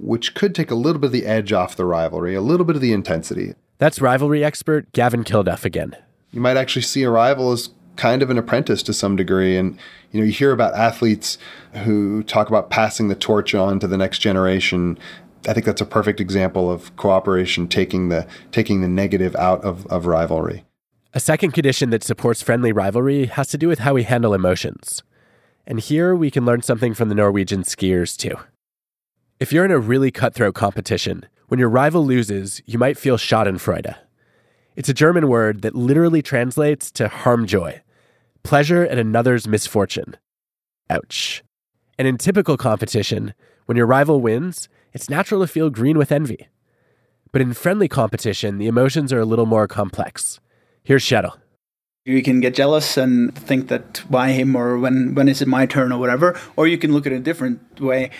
which 0.00 0.34
could 0.34 0.56
take 0.56 0.72
a 0.72 0.74
little 0.74 1.00
bit 1.00 1.06
of 1.06 1.12
the 1.12 1.24
edge 1.24 1.52
off 1.52 1.76
the 1.76 1.84
rivalry, 1.84 2.34
a 2.34 2.40
little 2.40 2.66
bit 2.66 2.74
of 2.74 2.82
the 2.82 2.92
intensity. 2.92 3.54
That's 3.78 4.00
rivalry 4.00 4.42
expert 4.42 4.90
Gavin 4.90 5.22
Kilduff 5.22 5.64
again. 5.64 5.94
You 6.32 6.40
might 6.40 6.56
actually 6.56 6.82
see 6.82 7.04
a 7.04 7.10
rival 7.10 7.52
as 7.52 7.70
kind 7.98 8.22
of 8.22 8.30
an 8.30 8.38
apprentice 8.38 8.82
to 8.84 8.94
some 8.94 9.16
degree. 9.16 9.58
And, 9.58 9.78
you 10.12 10.20
know, 10.20 10.26
you 10.26 10.32
hear 10.32 10.52
about 10.52 10.72
athletes 10.74 11.36
who 11.84 12.22
talk 12.22 12.48
about 12.48 12.70
passing 12.70 13.08
the 13.08 13.14
torch 13.14 13.54
on 13.54 13.78
to 13.80 13.86
the 13.86 13.98
next 13.98 14.20
generation. 14.20 14.98
I 15.46 15.52
think 15.52 15.66
that's 15.66 15.82
a 15.82 15.86
perfect 15.86 16.20
example 16.20 16.70
of 16.70 16.96
cooperation 16.96 17.68
taking 17.68 18.08
the 18.08 18.26
taking 18.50 18.80
the 18.80 18.88
negative 18.88 19.36
out 19.36 19.62
of, 19.62 19.86
of 19.88 20.06
rivalry. 20.06 20.64
A 21.12 21.20
second 21.20 21.52
condition 21.52 21.90
that 21.90 22.04
supports 22.04 22.42
friendly 22.42 22.72
rivalry 22.72 23.26
has 23.26 23.48
to 23.48 23.58
do 23.58 23.68
with 23.68 23.80
how 23.80 23.94
we 23.94 24.04
handle 24.04 24.34
emotions. 24.34 25.02
And 25.66 25.80
here 25.80 26.14
we 26.14 26.30
can 26.30 26.46
learn 26.46 26.62
something 26.62 26.94
from 26.94 27.08
the 27.08 27.14
Norwegian 27.14 27.62
skiers 27.62 28.16
too. 28.16 28.36
If 29.40 29.52
you're 29.52 29.64
in 29.64 29.70
a 29.70 29.78
really 29.78 30.10
cutthroat 30.10 30.54
competition, 30.54 31.26
when 31.48 31.60
your 31.60 31.68
rival 31.68 32.04
loses, 32.04 32.62
you 32.66 32.78
might 32.78 32.98
feel 32.98 33.16
schadenfreude. 33.16 33.94
It's 34.76 34.88
a 34.88 34.94
German 34.94 35.28
word 35.28 35.62
that 35.62 35.74
literally 35.74 36.22
translates 36.22 36.90
to 36.92 37.08
harm 37.08 37.46
joy, 37.46 37.80
pleasure 38.42 38.84
at 38.84 38.98
another's 38.98 39.46
misfortune. 39.46 40.16
Ouch. 40.90 41.42
And 41.98 42.06
in 42.06 42.18
typical 42.18 42.56
competition, 42.56 43.34
when 43.66 43.76
your 43.76 43.86
rival 43.86 44.20
wins, 44.20 44.68
it's 44.92 45.10
natural 45.10 45.40
to 45.40 45.46
feel 45.46 45.70
green 45.70 45.98
with 45.98 46.12
envy. 46.12 46.48
But 47.32 47.42
in 47.42 47.52
friendly 47.52 47.88
competition, 47.88 48.58
the 48.58 48.66
emotions 48.66 49.12
are 49.12 49.20
a 49.20 49.24
little 49.24 49.46
more 49.46 49.68
complex. 49.68 50.40
Here's 50.82 51.04
Kjetil. 51.04 51.36
You 52.04 52.22
can 52.22 52.40
get 52.40 52.54
jealous 52.54 52.96
and 52.96 53.34
think 53.34 53.68
that 53.68 53.98
why 54.08 54.30
him 54.30 54.56
or 54.56 54.78
when 54.78 55.14
when 55.14 55.28
is 55.28 55.42
it 55.42 55.48
my 55.48 55.66
turn 55.66 55.92
or 55.92 55.98
whatever, 55.98 56.40
or 56.56 56.66
you 56.66 56.78
can 56.78 56.92
look 56.92 57.06
at 57.06 57.12
it 57.12 57.16
a 57.16 57.20
different 57.20 57.80
way. 57.80 58.10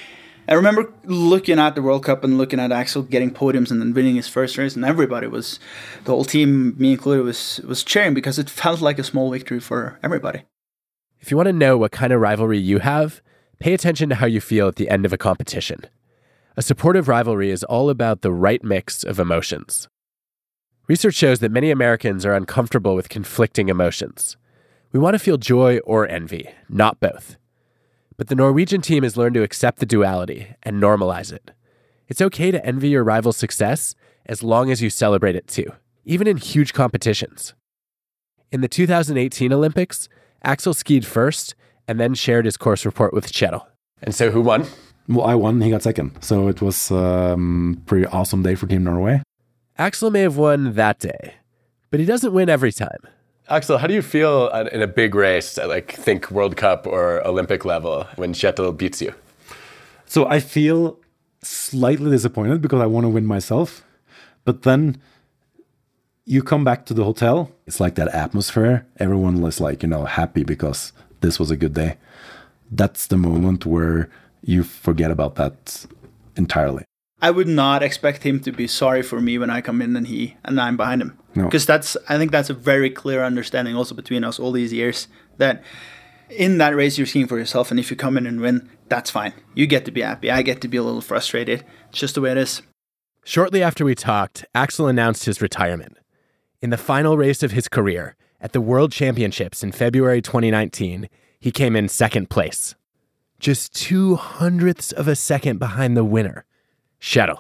I 0.48 0.54
remember 0.54 0.90
looking 1.04 1.58
at 1.58 1.74
the 1.74 1.82
World 1.82 2.04
Cup 2.04 2.24
and 2.24 2.38
looking 2.38 2.58
at 2.58 2.70
Aksel 2.70 3.08
getting 3.08 3.30
podiums 3.30 3.70
and 3.70 3.82
then 3.82 3.92
winning 3.92 4.16
his 4.16 4.28
first 4.28 4.56
race, 4.56 4.74
and 4.74 4.84
everybody 4.84 5.26
was, 5.26 5.60
the 6.04 6.12
whole 6.12 6.24
team, 6.24 6.74
me 6.78 6.92
included, 6.92 7.22
was 7.22 7.60
was 7.64 7.84
cheering 7.84 8.14
because 8.14 8.38
it 8.38 8.48
felt 8.48 8.80
like 8.80 8.98
a 8.98 9.04
small 9.04 9.30
victory 9.30 9.60
for 9.60 9.98
everybody. 10.02 10.44
If 11.20 11.30
you 11.30 11.36
want 11.36 11.48
to 11.48 11.52
know 11.52 11.76
what 11.76 11.92
kind 11.92 12.14
of 12.14 12.20
rivalry 12.20 12.58
you 12.58 12.78
have, 12.78 13.20
pay 13.58 13.74
attention 13.74 14.08
to 14.08 14.14
how 14.14 14.26
you 14.26 14.40
feel 14.40 14.68
at 14.68 14.76
the 14.76 14.88
end 14.88 15.04
of 15.04 15.12
a 15.12 15.18
competition. 15.18 15.80
A 16.56 16.62
supportive 16.62 17.08
rivalry 17.08 17.50
is 17.50 17.62
all 17.64 17.90
about 17.90 18.22
the 18.22 18.32
right 18.32 18.64
mix 18.64 19.04
of 19.04 19.18
emotions. 19.18 19.86
Research 20.86 21.14
shows 21.14 21.40
that 21.40 21.52
many 21.52 21.70
Americans 21.70 22.24
are 22.24 22.32
uncomfortable 22.32 22.94
with 22.94 23.10
conflicting 23.10 23.68
emotions. 23.68 24.38
We 24.92 24.98
want 24.98 25.14
to 25.14 25.18
feel 25.18 25.36
joy 25.36 25.78
or 25.80 26.08
envy, 26.08 26.48
not 26.70 27.00
both. 27.00 27.36
But 28.18 28.26
the 28.26 28.34
Norwegian 28.34 28.80
team 28.80 29.04
has 29.04 29.16
learned 29.16 29.34
to 29.36 29.44
accept 29.44 29.78
the 29.78 29.86
duality 29.86 30.48
and 30.64 30.82
normalize 30.82 31.32
it. 31.32 31.52
It's 32.08 32.20
okay 32.20 32.50
to 32.50 32.64
envy 32.66 32.88
your 32.88 33.04
rival's 33.04 33.36
success 33.36 33.94
as 34.26 34.42
long 34.42 34.72
as 34.72 34.82
you 34.82 34.90
celebrate 34.90 35.36
it 35.36 35.46
too, 35.46 35.72
even 36.04 36.26
in 36.26 36.36
huge 36.36 36.72
competitions. 36.72 37.54
In 38.50 38.60
the 38.60 38.68
2018 38.68 39.52
Olympics, 39.52 40.08
Aksel 40.44 40.74
skied 40.74 41.06
first 41.06 41.54
and 41.86 42.00
then 42.00 42.14
shared 42.14 42.44
his 42.44 42.56
course 42.56 42.84
report 42.84 43.14
with 43.14 43.32
Kjetil. 43.32 43.64
And 44.02 44.12
so 44.14 44.32
who 44.32 44.40
won? 44.40 44.66
Well, 45.08 45.26
I 45.26 45.36
won. 45.36 45.60
He 45.60 45.70
got 45.70 45.82
second. 45.82 46.20
So 46.20 46.48
it 46.48 46.60
was 46.60 46.90
a 46.90 47.34
um, 47.34 47.82
pretty 47.86 48.06
awesome 48.06 48.42
day 48.42 48.56
for 48.56 48.66
Team 48.66 48.82
Norway. 48.82 49.22
Aksel 49.78 50.10
may 50.10 50.22
have 50.22 50.36
won 50.36 50.74
that 50.74 50.98
day, 50.98 51.34
but 51.90 52.00
he 52.00 52.06
doesn't 52.06 52.32
win 52.32 52.48
every 52.48 52.72
time. 52.72 52.98
Aksel, 53.50 53.78
how 53.78 53.86
do 53.86 53.94
you 53.94 54.02
feel 54.02 54.48
in 54.48 54.82
a 54.82 54.86
big 54.86 55.14
race, 55.14 55.56
like 55.56 55.92
think 55.92 56.30
World 56.30 56.56
Cup 56.56 56.86
or 56.86 57.26
Olympic 57.26 57.64
level, 57.64 58.06
when 58.16 58.34
Kjetil 58.34 58.76
beats 58.76 59.00
you? 59.00 59.14
So 60.04 60.26
I 60.26 60.38
feel 60.40 60.98
slightly 61.42 62.10
disappointed 62.10 62.60
because 62.60 62.80
I 62.80 62.86
want 62.86 63.04
to 63.04 63.08
win 63.08 63.24
myself. 63.24 63.82
But 64.44 64.62
then 64.62 65.00
you 66.26 66.42
come 66.42 66.62
back 66.62 66.84
to 66.86 66.94
the 66.94 67.04
hotel, 67.04 67.50
it's 67.66 67.80
like 67.80 67.94
that 67.94 68.08
atmosphere. 68.08 68.86
Everyone 68.98 69.42
is 69.44 69.60
like, 69.60 69.82
you 69.82 69.88
know, 69.88 70.04
happy 70.04 70.44
because 70.44 70.92
this 71.20 71.38
was 71.38 71.50
a 71.50 71.56
good 71.56 71.72
day. 71.72 71.96
That's 72.70 73.06
the 73.06 73.16
moment 73.16 73.64
where 73.64 74.10
you 74.42 74.62
forget 74.62 75.10
about 75.10 75.36
that 75.36 75.86
entirely. 76.36 76.84
I 77.20 77.30
would 77.30 77.48
not 77.48 77.82
expect 77.82 78.22
him 78.22 78.40
to 78.40 78.52
be 78.52 78.66
sorry 78.66 79.02
for 79.02 79.20
me 79.20 79.38
when 79.38 79.50
I 79.50 79.60
come 79.60 79.82
in 79.82 79.96
and 79.96 80.06
he 80.06 80.36
and 80.44 80.60
I'm 80.60 80.76
behind 80.76 81.02
him. 81.02 81.18
No. 81.34 81.44
Because 81.44 81.66
that's 81.66 81.96
I 82.08 82.16
think 82.16 82.30
that's 82.30 82.50
a 82.50 82.54
very 82.54 82.90
clear 82.90 83.24
understanding 83.24 83.74
also 83.74 83.94
between 83.94 84.24
us 84.24 84.38
all 84.38 84.52
these 84.52 84.72
years 84.72 85.08
that 85.38 85.62
in 86.30 86.58
that 86.58 86.76
race 86.76 86.98
you're 86.98 87.06
skiing 87.06 87.26
for 87.26 87.38
yourself 87.38 87.70
and 87.70 87.80
if 87.80 87.90
you 87.90 87.96
come 87.96 88.16
in 88.16 88.26
and 88.26 88.40
win, 88.40 88.68
that's 88.88 89.10
fine. 89.10 89.32
You 89.54 89.66
get 89.66 89.84
to 89.86 89.90
be 89.90 90.02
happy. 90.02 90.30
I 90.30 90.42
get 90.42 90.60
to 90.60 90.68
be 90.68 90.76
a 90.76 90.82
little 90.82 91.00
frustrated. 91.00 91.64
It's 91.90 91.98
just 91.98 92.14
the 92.14 92.20
way 92.20 92.30
it 92.30 92.38
is. 92.38 92.62
Shortly 93.24 93.62
after 93.62 93.84
we 93.84 93.94
talked, 93.94 94.44
Aksel 94.54 94.88
announced 94.88 95.26
his 95.26 95.42
retirement. 95.42 95.98
In 96.62 96.70
the 96.70 96.78
final 96.78 97.16
race 97.16 97.42
of 97.42 97.52
his 97.52 97.68
career, 97.68 98.16
at 98.40 98.52
the 98.52 98.60
World 98.60 98.92
Championships 98.92 99.62
in 99.62 99.72
February 99.72 100.22
2019, 100.22 101.08
he 101.40 101.50
came 101.50 101.76
in 101.76 101.88
second 101.88 102.30
place. 102.30 102.74
Just 103.38 103.74
two 103.74 104.16
hundredths 104.16 104.92
of 104.92 105.06
a 105.06 105.14
second 105.14 105.58
behind 105.58 105.96
the 105.96 106.04
winner, 106.04 106.44
Kjetil. 107.00 107.38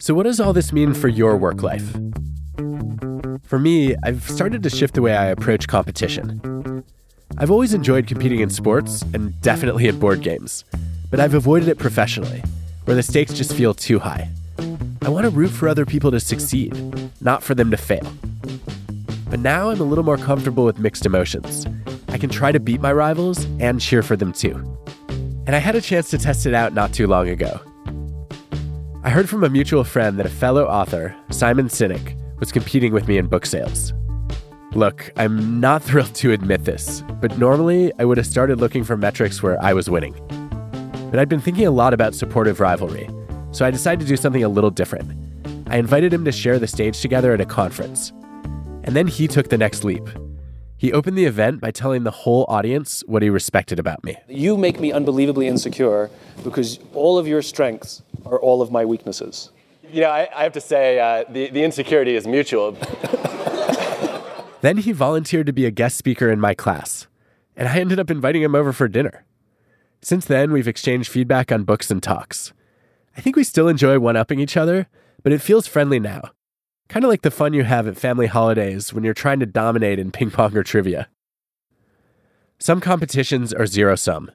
So, 0.00 0.14
what 0.14 0.24
does 0.24 0.40
all 0.40 0.52
this 0.52 0.72
mean 0.72 0.94
for 0.94 1.08
your 1.08 1.36
work 1.36 1.62
life? 1.62 1.96
For 3.42 3.58
me, 3.58 3.96
I've 4.04 4.22
started 4.22 4.62
to 4.62 4.70
shift 4.70 4.94
the 4.94 5.02
way 5.02 5.16
I 5.16 5.26
approach 5.26 5.66
competition. 5.66 6.84
I've 7.38 7.50
always 7.50 7.74
enjoyed 7.74 8.06
competing 8.06 8.40
in 8.40 8.50
sports 8.50 9.02
and 9.14 9.38
definitely 9.40 9.88
at 9.88 9.98
board 9.98 10.22
games, 10.22 10.64
but 11.10 11.20
I've 11.20 11.34
avoided 11.34 11.68
it 11.68 11.78
professionally, 11.78 12.42
where 12.84 12.94
the 12.94 13.02
stakes 13.02 13.34
just 13.34 13.52
feel 13.52 13.74
too 13.74 13.98
high. 13.98 14.28
I 15.02 15.08
want 15.08 15.24
to 15.24 15.30
root 15.30 15.50
for 15.50 15.68
other 15.68 15.86
people 15.86 16.10
to 16.10 16.20
succeed, 16.20 16.74
not 17.20 17.42
for 17.42 17.54
them 17.54 17.70
to 17.70 17.76
fail. 17.76 18.12
But 19.28 19.40
now 19.40 19.70
I'm 19.70 19.80
a 19.80 19.84
little 19.84 20.04
more 20.04 20.18
comfortable 20.18 20.64
with 20.64 20.78
mixed 20.78 21.06
emotions. 21.06 21.66
Can 22.20 22.28
try 22.28 22.52
to 22.52 22.60
beat 22.60 22.82
my 22.82 22.92
rivals 22.92 23.46
and 23.60 23.80
cheer 23.80 24.02
for 24.02 24.14
them 24.14 24.32
too. 24.34 24.54
And 25.46 25.56
I 25.56 25.58
had 25.58 25.74
a 25.74 25.80
chance 25.80 26.10
to 26.10 26.18
test 26.18 26.44
it 26.44 26.52
out 26.52 26.74
not 26.74 26.92
too 26.92 27.06
long 27.06 27.28
ago. 27.30 27.60
I 29.02 29.08
heard 29.08 29.30
from 29.30 29.42
a 29.42 29.48
mutual 29.48 29.84
friend 29.84 30.18
that 30.18 30.26
a 30.26 30.30
fellow 30.30 30.66
author, 30.66 31.16
Simon 31.30 31.68
Sinek, 31.68 32.14
was 32.38 32.52
competing 32.52 32.92
with 32.92 33.08
me 33.08 33.16
in 33.16 33.26
book 33.26 33.46
sales. 33.46 33.94
Look, 34.72 35.10
I'm 35.16 35.60
not 35.60 35.82
thrilled 35.86 36.14
to 36.16 36.32
admit 36.32 36.66
this, 36.66 37.02
but 37.22 37.38
normally 37.38 37.90
I 37.98 38.04
would 38.04 38.18
have 38.18 38.26
started 38.26 38.60
looking 38.60 38.84
for 38.84 38.98
metrics 38.98 39.42
where 39.42 39.60
I 39.62 39.72
was 39.72 39.88
winning. 39.88 40.14
But 41.10 41.18
I'd 41.18 41.30
been 41.30 41.40
thinking 41.40 41.66
a 41.66 41.70
lot 41.70 41.94
about 41.94 42.14
supportive 42.14 42.60
rivalry, 42.60 43.08
so 43.50 43.64
I 43.64 43.70
decided 43.70 44.00
to 44.00 44.06
do 44.06 44.18
something 44.18 44.44
a 44.44 44.48
little 44.48 44.70
different. 44.70 45.10
I 45.68 45.78
invited 45.78 46.12
him 46.12 46.26
to 46.26 46.32
share 46.32 46.58
the 46.58 46.66
stage 46.66 47.00
together 47.00 47.32
at 47.32 47.40
a 47.40 47.46
conference. 47.46 48.12
And 48.84 48.94
then 48.94 49.06
he 49.06 49.26
took 49.26 49.48
the 49.48 49.58
next 49.58 49.84
leap. 49.84 50.06
He 50.80 50.94
opened 50.94 51.18
the 51.18 51.26
event 51.26 51.60
by 51.60 51.72
telling 51.72 52.04
the 52.04 52.10
whole 52.10 52.46
audience 52.48 53.04
what 53.06 53.22
he 53.22 53.28
respected 53.28 53.78
about 53.78 54.02
me. 54.02 54.16
You 54.28 54.56
make 54.56 54.80
me 54.80 54.92
unbelievably 54.92 55.46
insecure 55.46 56.08
because 56.42 56.78
all 56.94 57.18
of 57.18 57.28
your 57.28 57.42
strengths 57.42 58.00
are 58.24 58.40
all 58.40 58.62
of 58.62 58.72
my 58.72 58.86
weaknesses. 58.86 59.50
You 59.92 60.00
know, 60.00 60.08
I, 60.08 60.26
I 60.34 60.42
have 60.42 60.54
to 60.54 60.60
say, 60.60 60.98
uh, 60.98 61.24
the, 61.28 61.50
the 61.50 61.64
insecurity 61.64 62.16
is 62.16 62.26
mutual. 62.26 62.78
Then 64.62 64.78
he 64.78 64.92
volunteered 64.92 65.46
to 65.46 65.52
be 65.52 65.66
a 65.66 65.70
guest 65.70 65.98
speaker 65.98 66.30
in 66.30 66.40
my 66.40 66.54
class, 66.54 67.06
and 67.56 67.68
I 67.68 67.78
ended 67.78 67.98
up 67.98 68.10
inviting 68.10 68.42
him 68.42 68.54
over 68.54 68.72
for 68.72 68.88
dinner. 68.88 69.24
Since 70.02 70.26
then, 70.26 70.52
we've 70.52 70.68
exchanged 70.68 71.10
feedback 71.10 71.50
on 71.50 71.64
books 71.64 71.90
and 71.90 72.02
talks. 72.02 72.52
I 73.16 73.20
think 73.20 73.36
we 73.36 73.44
still 73.44 73.68
enjoy 73.68 73.98
one 73.98 74.16
upping 74.16 74.40
each 74.40 74.56
other, 74.56 74.86
but 75.22 75.32
it 75.32 75.40
feels 75.40 75.66
friendly 75.66 75.98
now. 75.98 76.30
Kind 76.90 77.04
of 77.04 77.08
like 77.08 77.22
the 77.22 77.30
fun 77.30 77.52
you 77.52 77.62
have 77.62 77.86
at 77.86 77.96
family 77.96 78.26
holidays 78.26 78.92
when 78.92 79.04
you're 79.04 79.14
trying 79.14 79.38
to 79.38 79.46
dominate 79.46 80.00
in 80.00 80.10
ping 80.10 80.32
pong 80.32 80.56
or 80.56 80.64
trivia. 80.64 81.08
Some 82.58 82.80
competitions 82.80 83.54
are 83.54 83.64
zero 83.64 83.94
sum, 83.94 84.32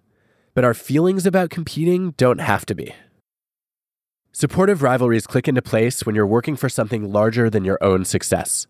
but 0.53 0.63
our 0.63 0.73
feelings 0.73 1.25
about 1.25 1.49
competing 1.49 2.11
don't 2.11 2.39
have 2.39 2.65
to 2.67 2.73
be. 2.73 2.95
Supportive 4.31 4.81
rivalries 4.81 5.27
click 5.27 5.49
into 5.49 5.61
place 5.61 6.05
when 6.05 6.15
you're 6.15 6.25
working 6.25 6.55
for 6.55 6.69
something 6.69 7.11
larger 7.11 7.49
than 7.49 7.65
your 7.65 7.77
own 7.81 8.05
success. 8.05 8.67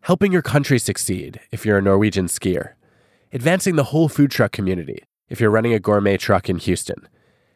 Helping 0.00 0.32
your 0.32 0.42
country 0.42 0.80
succeed 0.80 1.38
if 1.52 1.64
you're 1.64 1.78
a 1.78 1.82
Norwegian 1.82 2.26
skier. 2.26 2.72
Advancing 3.32 3.76
the 3.76 3.84
whole 3.84 4.08
food 4.08 4.32
truck 4.32 4.50
community 4.50 5.04
if 5.28 5.40
you're 5.40 5.50
running 5.50 5.72
a 5.72 5.78
gourmet 5.78 6.16
truck 6.16 6.48
in 6.48 6.58
Houston. 6.58 7.06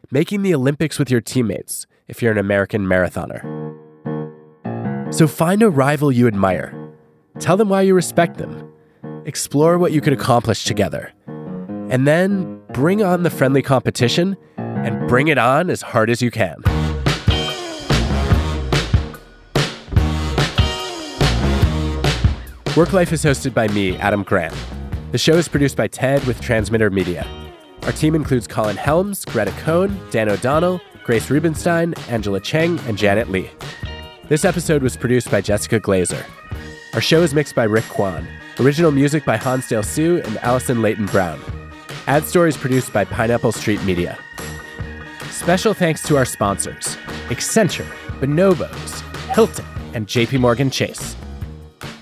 Making 0.09 0.43
the 0.43 0.55
Olympics 0.55 1.01
with 1.01 1.11
your 1.11 1.21
teammates 1.21 1.89
if 2.07 2.23
you're 2.23 2.31
an 2.31 2.39
American 2.39 2.87
marathoner. 2.87 3.82
So 5.13 5.29
find 5.29 5.63
a 5.63 5.69
rival 5.69 6.11
you 6.11 6.27
admire. 6.27 6.75
Tell 7.39 7.59
them 7.59 7.69
why 7.69 7.83
you 7.83 7.95
respect 7.95 8.39
them. 8.39 8.73
Explore 9.27 9.77
what 9.77 9.93
you 9.93 10.01
could 10.01 10.15
accomplish 10.15 10.65
together. 10.65 11.13
And 11.91 12.07
then 12.07 12.63
bring 12.73 13.03
on 13.03 13.23
the 13.23 13.29
friendly 13.29 13.61
competition 13.61 14.39
and 14.57 15.07
bring 15.09 15.29
it 15.29 15.37
on 15.37 15.69
as 15.69 15.83
hard 15.83 16.09
as 16.09 16.23
you 16.23 16.31
can. 16.31 16.63
Work 22.75 22.95
Life 22.95 23.13
is 23.13 23.23
hosted 23.23 23.53
by 23.53 23.69
me, 23.69 23.99
Adam 23.99 24.23
Grant. 24.23 24.57
The 25.11 25.19
show 25.19 25.35
is 25.35 25.47
produced 25.47 25.77
by 25.77 25.89
TED 25.89 26.25
with 26.25 26.41
Transmitter 26.41 26.89
Media. 26.89 27.27
Our 27.83 27.93
team 27.93 28.15
includes 28.15 28.47
Colin 28.47 28.79
Helms, 28.79 29.27
Greta 29.27 29.53
Cohn, 29.59 30.01
Dan 30.11 30.31
O'Donnell, 30.31 30.81
Grace 31.05 31.29
Rubenstein, 31.29 31.93
Angela 32.09 32.41
Cheng, 32.41 32.79
and 32.87 32.97
Janet 32.97 33.31
Lee. 33.31 33.51
This 34.29 34.45
episode 34.45 34.83
was 34.83 34.97
produced 34.97 35.31
by 35.31 35.41
Jessica 35.41 35.81
Glazer. 35.81 36.25
Our 36.95 37.01
show 37.01 37.23
is 37.23 37.35
mixed 37.35 37.55
by 37.57 37.65
Rick 37.65 37.85
Kwan. 37.89 38.27
Original 38.61 38.93
music 38.93 39.25
by 39.25 39.37
Hansdale 39.37 39.83
Hsu 39.83 40.23
and 40.25 40.39
Allison 40.39 40.81
Leyton-Brown. 40.81 41.41
Ad 42.07 42.25
stories 42.25 42.57
produced 42.57 42.93
by 42.93 43.05
Pineapple 43.05 43.51
Street 43.53 43.83
Media. 43.83 44.17
Special 45.31 45.75
thanks 45.75 46.03
to 46.05 46.17
our 46.17 46.25
sponsors 46.25 46.97
Accenture, 47.31 47.91
Bonobos, 48.21 49.01
Hilton, 49.35 49.65
and 49.93 50.07
JP 50.07 50.41
Morgan 50.41 50.71
Chase. 50.71 51.17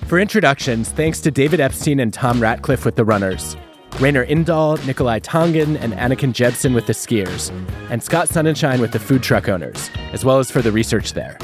For 0.07 0.19
introductions, 0.19 0.91
thanks 0.91 1.21
to 1.21 1.31
David 1.31 1.59
Epstein 1.59 2.01
and 2.01 2.13
Tom 2.13 2.39
Ratcliffe 2.41 2.85
with 2.85 2.97
the 2.97 3.05
Runners, 3.05 3.57
Rainer 3.99 4.25
Indahl, 4.25 4.77
Nikolai 4.85 5.21
Tongan, 5.21 5.77
and 5.79 5.95
Anakin 5.95 6.33
Jebsen 6.35 6.75
with 6.75 6.87
the 6.87 6.93
Skiers, 6.93 7.51
and 7.91 8.03
Scott 8.03 8.29
Sonnenschein 8.29 8.79
with 8.81 8.93
the 8.93 8.99
Food 8.99 9.23
Truck 9.23 9.49
Owners, 9.49 9.91
as 10.13 10.25
well 10.25 10.39
as 10.39 10.51
for 10.51 10.61
the 10.61 10.73
research 10.73 11.15
there. 11.15 11.39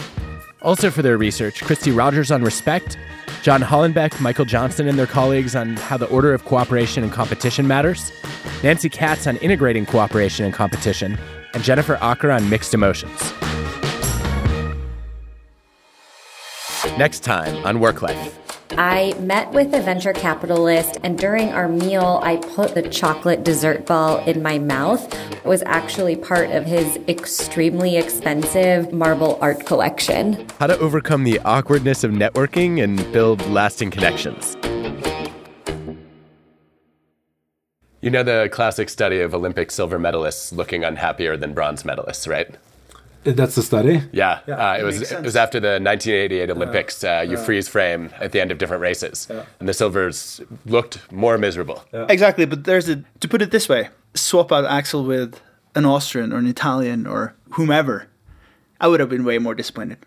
Also 0.63 0.91
for 0.91 1.03
their 1.03 1.19
research, 1.19 1.63
Christy 1.63 1.91
Rogers 1.91 2.31
on 2.31 2.43
respect, 2.43 2.97
John 3.43 3.61
Hollenbeck, 3.61 4.21
Michael 4.21 4.45
Johnson, 4.45 4.89
and 4.89 4.99
their 4.99 5.07
colleagues 5.07 5.55
on 5.55 5.77
how 5.77 5.97
the 5.97 6.07
order 6.07 6.33
of 6.33 6.45
cooperation 6.45 7.05
and 7.05 7.13
competition 7.13 7.67
matters, 7.67 8.11
Nancy 8.63 8.89
Katz 8.89 9.27
on 9.27 9.37
integrating 9.39 9.87
cooperation 9.87 10.45
and 10.45 10.55
competition, 10.55 11.19
and 11.55 11.63
Jennifer 11.63 11.97
Aaker 11.97 12.35
on 12.35 12.49
mixed 12.49 12.75
emotions. 12.75 13.33
Next 16.99 17.21
time 17.21 17.65
on 17.67 17.79
Work 17.79 18.01
Life. 18.01 18.46
I 18.79 19.15
met 19.21 19.53
with 19.53 19.73
a 19.73 19.81
venture 19.81 20.13
capitalist, 20.13 20.99
and 21.03 21.19
during 21.19 21.49
our 21.49 21.67
meal, 21.67 22.21
I 22.23 22.37
put 22.37 22.75
the 22.75 22.83
chocolate 22.83 23.43
dessert 23.43 23.87
ball 23.87 24.19
in 24.27 24.43
my 24.43 24.59
mouth. 24.59 25.03
It 25.33 25.47
was 25.47 25.63
actually 25.63 26.15
part 26.15 26.51
of 26.51 26.67
his 26.67 26.99
extremely 27.09 27.97
expensive 27.97 28.93
marble 28.93 29.39
art 29.41 29.65
collection. 29.65 30.47
How 30.59 30.67
to 30.67 30.79
overcome 30.79 31.25
the 31.25 31.41
awkwardness 31.41 32.05
of 32.05 32.11
networking 32.11 32.85
and 32.85 32.99
build 33.15 33.47
lasting 33.47 33.93
connections. 33.93 34.59
You 38.03 38.11
know 38.11 38.23
the 38.23 38.51
classic 38.53 38.91
study 38.91 39.21
of 39.21 39.35
Olympic 39.35 39.71
silver 39.71 39.99
medalists 39.99 40.53
looking 40.53 40.85
unhappier 40.85 41.39
than 41.39 41.55
bronze 41.55 41.83
medalists, 41.85 42.29
right? 42.29 42.55
That's 43.35 43.55
the 43.55 43.63
study. 43.63 44.03
Yeah, 44.13 44.41
Yeah, 44.47 44.55
uh, 44.55 44.75
it 44.75 44.79
that 44.79 44.85
was 44.85 45.13
it 45.13 45.23
was 45.23 45.37
after 45.37 45.59
the 45.61 45.79
1988 45.81 46.51
Olympics. 46.51 47.03
Uh, 47.05 47.25
you 47.27 47.37
yeah. 47.37 47.45
freeze 47.45 47.69
frame 47.69 48.11
at 48.21 48.33
the 48.33 48.41
end 48.41 48.51
of 48.53 48.59
different 48.59 48.83
races, 48.83 49.27
Yeah. 49.31 49.45
and 49.61 49.69
the 49.69 49.75
silvers 49.75 50.41
looked 50.65 50.99
more 51.13 51.37
miserable. 51.39 51.85
Exactly, 51.93 52.47
but 52.47 52.65
there's 52.65 52.89
a 52.89 53.03
to 53.21 53.29
put 53.29 53.43
it 53.43 53.51
this 53.51 53.69
way: 53.69 53.89
swap 54.15 54.53
out 54.53 54.65
Aksel 54.65 55.07
with 55.07 55.41
an 55.75 55.85
Austrian 55.85 56.33
or 56.33 56.39
an 56.39 56.47
Italian 56.47 57.07
or 57.07 57.35
whomever, 57.51 58.07
I 58.81 58.89
would 58.89 59.01
have 59.01 59.09
been 59.11 59.25
way 59.25 59.39
more 59.39 59.55
disappointed. 59.55 59.99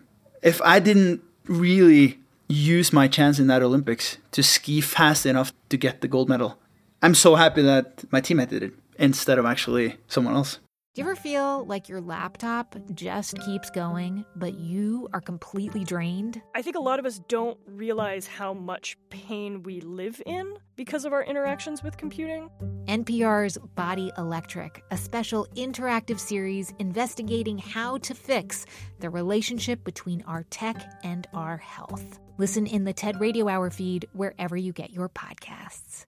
If 0.42 0.60
I 0.62 0.80
didn't 0.80 1.22
really 1.46 2.18
use 2.48 2.92
my 2.92 3.06
chance 3.08 3.38
in 3.38 3.46
that 3.46 3.62
Olympics 3.62 4.18
to 4.32 4.42
ski 4.42 4.80
fast 4.80 5.26
enough 5.26 5.52
to 5.68 5.76
get 5.76 6.00
the 6.00 6.08
gold 6.08 6.28
medal, 6.28 6.58
I'm 7.02 7.14
so 7.14 7.36
happy 7.36 7.62
that 7.62 8.04
my 8.10 8.20
teammate 8.20 8.48
did 8.48 8.62
it 8.62 8.72
instead 8.98 9.38
of 9.38 9.46
actually 9.46 9.96
someone 10.08 10.34
else. 10.34 10.58
Do 10.92 11.02
you 11.02 11.06
ever 11.06 11.14
feel 11.14 11.64
like 11.66 11.88
your 11.88 12.00
laptop 12.00 12.74
just 12.94 13.38
keeps 13.42 13.70
going, 13.70 14.24
but 14.34 14.54
you 14.54 15.08
are 15.12 15.20
completely 15.20 15.84
drained? 15.84 16.42
I 16.56 16.62
think 16.62 16.74
a 16.74 16.80
lot 16.80 16.98
of 16.98 17.06
us 17.06 17.20
don't 17.28 17.56
realize 17.64 18.26
how 18.26 18.54
much 18.54 18.96
pain 19.08 19.62
we 19.62 19.80
live 19.82 20.20
in 20.26 20.56
because 20.74 21.04
of 21.04 21.12
our 21.12 21.22
interactions 21.22 21.84
with 21.84 21.96
computing. 21.96 22.50
NPR's 22.86 23.56
Body 23.76 24.10
Electric, 24.18 24.82
a 24.90 24.96
special 24.96 25.46
interactive 25.54 26.18
series 26.18 26.74
investigating 26.80 27.58
how 27.58 27.98
to 27.98 28.12
fix 28.12 28.66
the 28.98 29.10
relationship 29.10 29.84
between 29.84 30.22
our 30.22 30.42
tech 30.50 30.98
and 31.04 31.28
our 31.32 31.58
health. 31.58 32.18
Listen 32.36 32.66
in 32.66 32.82
the 32.82 32.92
TED 32.92 33.20
Radio 33.20 33.46
Hour 33.46 33.70
feed 33.70 34.08
wherever 34.12 34.56
you 34.56 34.72
get 34.72 34.90
your 34.90 35.08
podcasts. 35.08 36.04